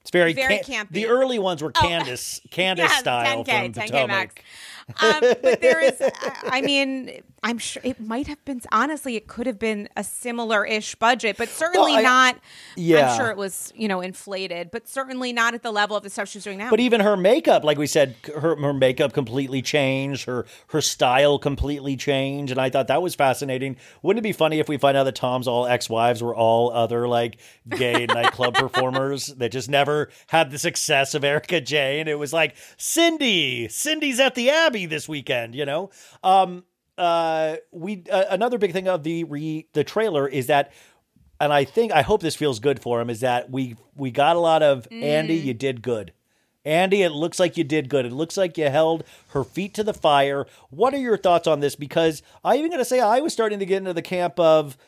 [0.00, 0.90] it's very, very Can- campy.
[0.92, 4.08] The early ones were Candiace, Candiace Yes, style 10K, from 10K Potomac.
[4.08, 4.34] max.
[5.02, 6.02] um, but there is,
[6.44, 10.64] I mean, I'm sure it might have been, honestly, it could have been a similar
[10.64, 12.36] ish budget, but certainly Well, I- not.
[12.74, 13.10] Yeah.
[13.12, 16.08] I'm sure it was, you know, inflated, but certainly not at the level of the
[16.10, 16.70] stuff she's doing now.
[16.70, 20.24] But even her makeup, like we said, her her makeup completely changed.
[20.24, 23.76] Her her style completely changed, and I thought that was fascinating.
[24.02, 26.70] Wouldn't it be funny if we find out that Tom's all ex wives were all
[26.72, 27.36] other like
[27.68, 32.08] gay nightclub performers that just never had the success of Erika Jayne?
[32.08, 35.90] It was like Cindy, Cindy's at the Abbey this weekend, you know.
[36.22, 36.64] Um,
[36.98, 40.72] uh, we uh, another big thing of the re the trailer is that
[41.40, 44.36] and I think I hope this feels good for him is that we we got
[44.36, 46.12] a lot of Andy, you did good.
[46.66, 48.06] Andy, it looks like you did good.
[48.06, 50.46] It looks like you held her feet to the fire.
[50.70, 51.76] What are your thoughts on this?
[51.76, 54.78] Because I even gotta say I was starting to get into the camp of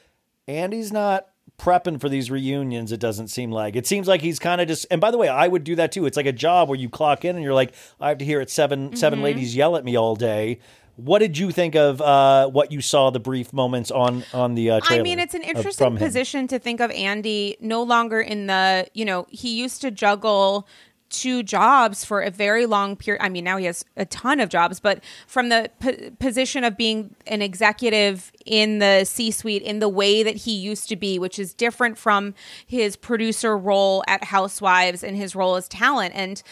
[0.48, 1.26] Andy's not
[1.58, 3.76] prepping for these reunions, it doesn't seem like.
[3.76, 5.90] It seems like he's kind of just and by the way, I would do that
[5.92, 6.06] too.
[6.06, 8.40] It's like a job where you clock in and you're like, I have to hear
[8.40, 9.22] it 7 seven Mhm.
[9.24, 10.60] ladies yell at me all day.
[10.96, 14.70] What did you think of uh, what you saw the brief moments on on the
[14.70, 14.80] uh?
[14.84, 15.96] I mean, it's an of- interesting him?
[15.98, 20.66] position to think of Andy no longer in the, you know, he used to juggle
[21.08, 23.22] two jobs for a very long period.
[23.22, 26.76] I mean, now he has a ton of jobs, but from the p- position of
[26.76, 31.18] being an executive in the C suite in the way that he used to be,
[31.18, 32.34] which is different from
[32.66, 36.12] his producer role at Housewives and his role as talent.
[36.14, 36.42] And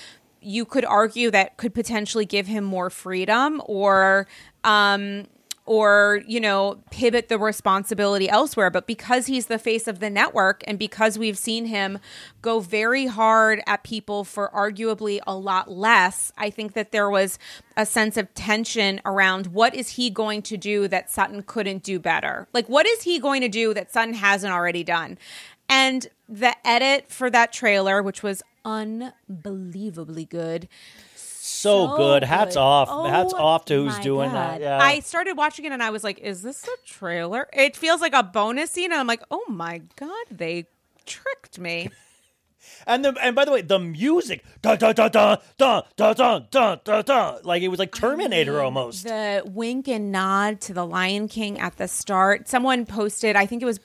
[0.44, 4.26] you could argue that could potentially give him more freedom or
[4.62, 5.26] um
[5.66, 8.70] or you know pivot the responsibility elsewhere.
[8.70, 11.98] But because he's the face of the network and because we've seen him
[12.42, 17.38] go very hard at people for arguably a lot less i think that there was
[17.76, 21.98] a sense of tension around what is he going to do that sutton couldn't do
[21.98, 22.46] better?
[22.52, 25.18] Like what is he going to do that sutton hasn't already done
[25.68, 30.68] and the edit for that trailer which was unbelievably good
[31.64, 32.24] so, so good.
[32.24, 32.60] Hats good.
[32.60, 32.88] off.
[32.90, 34.36] Oh Hats off to who's doing God.
[34.36, 34.60] that.
[34.60, 34.78] Yeah.
[34.78, 37.48] I started watching it and I was like, is this a trailer?
[37.52, 38.92] It feels like a bonus scene.
[38.92, 40.66] And I'm like, oh my God, they
[41.04, 41.90] tricked me.
[42.86, 46.38] And the and by the way, the music, da da da da da da da
[46.50, 49.04] da da da, like it was like Terminator almost.
[49.04, 52.48] The wink and nod to the Lion King at the start.
[52.48, 53.80] Someone posted, I think it was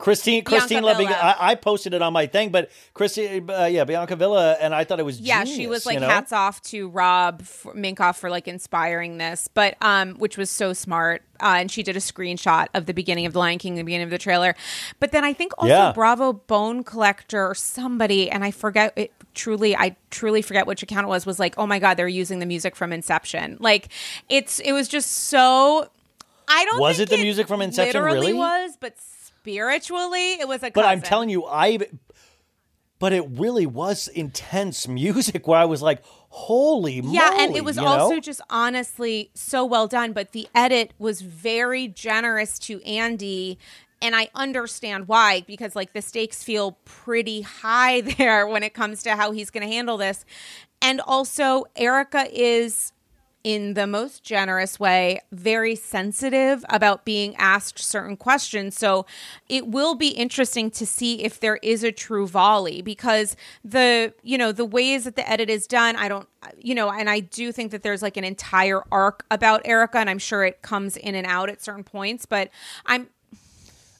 [0.00, 0.94] Christine, Christine Villa.
[1.04, 4.84] I, I posted it on my thing, but Christine, uh, yeah, Bianca Villa, and I
[4.84, 6.08] thought it was yeah, genius, she was like you know?
[6.08, 11.22] hats off to Rob Minkoff for like inspiring this, but um, which was so smart.
[11.38, 14.04] Uh, and she did a screenshot of the beginning of the Lion King, the beginning
[14.04, 14.54] of the trailer.
[15.00, 15.92] But then I think also Yeah.
[15.92, 19.76] Bravo Bone Collector or somebody, and I forget it truly.
[19.76, 21.26] I truly forget which account it was.
[21.26, 23.58] Was like, oh my god, they're using the music from Inception.
[23.60, 23.88] Like
[24.28, 25.88] it's it was just so.
[26.48, 26.80] I don't.
[26.80, 28.38] Was it the music from Inception, Literally really?
[28.38, 28.96] was, but
[29.40, 30.70] spiritually, it was a.
[30.70, 31.78] But I'm telling you, I.
[32.98, 37.64] But it really was intense music where I was like, "Holy moly!" Yeah, and it
[37.64, 38.20] was also know?
[38.20, 40.12] just honestly so well done.
[40.12, 43.58] But the edit was very generous to Andy.
[44.02, 49.02] And I understand why, because like the stakes feel pretty high there when it comes
[49.02, 50.24] to how he's going to handle this.
[50.82, 52.92] And also, Erika is
[53.42, 58.76] in the most generous way, very sensitive about being asked certain questions.
[58.76, 59.06] So
[59.48, 64.36] it will be interesting to see if there is a true volley because the, you
[64.36, 67.50] know, the ways that the edit is done, I don't, you know, and I do
[67.52, 71.14] think that there's like an entire arc about Erika and I'm sure it comes in
[71.14, 72.50] and out at certain points, but
[72.84, 73.08] I'm,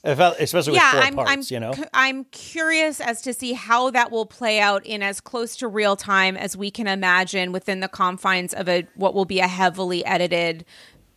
[0.03, 1.73] Especially with yeah, 4 I'm, parts, I'm, you know.
[1.73, 5.67] cu- I'm curious as to see how that will play out in as close to
[5.67, 9.47] real time as we can imagine within the confines of a what will be a
[9.47, 10.65] heavily edited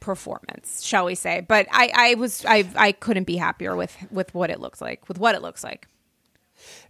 [0.01, 1.41] performance, shall we say?
[1.41, 5.09] But I, I was, I, I couldn't be happier with with what it looks like,
[5.09, 5.89] with what it looks like.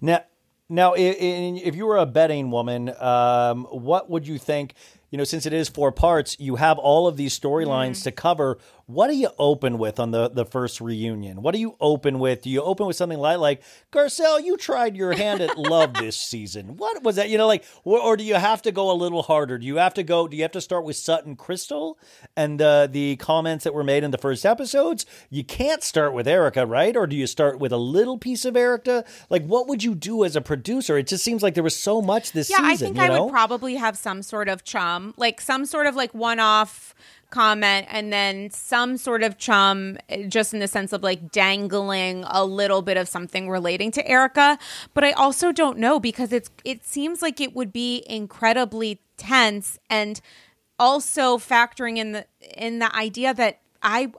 [0.01, 0.25] Now,
[0.69, 4.75] now, if you were a betting woman, um, what would you think?
[5.11, 8.59] You know, since it is four parts, you have all of these storylines to cover.
[8.86, 11.40] What do you open with on the the first reunion?
[11.40, 12.43] What do you open with?
[12.43, 14.44] Do you open with something light like Garcelle?
[14.44, 16.77] You tried your hand at love this season.
[16.77, 17.31] What was that?
[17.31, 19.56] You know, like, or, or do you have to go a little harder?
[19.56, 20.28] Do you have to go?
[20.28, 21.98] Do you have to start with Sutton Crystal
[22.36, 25.06] and uh, the comments that were made in the first episodes?
[25.31, 26.94] You can't start with Erika, right?
[26.94, 29.05] Or do you start with a little piece of Erika?
[29.31, 30.98] Like, what would you do as a producer?
[30.98, 32.66] It just seems like there was so much this yeah, season.
[32.66, 33.24] I think I know?
[33.24, 36.94] would probably have some sort of chum, like some sort of like one off
[37.35, 42.24] comment and then some sort of chum eh, just in the sense of like dangling
[42.28, 44.59] a little bit of something relating to Erika
[44.94, 49.78] but I also don't know because it's it seems like it would be incredibly tense
[49.90, 50.20] and
[50.78, 54.12] also factoring in the in the idea that I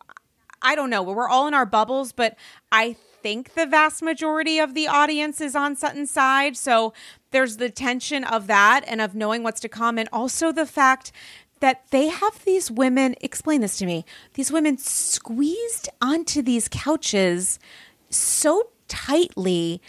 [0.62, 1.04] I don't know.
[1.04, 2.36] We're all in our bubbles, but
[2.72, 6.58] I think the vast majority of the audience is on Sutton's side.
[6.58, 6.94] So
[7.32, 11.12] there's the tension of that and of knowing what's to come, and also the fact
[11.66, 14.06] that they have these women explain this to me
[14.36, 17.58] these women squeezed onto these couches
[18.10, 19.82] so tightly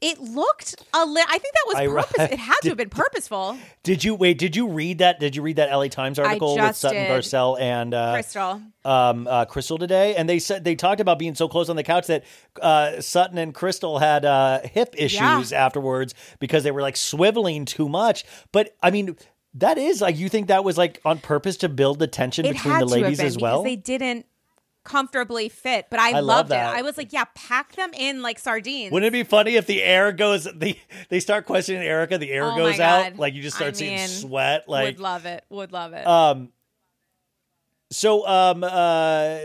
[0.00, 2.90] it looked a li- i think that was I- purpose it had to have been
[2.90, 4.36] purposeful Did you wait?
[4.38, 5.20] Did you read that?
[5.20, 7.10] Did you read that LA Times article with Sutton did.
[7.10, 8.60] Garcelle and uh, Crystal.
[8.84, 11.84] Um, uh, Crystal today, and they said they talked about being so close on the
[11.84, 12.24] couch that
[12.60, 17.88] uh, Sutton and Crystal had uh, hip issues afterwards because they were like swiveling too
[17.88, 18.24] much.
[18.50, 19.16] But I mean,
[19.56, 22.52] that is like you think that was like on purpose to build the tension it
[22.54, 23.62] between the ladies as well.
[23.62, 24.26] they didn't
[24.84, 26.74] comfortably fit but i, I love loved that.
[26.74, 29.66] it i was like yeah pack them in like sardines Wouldn't it be funny if
[29.66, 30.44] the air goes?
[30.44, 30.78] The
[31.08, 32.18] they start questioning Erika.
[32.18, 33.16] The air Oh goes out.
[33.16, 34.68] Like you just I start seeing mean, sweat.
[34.68, 36.50] Like would love it would love it Um.
[37.90, 39.38] So, um, uh,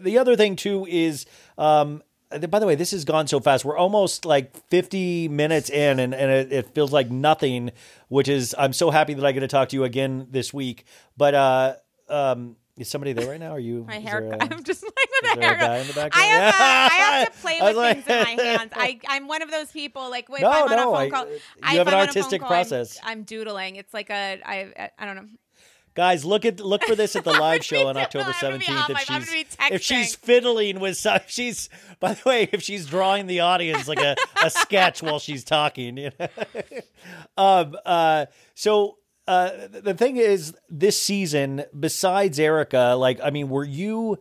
[0.00, 1.26] the other thing too is,
[1.58, 2.02] um,
[2.48, 3.64] by the way, this has gone so fast.
[3.64, 7.70] We're almost like 50 minutes in, and, and it, it feels like nothing.
[8.08, 10.84] Which is, I'm so happy that I get to talk to you again this week.
[11.16, 11.74] But uh,
[12.08, 13.52] um, is somebody there right now?
[13.52, 13.84] Are you?
[13.86, 15.60] my hair a- i'm just like with a haircut.
[15.60, 16.30] guy in the I background?
[16.30, 18.72] have, uh, I have to play with like- things in my hands.
[18.74, 20.10] I, I'm one of those people.
[20.10, 22.00] Like, if No, I'm on a no, phone I- call, you I, have an I'm
[22.00, 22.98] on a artistic call, I'm- process.
[23.04, 23.76] I'm, doodling.
[23.76, 25.26] It's like a, I, I don't know.
[25.94, 28.66] Guys, look at look for this at the live show on October I'm gonna be
[28.68, 29.56] on seventeenth.
[29.60, 31.68] If she's if she's fiddling with some, she's
[32.00, 35.96] by the way, if she's drawing the audience like a, a sketch while she's talking,
[35.96, 36.28] you know.
[37.36, 37.76] um.
[37.84, 38.26] Uh.
[38.54, 38.98] So.
[39.28, 44.18] Uh, the thing is, this season, besides Erika, like, I mean, were you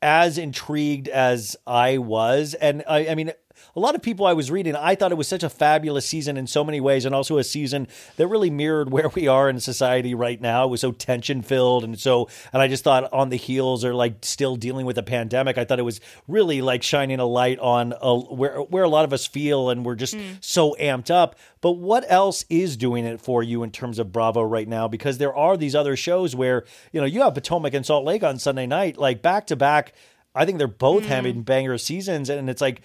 [0.00, 2.54] as intrigued as I was?
[2.54, 3.32] And I, I mean,
[3.76, 6.36] a lot of people I was reading, I thought it was such a fabulous season
[6.36, 9.60] in so many ways, and also a season that really mirrored where we are in
[9.60, 10.64] society right now.
[10.64, 13.94] It was so tension filled, and so, and I just thought on the heels or
[13.94, 15.58] like still dealing with a pandemic.
[15.58, 19.04] I thought it was really like shining a light on a, where where a lot
[19.04, 20.36] of us feel, and we're just mm.
[20.40, 21.36] so amped up.
[21.60, 24.88] But what else is doing it for you in terms of Bravo right now?
[24.88, 28.22] Because there are these other shows where you know you have Potomac and Salt Lake
[28.22, 29.92] on Sunday night, like back to back.
[30.34, 31.06] I think they're both mm.
[31.06, 32.82] having banger seasons, and it's like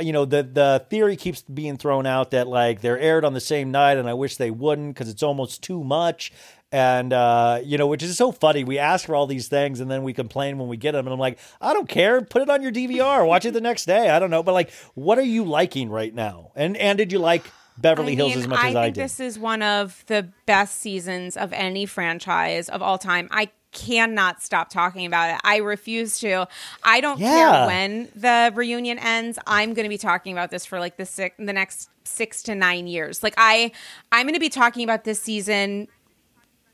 [0.00, 3.40] you know the the theory keeps being thrown out that like they're aired on the
[3.40, 6.32] same night, and I wish they wouldn't because it's almost too much.
[6.70, 8.62] And uh, you know, which is so funny.
[8.64, 11.06] We ask for all these things, and then we complain when we get them.
[11.06, 12.20] And I'm like, I don't care.
[12.20, 13.26] Put it on your DVR.
[13.26, 14.10] Watch it the next day.
[14.10, 16.52] I don't know, but like, what are you liking right now?
[16.54, 17.44] And and did you like
[17.78, 19.02] Beverly I Hills mean, as much I as I did?
[19.02, 23.28] this is one of the best seasons of any franchise of all time.
[23.30, 25.40] I cannot stop talking about it.
[25.44, 26.46] I refuse to.
[26.82, 27.30] I don't Yeah.
[27.30, 29.38] care when the reunion ends.
[29.46, 32.54] I'm going to be talking about this for like the six, the next 6 to
[32.54, 33.22] 9 years.
[33.22, 33.70] Like I
[34.10, 35.88] I'm going to be talking about this season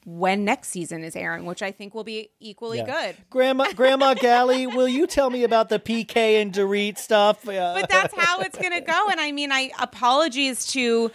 [0.07, 2.85] when next season is airing, which I think will be equally Yeah.
[2.85, 3.17] good.
[3.31, 7.49] Grandma Grandma Galli, will you tell me about the PK and Dorit stuff?
[7.49, 9.09] Uh, but that's how it's going to go.
[9.11, 11.11] And I mean, I apologies to,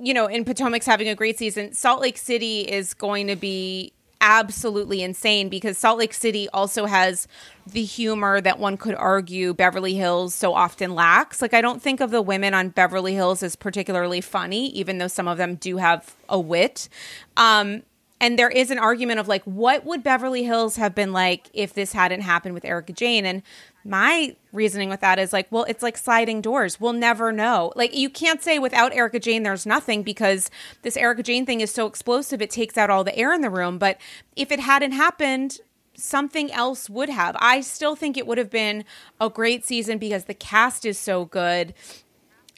[0.00, 1.74] you know, in Potomac's having a great season.
[1.74, 3.92] Salt Lake City is going to be
[4.22, 7.28] absolutely insane because Salt Lake City also has
[7.66, 11.42] the humor that one could argue Beverly Hills so often lacks.
[11.42, 15.08] Like, I don't think of the women on Beverly Hills as particularly funny, even though
[15.08, 16.88] some of them do have a wit.
[17.36, 17.82] Um,
[18.20, 21.74] and there is an argument of like, what would Beverly Hills have been like if
[21.74, 23.26] this hadn't happened with Erika Jayne?
[23.26, 23.42] And
[23.84, 26.80] my reasoning with that is like, well, it's like sliding doors.
[26.80, 27.72] We'll never know.
[27.74, 30.50] Like, you can't say without Erika Jayne, there's nothing because
[30.82, 33.50] this Erika Jayne thing is so explosive, it takes out all the air in the
[33.50, 33.78] room.
[33.78, 33.98] But
[34.36, 35.58] if it hadn't happened,
[35.94, 37.36] something else would have.
[37.38, 38.84] I still think it would have been
[39.20, 41.74] a great season because the cast is so good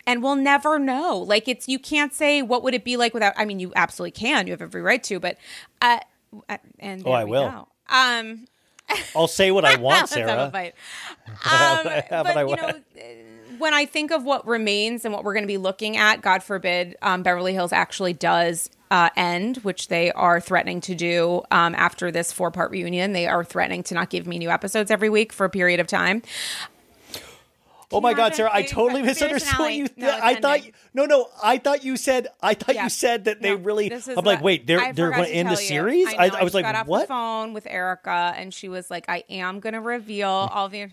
[0.07, 1.19] and we'll never know.
[1.19, 3.33] Like it's you can't say what would it be like without.
[3.37, 4.47] I mean, you absolutely can.
[4.47, 5.39] You have every right to, but
[5.81, 5.99] uh,
[6.49, 7.49] uh, and Oh, I will.
[7.51, 7.69] go.
[7.89, 8.47] Um,
[9.17, 10.53] I'll say what I want, Sarah.
[11.27, 12.73] Um, but I you know,
[13.59, 16.43] when I think of what remains and what we're going to be looking at, God
[16.43, 21.75] forbid, um, Beverly Hills actually does uh, end, which they are threatening to do um,
[21.75, 23.13] after this four part reunion.
[23.13, 25.87] They are threatening to not give me new episodes every week for a period of
[25.87, 26.23] time.
[27.95, 28.51] Oh my God, Sarah!
[28.53, 29.89] I totally misunderstood what you.
[29.97, 30.73] No, I thought ending.
[30.93, 31.29] no, no.
[31.43, 32.29] I thought you said.
[32.43, 32.85] I thought Yeah.
[32.85, 33.93] you said that they really.
[33.93, 35.57] I'm like, wait, they're I they're forgot going to to end the you.
[35.57, 36.07] series.
[36.09, 37.01] I, know, I, was just got like, off what?
[37.03, 40.89] the phone with Erika, and she was like, "I am going to reveal all the."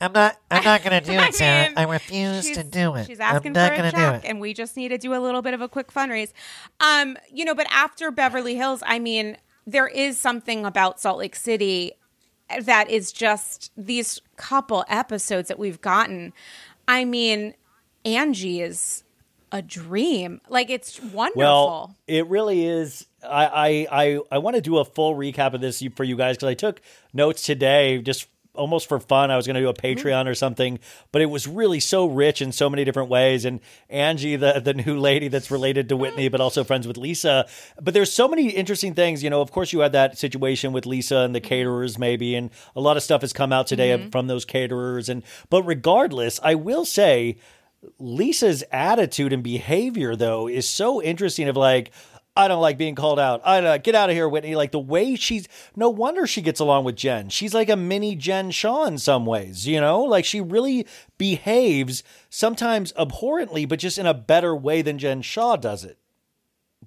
[0.00, 0.36] I'm not.
[0.50, 1.68] I'm not going to do it, Sarah.
[1.68, 3.06] mean, I refuse to she's- do it.
[3.06, 4.28] She's asking I'm not for a gonna do check, it.
[4.28, 6.32] and we just need to do a little bit of a quick fundraise.
[6.80, 9.36] Um, you know, but after Beverly Hills, I mean,
[9.66, 11.92] there is something about Salt Lake City
[12.62, 16.32] that is just these couple episodes that we've gotten.
[16.88, 17.54] I mean,
[18.04, 19.04] Angie is
[19.52, 20.40] a dream.
[20.48, 21.40] Like it's wonderful.
[21.40, 23.06] Well, it really is.
[23.22, 26.36] I I I, I want to do a full recap of this for you guys
[26.36, 26.80] because I took
[27.12, 29.30] notes today just almost for fun.
[29.30, 30.78] I was going to do a Patreon or something,
[31.12, 33.44] but it was really so rich in so many different ways.
[33.44, 37.46] And Angie, the the new lady that's related to Whitney, but also friends with Lisa.
[37.80, 39.22] But there's so many interesting things.
[39.22, 42.50] You know, of course, you had that situation with Lisa and the caterers, maybe, and
[42.74, 44.10] a lot of stuff has come out today Mm-hmm.
[44.10, 45.08] from those caterers.
[45.08, 47.36] And but regardless, I will say.
[47.98, 51.48] Lisa's attitude and behavior, though, is so interesting.
[51.48, 51.90] Of like,
[52.36, 53.40] I don't like being called out.
[53.44, 54.54] I don't get out of here, Whitney.
[54.54, 55.46] Like the way she's,
[55.76, 57.28] no wonder she gets along with Jen.
[57.28, 60.02] She's like a mini Jen Shah in some ways, you know.
[60.02, 60.86] Like she really
[61.18, 65.98] behaves sometimes abhorrently, but just in a better way than Jen Shah does it.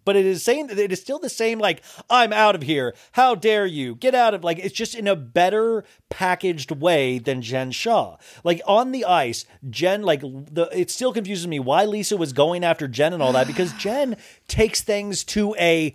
[0.05, 1.59] But it is saying that it is still the same.
[1.59, 2.93] Like I'm out of here.
[3.13, 4.43] How dare you get out of?
[4.43, 8.17] Like it's just in a better packaged way than Jen Shah.
[8.43, 12.63] Like on the ice, Jen like the it still confuses me why Lisa was going
[12.63, 14.17] after Jen and all that because Jen
[14.47, 15.93] takes things to a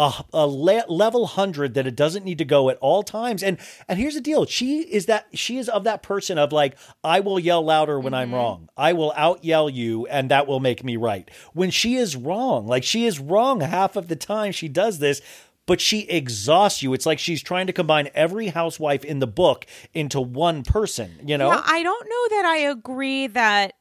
[0.00, 3.42] a, a le- level hundred that it doesn't need to go at all times.
[3.42, 6.76] And and here's the deal: she is that she is of that person of like
[7.04, 8.70] I will yell louder when I'm wrong.
[8.78, 11.30] I will out yell you, and that will make me right.
[11.52, 15.20] When she is wrong, like she is wrong half of the time she does this.
[15.66, 16.94] But she exhausts you.
[16.94, 21.38] It's like she's trying to combine every housewife in the book into one person, you
[21.38, 21.48] know?
[21.48, 23.74] Yeah, I don't know that I agree that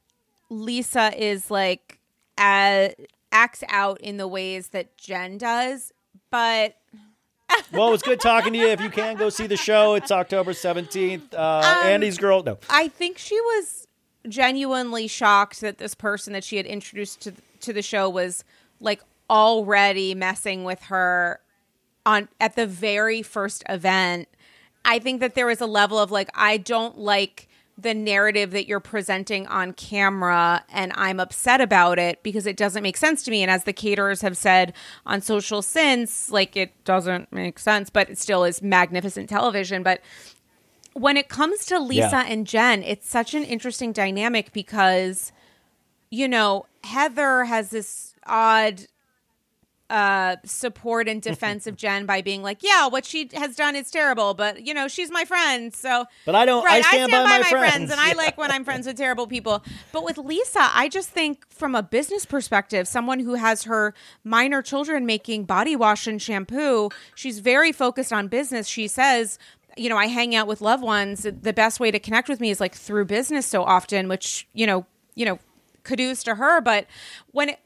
[0.51, 1.97] Lisa is like
[2.37, 2.89] uh,
[3.31, 5.91] acts out in the ways that Jen does,
[6.31, 6.75] but
[7.71, 8.67] well, it was good talking to you.
[8.67, 11.33] If you can go see the show, it's October 17th.
[11.33, 12.43] Uh, Um, Andy's Girl.
[12.43, 12.57] No.
[12.69, 13.87] I think she was
[14.27, 18.43] genuinely shocked that this person that she had introduced to to the show was
[18.79, 21.41] like already messing with her
[22.05, 24.27] on at the very first event.
[24.85, 27.48] I think that there was a level of like I don't like
[27.81, 32.83] the narrative that you're presenting on camera and I'm upset about it because it doesn't
[32.83, 34.73] make sense to me and as the caterers have said
[35.05, 40.01] on social since like it doesn't make sense but it still is magnificent television but
[40.93, 42.25] when it comes to Lisa Yeah.
[42.27, 45.31] and Jen, it's such an interesting dynamic because,
[46.09, 48.85] you know, Heather has this odd
[49.89, 53.89] uh support and defense of Jen by being like, yeah, what she has done is
[53.89, 55.73] terrible, but you know, she's my friend.
[55.73, 57.91] So But I don't- Right, I right, stand by my friends.
[57.91, 59.63] and I like when I'm friends with terrible people.
[59.91, 63.93] But with Lisa, I just think from a business perspective, someone who has her
[64.23, 68.67] minor children making body wash and shampoo, she's very focused on business.
[68.67, 69.39] She says
[69.77, 71.23] you know, I hang out with loved ones.
[71.23, 74.67] The best way to connect with me is like through business so often, which, you
[74.67, 74.85] know,
[75.15, 75.39] you know,
[75.83, 76.59] kudos to her.
[76.59, 76.85] But
[77.31, 77.59] when it,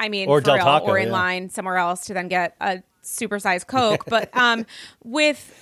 [0.00, 1.12] I mean, Or Del real, Taco, or in yeah.
[1.12, 4.04] line somewhere else to then get a supersized Coke.
[4.08, 4.66] but um,
[5.04, 5.54] with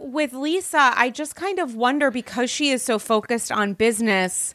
[0.00, 4.52] with Lisa, I just kind of wonder because she is so focused on business,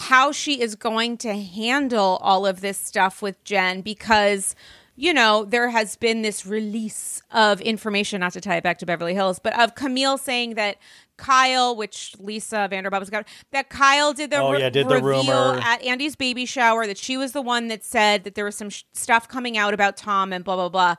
[0.00, 4.54] how she is going to handle all of this stuff with Jen because.
[4.98, 8.86] You know, there has been this release of information, not to tie it back to
[8.86, 10.78] Beverly Hills, but of Camille saying that
[11.18, 14.94] Kyle, which Lisa Vanderpump was got, that Kyle did the, Oh, re- yeah, did the
[15.02, 15.60] reveal rumor.
[15.62, 18.70] at Andy's baby shower that she was the one that said that there was some
[18.70, 20.94] sh- stuff coming out about Tom and blah blah blah.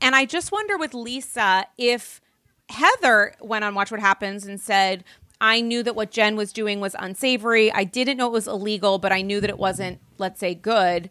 [0.00, 2.20] And I just wonder with Lisa if
[2.68, 5.02] Heather went on Watch What Happens and said,
[5.40, 7.72] "I knew that what Jen was doing was unsavory.
[7.72, 11.10] I didn't know it was illegal, but I knew that it wasn't, let's say, good."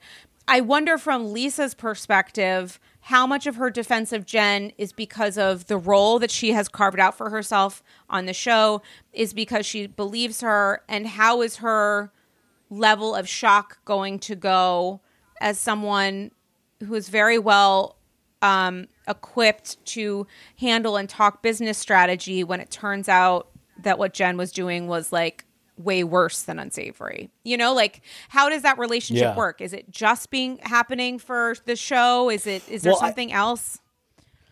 [0.51, 5.67] I wonder from Lisa's perspective how much of her defense of Jen is because of
[5.67, 8.81] the role that she has carved out for herself on the show,
[9.13, 12.11] is because she believes her, and how is her
[12.71, 15.01] level of shock going to go
[15.39, 16.31] as someone
[16.83, 17.97] who is very well
[18.41, 20.25] um, equipped to
[20.59, 23.49] handle and talk business strategy when it turns out
[23.83, 25.45] that what Jen was doing was like
[25.79, 27.31] way worse than unsavory.
[27.43, 29.35] You know, like how does that relationship Yeah.
[29.35, 29.61] work?
[29.61, 32.29] Is it just being happening for the show?
[32.29, 33.79] Is it is there Well, I- something else?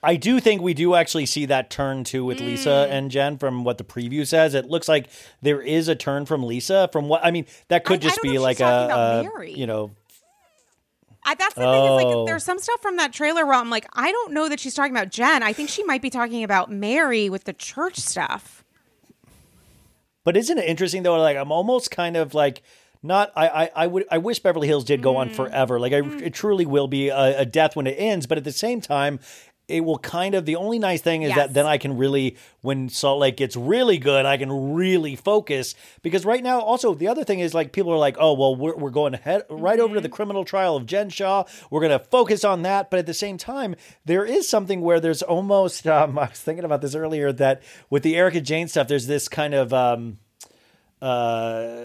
[0.04, 2.92] I do think we do actually see that turn too with Lisa Mm.
[2.92, 4.54] and Jen from what the preview says.
[4.54, 5.08] It looks like
[5.42, 7.46] there is a turn from Lisa from what I mean.
[7.70, 9.92] That could just be like a, a you know
[11.26, 11.96] I, that's the thing is Oh.
[11.96, 14.76] like there's some stuff from that trailer where I'm like I don't know that she's
[14.76, 15.44] talking about Jen.
[15.44, 18.57] I think she might be talking about Mary with the church stuff.
[20.28, 21.18] But isn't it interesting though?
[21.18, 22.62] Like I'm almost kind of like
[23.02, 23.32] not.
[23.34, 25.20] I I, I would I wish Beverly Hills did go Mm.
[25.20, 25.80] on forever.
[25.80, 28.28] Like I, it truly will be a, a death when it ends.
[28.28, 29.22] But at the same time.
[29.68, 31.38] It will kind of the only nice thing is Yes.
[31.38, 35.76] that then I can really when Salt Lake gets really good I can really focus
[36.02, 38.76] because right now also the other thing is like people are like oh well we're,
[38.78, 40.04] we're going head right over to Mm-hmm.
[40.04, 43.14] the criminal trial of Jen Shah we're going to focus on that but at the
[43.14, 43.76] same time
[44.06, 48.04] there is something where there's almost um, I was thinking about this earlier that with
[48.04, 50.20] the Erika Jayne stuff there's this kind of um,
[51.02, 51.84] uh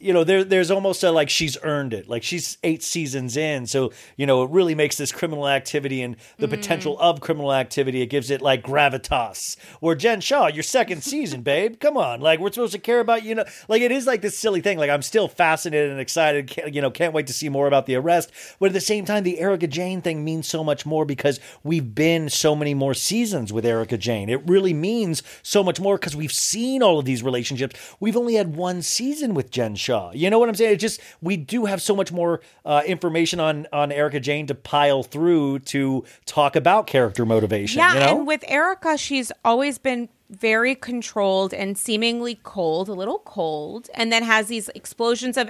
[0.00, 2.08] you know there there's almost a like she's earned it.
[2.08, 6.16] Like she's eight seasons in so you know it really makes this criminal activity and
[6.38, 6.50] the mm.
[6.50, 9.56] potential of criminal activity it gives it like gravitas.
[9.80, 12.20] Or jen shah your second season babe come on.
[12.20, 14.78] Like we're supposed to care about you know like it is like this silly thing.
[14.78, 17.86] Like i'm still fascinated and excited can't, you know can't wait to see more about
[17.86, 18.30] the arrest.
[18.60, 21.94] But at the same time the erika jayne thing means so much more because we've
[21.94, 24.28] been so many more seasons with erika jayne.
[24.28, 27.96] It really means so much more because we've seen all of these relationships.
[27.98, 30.74] We've only had one season with jen shah you know what i'm saying?
[30.74, 34.54] It just we do have so much more uh, information on on erika jayne to
[34.54, 38.18] pile through to talk about character motivation Yeah, you know?
[38.18, 44.12] and with Erika, she's always been very controlled and seemingly cold, a little cold, and
[44.12, 45.48] then has these explosions of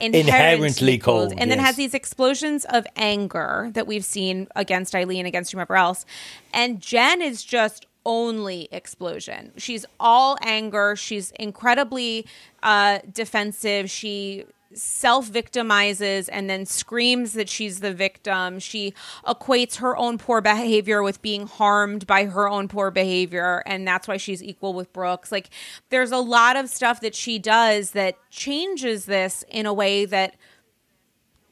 [0.00, 5.52] Inherently cold, and then has these explosions of anger that we've seen against Eileen, against
[5.52, 6.06] whomever else,
[6.54, 9.52] and Jen is just only explosion.
[9.56, 10.96] She's all anger.
[10.96, 12.26] She's incredibly
[12.62, 13.90] uh, defensive.
[13.90, 18.58] She self victimizes and then screams that she's the victim.
[18.58, 18.94] She
[19.26, 23.62] equates her own poor behavior with being harmed by her own poor behavior.
[23.66, 25.32] And that's why she's equal with Brooks.
[25.32, 25.50] Like,
[25.90, 30.36] there's a lot of stuff that she does that changes this in a way that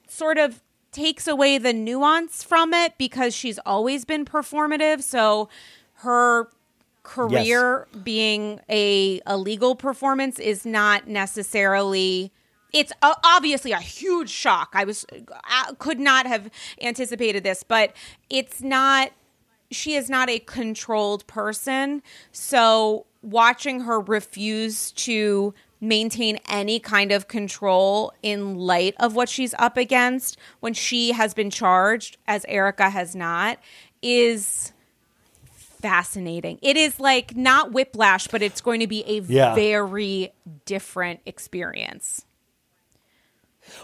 [0.07, 5.03] sort of takes away the nuance from it because she's always been performative.
[5.03, 5.49] So
[5.99, 6.49] her
[7.03, 12.31] career being a a legal performance is not necessarily
[12.73, 14.71] it's uh, obviously a huge shock.
[14.75, 15.07] I was
[15.45, 16.51] I could not have
[16.83, 17.95] anticipated this, but
[18.29, 19.13] it's not
[19.71, 22.03] she is not a controlled person.
[22.31, 29.55] So watching her refuse to maintain any kind of control in light of what she's
[29.59, 33.59] up against when she has been charged as Erika has not
[34.03, 34.73] is
[35.81, 36.59] fascinating.
[36.63, 39.55] It is like not whiplash, but it's going to be a Yeah.
[39.55, 40.33] very
[40.65, 42.25] different experience.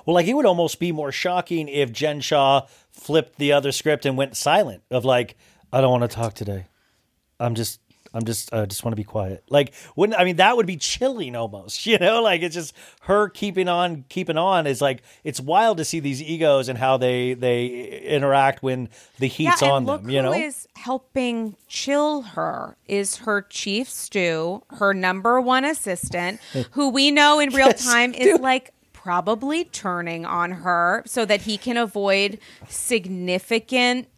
[0.06, 2.62] Well, like it would almost be more shocking if Jen Shah
[2.92, 5.36] flipped the other script and went silent of like,
[5.72, 6.66] I don't want to talk today.
[7.38, 7.80] I'm just,
[8.14, 9.44] I'm just, I just want to be quiet.
[9.50, 12.22] Like, wouldn't I mean that would be chilling almost, you know?
[12.22, 16.22] Like it's just her keeping on, keeping on is like it's wild to see these
[16.22, 18.88] egos and how they they interact when
[19.18, 20.08] the heat's yeah, on them.
[20.08, 26.40] You know, is helping chill her is her chief stew, her number one assistant,
[26.72, 31.42] who we know in real Yes, time is like probably turning on her so that
[31.42, 32.38] he can avoid
[32.68, 34.08] significant,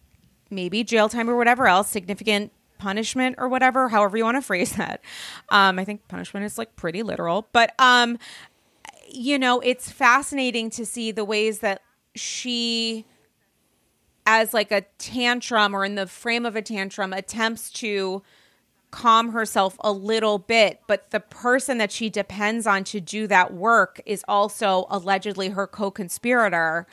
[0.50, 4.72] maybe jail time or whatever else, significant punishment or whatever, however you want to phrase
[4.72, 5.00] that.
[5.48, 8.18] Um, I think punishment is like pretty literal, but um,
[9.08, 11.82] you know, it's fascinating to see the ways that
[12.14, 13.04] she
[14.26, 18.22] as like a tantrum or in the frame of a tantrum attempts to
[18.90, 23.52] calm herself a little bit but the person that she depends on to do that
[23.52, 26.86] work is also allegedly her co-conspirator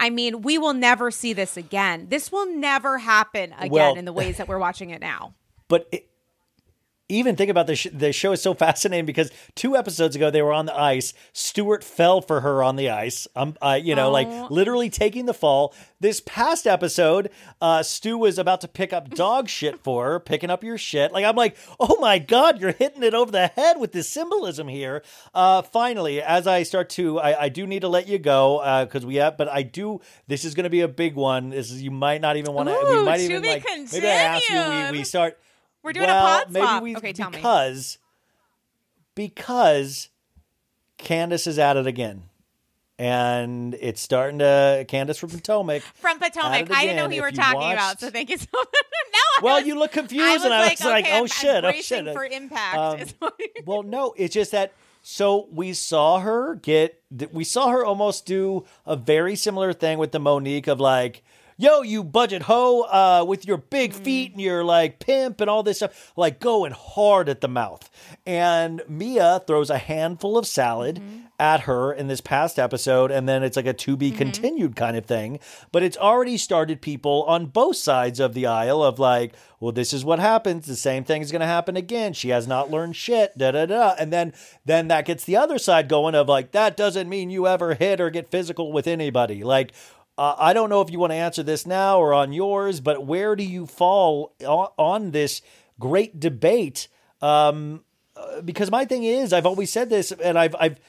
[0.00, 2.06] i mean we will never see this again.
[2.08, 5.34] This will never happen again Well- in the ways that we're watching it now.
[5.68, 6.07] But it,
[7.08, 10.42] even think about the sh- the show is so fascinating because two episodes ago they
[10.42, 11.14] were on the ice.
[11.32, 13.26] Stuart fell for her on the ice.
[13.34, 14.12] Um, uh, you know, Oh.
[14.12, 15.74] like literally taking the fall.
[16.00, 17.30] This past episode,
[17.60, 21.12] uh, Stu was about to pick up dog shit for her, picking up your shit.
[21.12, 24.68] Like I'm like, oh my god, you're hitting it over the head with this symbolism
[24.68, 25.02] here.
[25.34, 29.04] Uh, finally, as I start to, I, I do need to let you go because
[29.06, 30.00] we have, but I do.
[30.26, 31.50] This is going to be a big one.
[31.50, 32.78] This is you might not even want to.
[32.90, 34.92] We might even like maybe I ask you.
[34.92, 35.38] We, we start.
[35.82, 36.82] We're doing well, a pod maybe swap.
[36.82, 37.36] we- okay, tell me.
[37.38, 37.98] because
[39.14, 40.08] because
[40.98, 42.24] Candiace is at it again.
[43.00, 45.82] And it's starting to Candiace from Potomac.
[45.94, 46.68] From Potomac.
[46.72, 48.66] I didn't know who you were talking watched- about, so thank you so much.
[49.12, 51.64] now I Well, was- you look confused, I and I was like, okay, "Oh shit!
[51.64, 52.76] I'm oh shit!" for impact.
[53.22, 53.30] Um,
[53.66, 54.72] well, no, it's just that.
[55.02, 57.00] So we saw her get.
[57.32, 61.22] We saw her almost do a very similar thing with the Monique of like,
[61.58, 63.96] yo, you budget hoe uh, with your big mm.
[63.96, 67.90] feet and your like pimp and all this stuff, like going hard at the mouth.
[68.24, 71.26] And Mia throws a handful of salad mm-hmm.
[71.38, 74.18] at her in this past episode, and then it's like a to be mm-hmm.
[74.18, 75.40] continued kind of thing.
[75.72, 79.92] But it's already started people on both sides of the aisle of like, well, this
[79.92, 80.66] is what happens.
[80.66, 82.12] The same thing is going to happen again.
[82.12, 83.36] She has not learned shit.
[83.36, 83.94] Da da da.
[83.98, 84.32] And then
[84.64, 88.00] then that gets the other side going of like that doesn't mean you ever hit
[88.00, 89.42] or get physical with anybody.
[89.42, 89.72] Like
[90.18, 93.06] uh, I don't know if you want to answer this now or on yours, but
[93.06, 95.40] where do you fall on, on this
[95.78, 96.88] great debate?
[97.22, 97.84] Um,
[98.16, 100.80] uh, because my thing is, I've always said this, and I've I've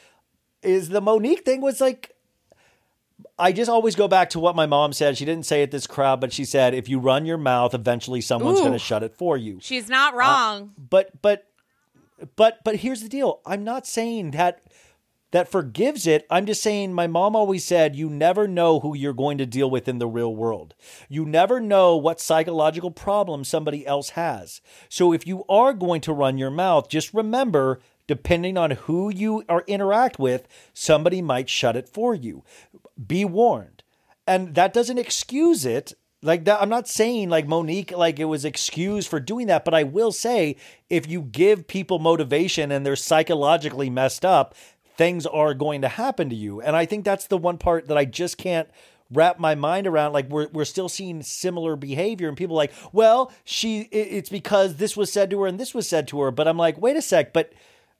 [0.64, 2.16] is the Monique thing was like
[3.38, 5.18] I just always go back to what my mom said.
[5.18, 8.22] She didn't say it this crowd, but she said, if you run your mouth, eventually
[8.22, 9.60] someone's going to shut it for you.
[9.62, 10.74] She's not wrong.
[10.78, 11.48] But but
[12.36, 13.42] but but here's the deal.
[13.46, 14.64] I'm not saying that
[15.32, 16.26] that forgives it.
[16.30, 19.70] I'm just saying my mom always said you never know who you're going to deal
[19.70, 20.74] with in the real world.
[21.08, 24.62] You never know what psychological problem somebody else has.
[24.90, 29.44] So if you are going to run your mouth, just remember depending on who you
[29.48, 32.44] are interact with, somebody might shut it for you.
[33.06, 33.84] Be warned.
[34.26, 35.94] And that doesn't excuse it.
[36.24, 39.76] Like that, I'm not saying like Monique, like it was excused for doing that, but
[39.76, 40.56] I will say
[40.90, 44.56] if you give people motivation and they're psychologically messed up,
[45.00, 46.60] things are going to happen to you.
[46.62, 48.68] And I think that's the one part that I just can't
[49.10, 53.32] wrap my mind around like we're, we're still seeing similar behavior and people like well
[53.44, 56.48] she it's because this was said to her and this was said to her but
[56.48, 57.52] i'm like wait a sec but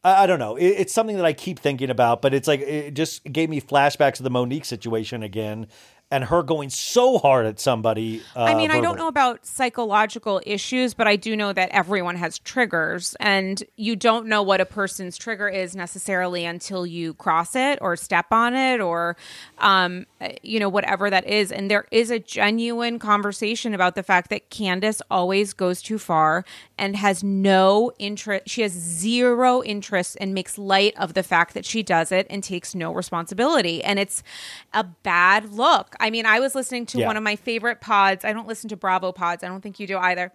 [0.04, 0.56] I I don't know.
[0.56, 3.60] It- It's something that I keep thinking about, but it's like it just gave me
[3.60, 5.68] flashbacks of the Monique situation again,
[6.12, 8.22] and her going so hard at somebody.
[8.36, 12.16] Uh, I mean, I don't know about psychological issues, but I do know that everyone
[12.16, 17.56] has triggers, and you don't know what a person's trigger is necessarily until you cross
[17.56, 19.18] it or step on it or,
[19.60, 20.08] um,
[20.42, 21.52] you know, whatever that is.
[21.52, 26.44] And there is a genuine conversation about the fact that Candiace always goes too far
[26.78, 28.50] and has no interest.
[28.50, 32.44] She has zero interest and makes light of the fact that she does it and
[32.44, 33.84] takes no responsibility.
[33.84, 34.24] And it's
[34.74, 35.96] a bad look.
[36.00, 37.08] I mean, I was listening to Yeah.
[37.08, 38.24] one of my favorite pods.
[38.26, 39.44] I don't listen to Bravo pods.
[39.44, 40.32] I don't think you do either.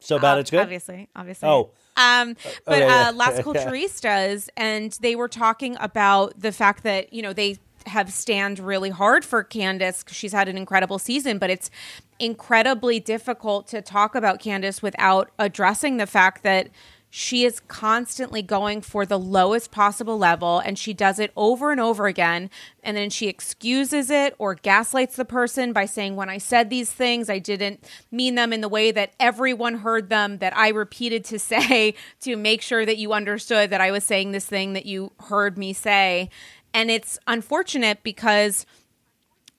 [0.00, 0.60] So bad Uh, it's good.
[0.60, 1.48] Obviously, obviously.
[1.48, 1.70] Oh.
[1.96, 2.36] Um,
[2.66, 3.08] but okay, yeah.
[3.08, 8.12] uh, Las Culturistas, and they were talking about the fact that you know they have
[8.12, 11.70] stand really hard for Candiace because she's had an incredible season, but it's
[12.18, 16.68] incredibly difficult to talk about Candiace without addressing the fact that
[17.16, 21.80] she is constantly going for the lowest possible level and she does it over and
[21.80, 22.50] over again
[22.82, 26.90] and then she excuses it or gaslights the person by saying when i said these
[26.90, 31.24] things i didn't mean them in the way that everyone heard them that i repeated
[31.24, 34.86] to say to make sure that you understood that i was saying this thing that
[34.86, 36.30] you heard me say.
[36.72, 38.66] And it's unfortunate because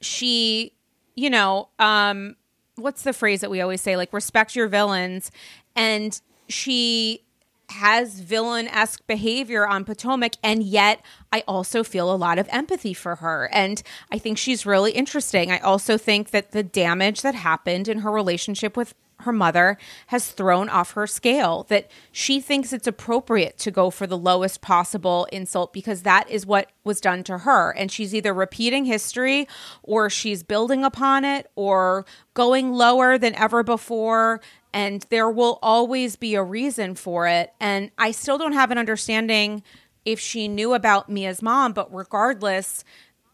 [0.01, 0.73] she
[1.15, 2.35] you know um
[2.75, 3.95] what's the phrase that we always say?
[3.95, 5.31] Like respect your villains.
[5.75, 6.19] And
[6.49, 7.24] she
[7.69, 11.01] has villain-esque behavior on Potomac and yet
[11.31, 13.81] I also feel a lot of empathy for her and
[14.11, 15.51] I think she's really interesting.
[15.51, 19.77] I also think that the damage that happened in her relationship with her mother
[20.07, 24.61] has thrown off her scale that she thinks it's appropriate to go for the lowest
[24.61, 29.47] possible insult because that is what was done to her and she's either repeating history
[29.83, 34.41] or she's building upon it or going lower than ever before
[34.75, 38.77] and there will always be a reason for it and I still don't have an
[38.77, 39.63] understanding
[40.03, 42.83] if she knew about Mia's mom but regardless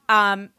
[0.08, 0.52] um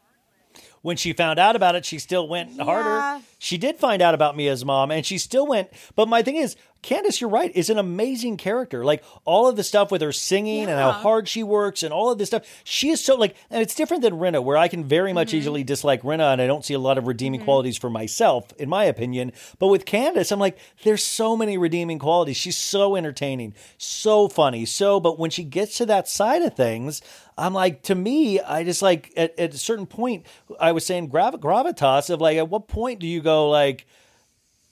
[0.83, 3.23] when she found out about it, she still went harder.
[3.39, 5.69] She did find out about Mia's mom, and she still went.
[5.95, 8.83] But my thing is, Candiace, you're right, is an amazing character.
[8.85, 12.11] Like all of the stuff with her singing and how hard she works and all
[12.11, 12.45] of this stuff.
[12.63, 15.37] She is so like, and it's different than Rinna, where I can very much mm-hmm.
[15.37, 17.45] easily dislike Rinna and I don't see a lot of redeeming mm-hmm.
[17.45, 19.31] qualities for myself, in my opinion.
[19.57, 22.37] But with Candiace, I'm like, there's so many redeeming qualities.
[22.37, 24.99] She's so entertaining, so funny, so.
[24.99, 27.01] But when she gets to that side of things,
[27.37, 30.25] I'm like, to me, I just like at, at a certain point,
[30.59, 33.87] I was saying grav- gravitas of like, at what point do you go like,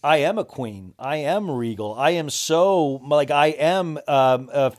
[0.04, 4.72] I am a queen, I am regal, I am so like I am, um, uh,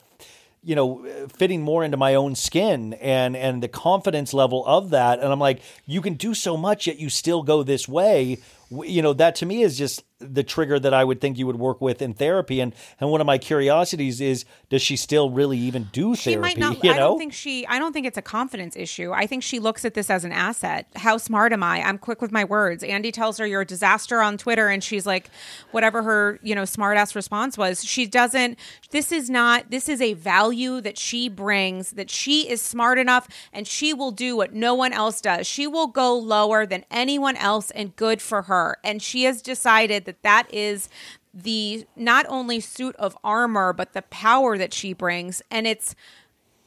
[0.64, 5.20] you know, fitting more into my own skin and and the confidence level of that,
[5.20, 8.38] and I'm like, you can do so much yet you still go this way.
[8.72, 11.58] You know, that to me is just the trigger that I would think you would
[11.58, 12.60] work with in therapy.
[12.60, 16.40] And and one of my curiosities is, does she still really even do she therapy?
[16.40, 19.12] might not you i don't think she i don't think it's a confidence issue.
[19.12, 20.86] I think she looks at this as an asset.
[20.96, 21.82] How smart am i?
[21.82, 22.82] I'm quick with my words.
[22.82, 25.30] Andy tells her you're a disaster on twitter and she's like
[25.70, 28.58] whatever her you know smart ass response was she doesn't
[28.90, 33.28] this is not this is a value that she brings that she is smart enough
[33.52, 35.46] and she will do what no one else does.
[35.46, 40.04] She will go lower than anyone else and good for her And she has decided
[40.04, 40.88] that that is
[41.34, 45.42] the not only suit of armor, but the power that she brings.
[45.50, 45.94] And it's,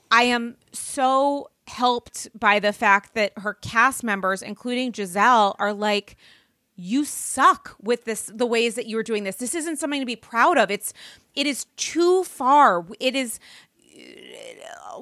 [0.09, 6.15] I am so helped by the fact that her cast members, including Gizelle, are like,
[6.76, 9.38] you suck with this the ways that you are doing this.
[9.38, 10.69] This isn't something to be proud of.
[10.69, 10.93] It's
[11.34, 12.85] it is too far.
[12.99, 13.39] It is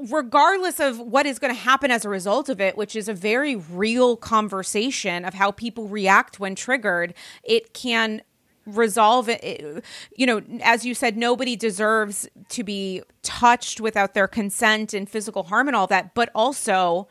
[0.09, 3.13] regardless of what is going to happen as a result of it, which is a
[3.13, 7.13] very real conversation of how people react when triggered,
[7.43, 8.21] it can
[8.65, 9.83] resolve it
[10.15, 15.43] you know as you said nobody deserves to be touched without their consent and physical
[15.43, 17.05] harm and all that but also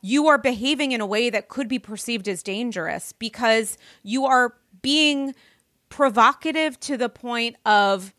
[0.00, 4.54] you are behaving in a way that could be perceived as dangerous because you are
[4.80, 5.34] being
[5.90, 8.14] provocative to the point of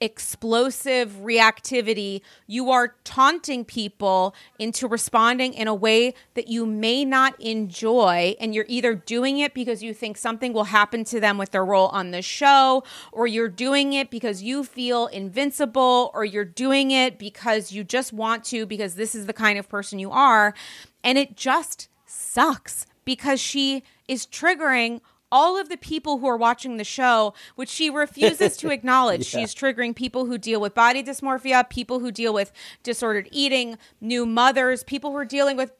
[0.00, 7.40] explosive reactivity, you are taunting people into responding in a way that you may not
[7.40, 8.34] enjoy.
[8.38, 11.64] And you're either doing it because you think something will happen to them with their
[11.64, 16.90] role on the show, or you're doing it because you feel invincible, or you're doing
[16.90, 20.54] it because you just want to, because this is the kind of person you are.
[21.02, 25.00] And it just sucks because she is triggering
[25.32, 29.32] all of the people who are watching the show, which she refuses to acknowledge.
[29.34, 29.40] Yeah.
[29.40, 34.24] She's triggering people who deal with body dysmorphia, people who deal with disordered eating, new
[34.26, 35.72] mothers, people who are dealing with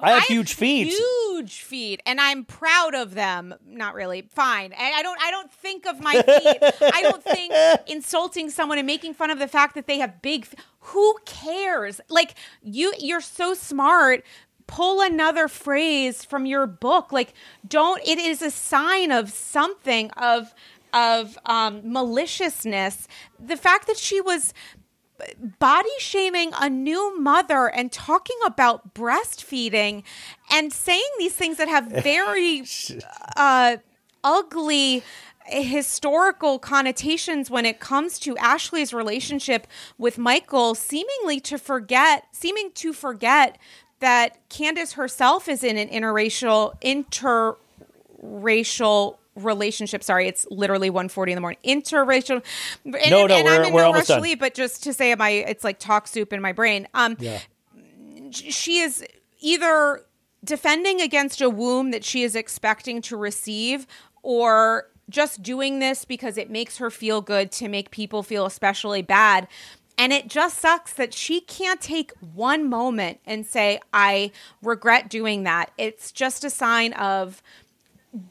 [0.00, 0.88] I have huge feet.
[0.88, 3.54] huge feet, and I'm proud of them.
[3.64, 4.22] Not really.
[4.22, 4.72] Fine.
[4.76, 5.20] I, I don't.
[5.22, 6.58] I don't think of my feet.
[6.92, 7.52] I don't think
[7.86, 10.42] insulting someone and making fun of the fact that they have big.
[10.50, 12.00] f- Who cares?
[12.08, 12.34] Like
[12.64, 14.24] you, you're so smart.
[14.66, 17.12] Pull another phrase from your book.
[17.12, 17.34] Like
[17.66, 18.00] don't.
[18.06, 20.54] It is a sign of something of
[20.92, 23.08] of um, maliciousness.
[23.38, 24.52] The fact that she was
[25.58, 30.02] body shaming a new mother and talking about breastfeeding
[30.50, 32.64] and saying these things that have very
[33.36, 33.76] uh,
[34.24, 35.02] ugly
[35.46, 39.66] historical connotations when it comes to Ashley's relationship
[39.98, 43.58] with Michael seemingly to forget seeming to forget
[44.02, 46.74] that Candiace herself is in an interracial
[48.22, 52.42] interracial relationship sorry it's literally 1.40 in the morning interracial
[52.84, 54.22] and, No, no, and we're- I'm in we're no almost rush to done.
[54.22, 57.38] leave, but just to say my it's like talk soup in my brain um Yeah.
[58.30, 59.02] she is
[59.40, 60.02] either
[60.44, 63.86] defending against a womb that she is expecting to receive
[64.22, 69.02] or just doing this because it makes her feel good to make people feel especially
[69.02, 69.46] bad.
[70.02, 75.44] And it just sucks that she can't take one moment and say, I regret doing
[75.44, 75.70] that.
[75.78, 77.40] It's just a sign of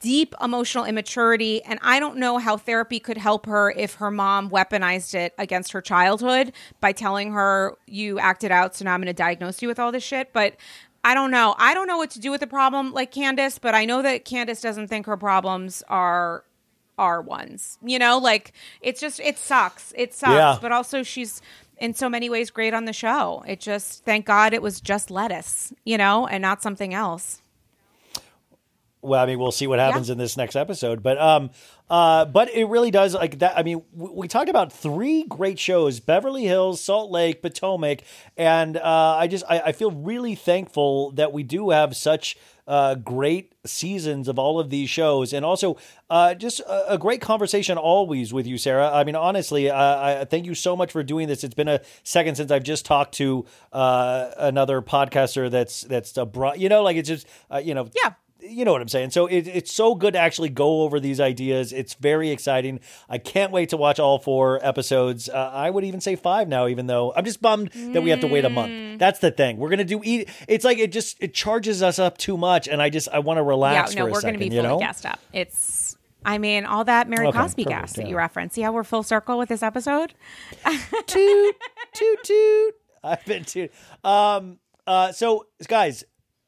[0.01, 1.63] deep emotional immaturity.
[1.63, 5.71] And I don't know how therapy could help her if her mom weaponized it against
[5.71, 9.69] her childhood by telling her, You acted out, so now I'm going to diagnose you
[9.69, 10.33] with all this shit.
[10.33, 10.57] But
[11.05, 11.55] I don't know.
[11.57, 14.25] I don't know what to do with the problem like Candiace, but I know that
[14.25, 16.43] Candiace doesn't think her problems are
[16.97, 17.77] are ones.
[17.83, 19.93] You know, like it's just it sucks.
[19.95, 20.33] It sucks.
[20.33, 20.57] Yeah.
[20.61, 21.41] But also she's
[21.77, 23.43] in so many ways great on the show.
[23.47, 27.41] It just thank God it was just lettuce, you know, and not something else.
[29.03, 31.49] Well, I mean, we'll see what happens in this next episode, but um,
[31.89, 33.57] uh, but it really does like that.
[33.57, 38.03] I mean, we, we talked about three great shows: Beverly Hills, Salt Lake, Potomac,
[38.37, 42.95] and uh, I just I, I feel really thankful that we do have such uh,
[42.95, 45.77] great seasons of all of these shows, and also
[46.09, 48.91] uh, just a, a great conversation always with you, Sarah.
[48.91, 51.43] I mean, honestly, uh, I thank you so much for doing this.
[51.43, 56.25] It's been a second since I've just talked to uh, another podcaster that's that's a
[56.25, 59.11] broad, you know, like it's just uh, you know, yeah you know what I'm saying.
[59.11, 61.71] So it, it's so good to actually go over these ideas.
[61.71, 62.79] It's very exciting.
[63.09, 65.29] I can't wait to watch all four episodes.
[65.29, 68.19] Uh, I would even say five now, even though I'm just bummed that we have
[68.21, 68.53] to wait a Mm.
[68.53, 68.99] month.
[68.99, 69.57] That's the thing.
[69.57, 70.29] We're gonna do eat.
[70.47, 73.37] It's like it just it charges us up too much, and I just I want
[73.37, 74.79] to relax yeah, no, a we're going to be you fully know?
[74.79, 75.19] gassed up.
[75.33, 75.95] It's,
[76.25, 78.55] I mean, all that Mary Okay, Cosby perfect, gas that you referenced.
[78.55, 80.13] See how we're full circle with this episode?
[81.07, 81.55] toot,
[81.93, 82.75] toot, toot.
[83.03, 83.71] I've been toot.
[84.03, 86.03] Um, uh, so guys,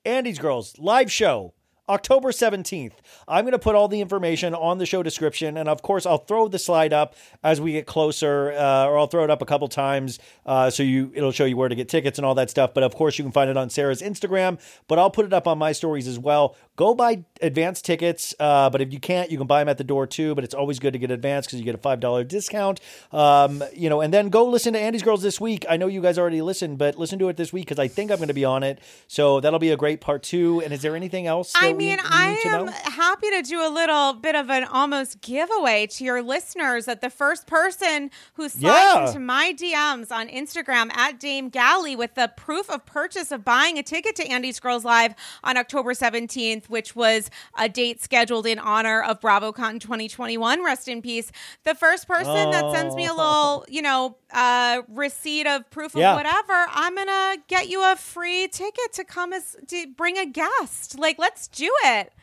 [0.06, 1.54] Andy's Girls live show.
[1.90, 2.94] October 17th.
[3.28, 5.58] I'm going to put all the information on the show description.
[5.58, 9.08] And of course, I'll throw the slide up as we get closer, uh, or I'll
[9.08, 11.90] throw it up a couple times uh, so you it'll show you where to get
[11.90, 12.74] tickets and all that stuff.
[12.74, 15.48] But of course, you can find it on Sarah's Instagram, but I'll put it up
[15.48, 16.56] on my stories as well.
[16.76, 18.34] Go buy advance tickets.
[18.40, 20.34] Uh, but if you can't, you can buy them at the door too.
[20.36, 22.80] But it's always good to get advance because you get a $5 discount.
[23.12, 25.66] Um, you know, and then go listen to Andy's Girls this week.
[25.70, 28.10] I know you guys already listened, but listen to it this week because I think
[28.10, 28.80] I'm going to be on it.
[29.08, 30.62] So that'll be a great part two.
[30.62, 31.54] And is there anything else?
[31.78, 35.22] We- mean, we I to am happy to do a little bit of an almost
[35.22, 39.08] giveaway to your listeners that the first person who slides Yeah.
[39.08, 43.78] into my DMs on Instagram at Dame Galli with the proof of purchase of buying
[43.78, 45.14] a ticket to Andy's Girls Live
[45.44, 51.02] on October 17th, which was a date scheduled in honor of BravoCon 2021, rest in
[51.02, 51.32] peace.
[51.64, 53.16] The first person that sends me a Oh.
[53.16, 56.16] little, you know, uh, receipt of proof of Yeah.
[56.16, 60.98] whatever, I'm gonna get you a free ticket to come as to bring a guest.
[60.98, 62.14] Like, let's do it.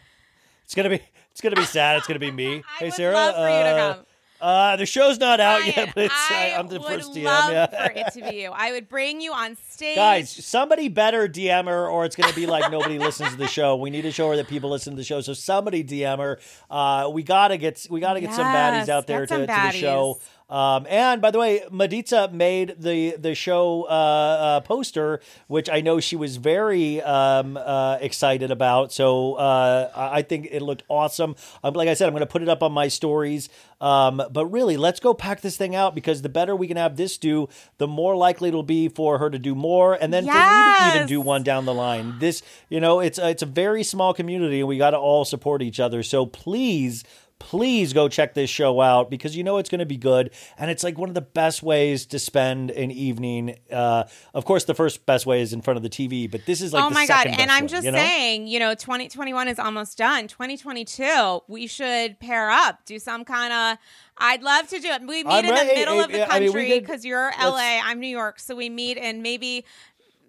[0.64, 1.00] It's gonna be
[1.32, 1.98] it's gonna be sad.
[1.98, 2.62] It's gonna be me.
[2.78, 4.06] hey would Sarah, love for you to uh, come.
[4.40, 7.24] Uh, the show's not out Ryan, yet, but it's, I I, am the first DM.
[7.24, 7.66] yeah.
[7.66, 8.50] for it to be you.
[8.50, 12.34] I would bring you on stage, Guys, somebody better DM her, or it's going to
[12.34, 13.76] be like nobody listens to the show.
[13.76, 15.20] We need to show her that people listen to the show.
[15.20, 16.38] So somebody DM her.
[16.70, 20.20] Uh, we gotta get we gotta get some baddies out there to, to the show.
[20.51, 25.81] Um, and by the way, Mediza made the the show uh, uh, poster, which I
[25.81, 28.93] know she was very um, uh, excited about.
[28.93, 31.36] So uh, I think it looked awesome.
[31.62, 33.48] Um, like I said, I'm going to put it up on my stories.
[33.81, 36.97] Um, but really, let's go pack this thing out because the better we can have
[36.97, 37.48] this do,
[37.78, 40.97] the more likely it'll be for her to do more, and then for me to
[40.97, 42.18] even do one down the line.
[42.18, 45.62] This, you know, it's it's a very small community, and we got to all support
[45.62, 46.02] each other.
[46.02, 47.05] So please.
[47.40, 50.70] Please go check this show out because you know it's going to be good, and
[50.70, 53.56] it's like one of the best ways to spend an evening.
[53.72, 54.04] Uh,
[54.34, 56.72] of course, the first best way is in front of the TV, but this is
[56.72, 57.26] like oh the my god!
[57.26, 57.98] And I'm just you know?
[57.98, 60.28] saying, you know, 2021 is almost done.
[60.28, 63.78] 2022, we should pair up, do some kind of.
[64.22, 65.00] I'd love to do it.
[65.00, 65.68] We meet I'm in ready.
[65.70, 68.68] the middle of the I mean, country because you're LA, I'm New York, so we
[68.68, 69.64] meet in maybe.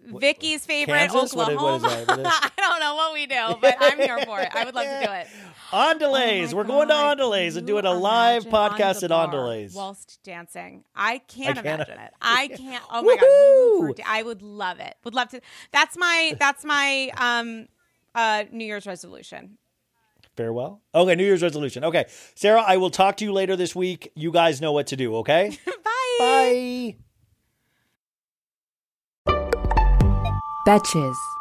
[0.05, 1.31] Vicky's favorite Kansas?
[1.31, 1.87] Is- what is Oklahoma.
[2.07, 4.49] What is- I don't know what we do, but I'm here for it.
[4.53, 5.27] I would love to do it.
[5.73, 9.73] On delays, we're going to on delays and doing a live podcast at on delays.
[9.73, 10.83] whilst dancing.
[10.93, 12.11] I can't, I can't- imagine it.
[12.21, 12.83] I can't.
[12.91, 13.21] Oh my god,
[13.81, 14.95] woo-hoo da- I would love it.
[15.05, 15.39] Would love to.
[15.71, 16.35] That's my.
[16.37, 17.67] That's my um,
[18.13, 19.57] uh, New Year's resolution.
[20.35, 20.81] Farewell.
[20.93, 21.85] Okay, New Year's resolution.
[21.85, 22.05] Okay,
[22.35, 24.11] Sarah, I will talk to you later this week.
[24.15, 25.15] You guys know what to do.
[25.17, 25.57] Okay.
[25.65, 26.15] Bye.
[26.19, 26.95] Bye.
[30.63, 31.35] Betches.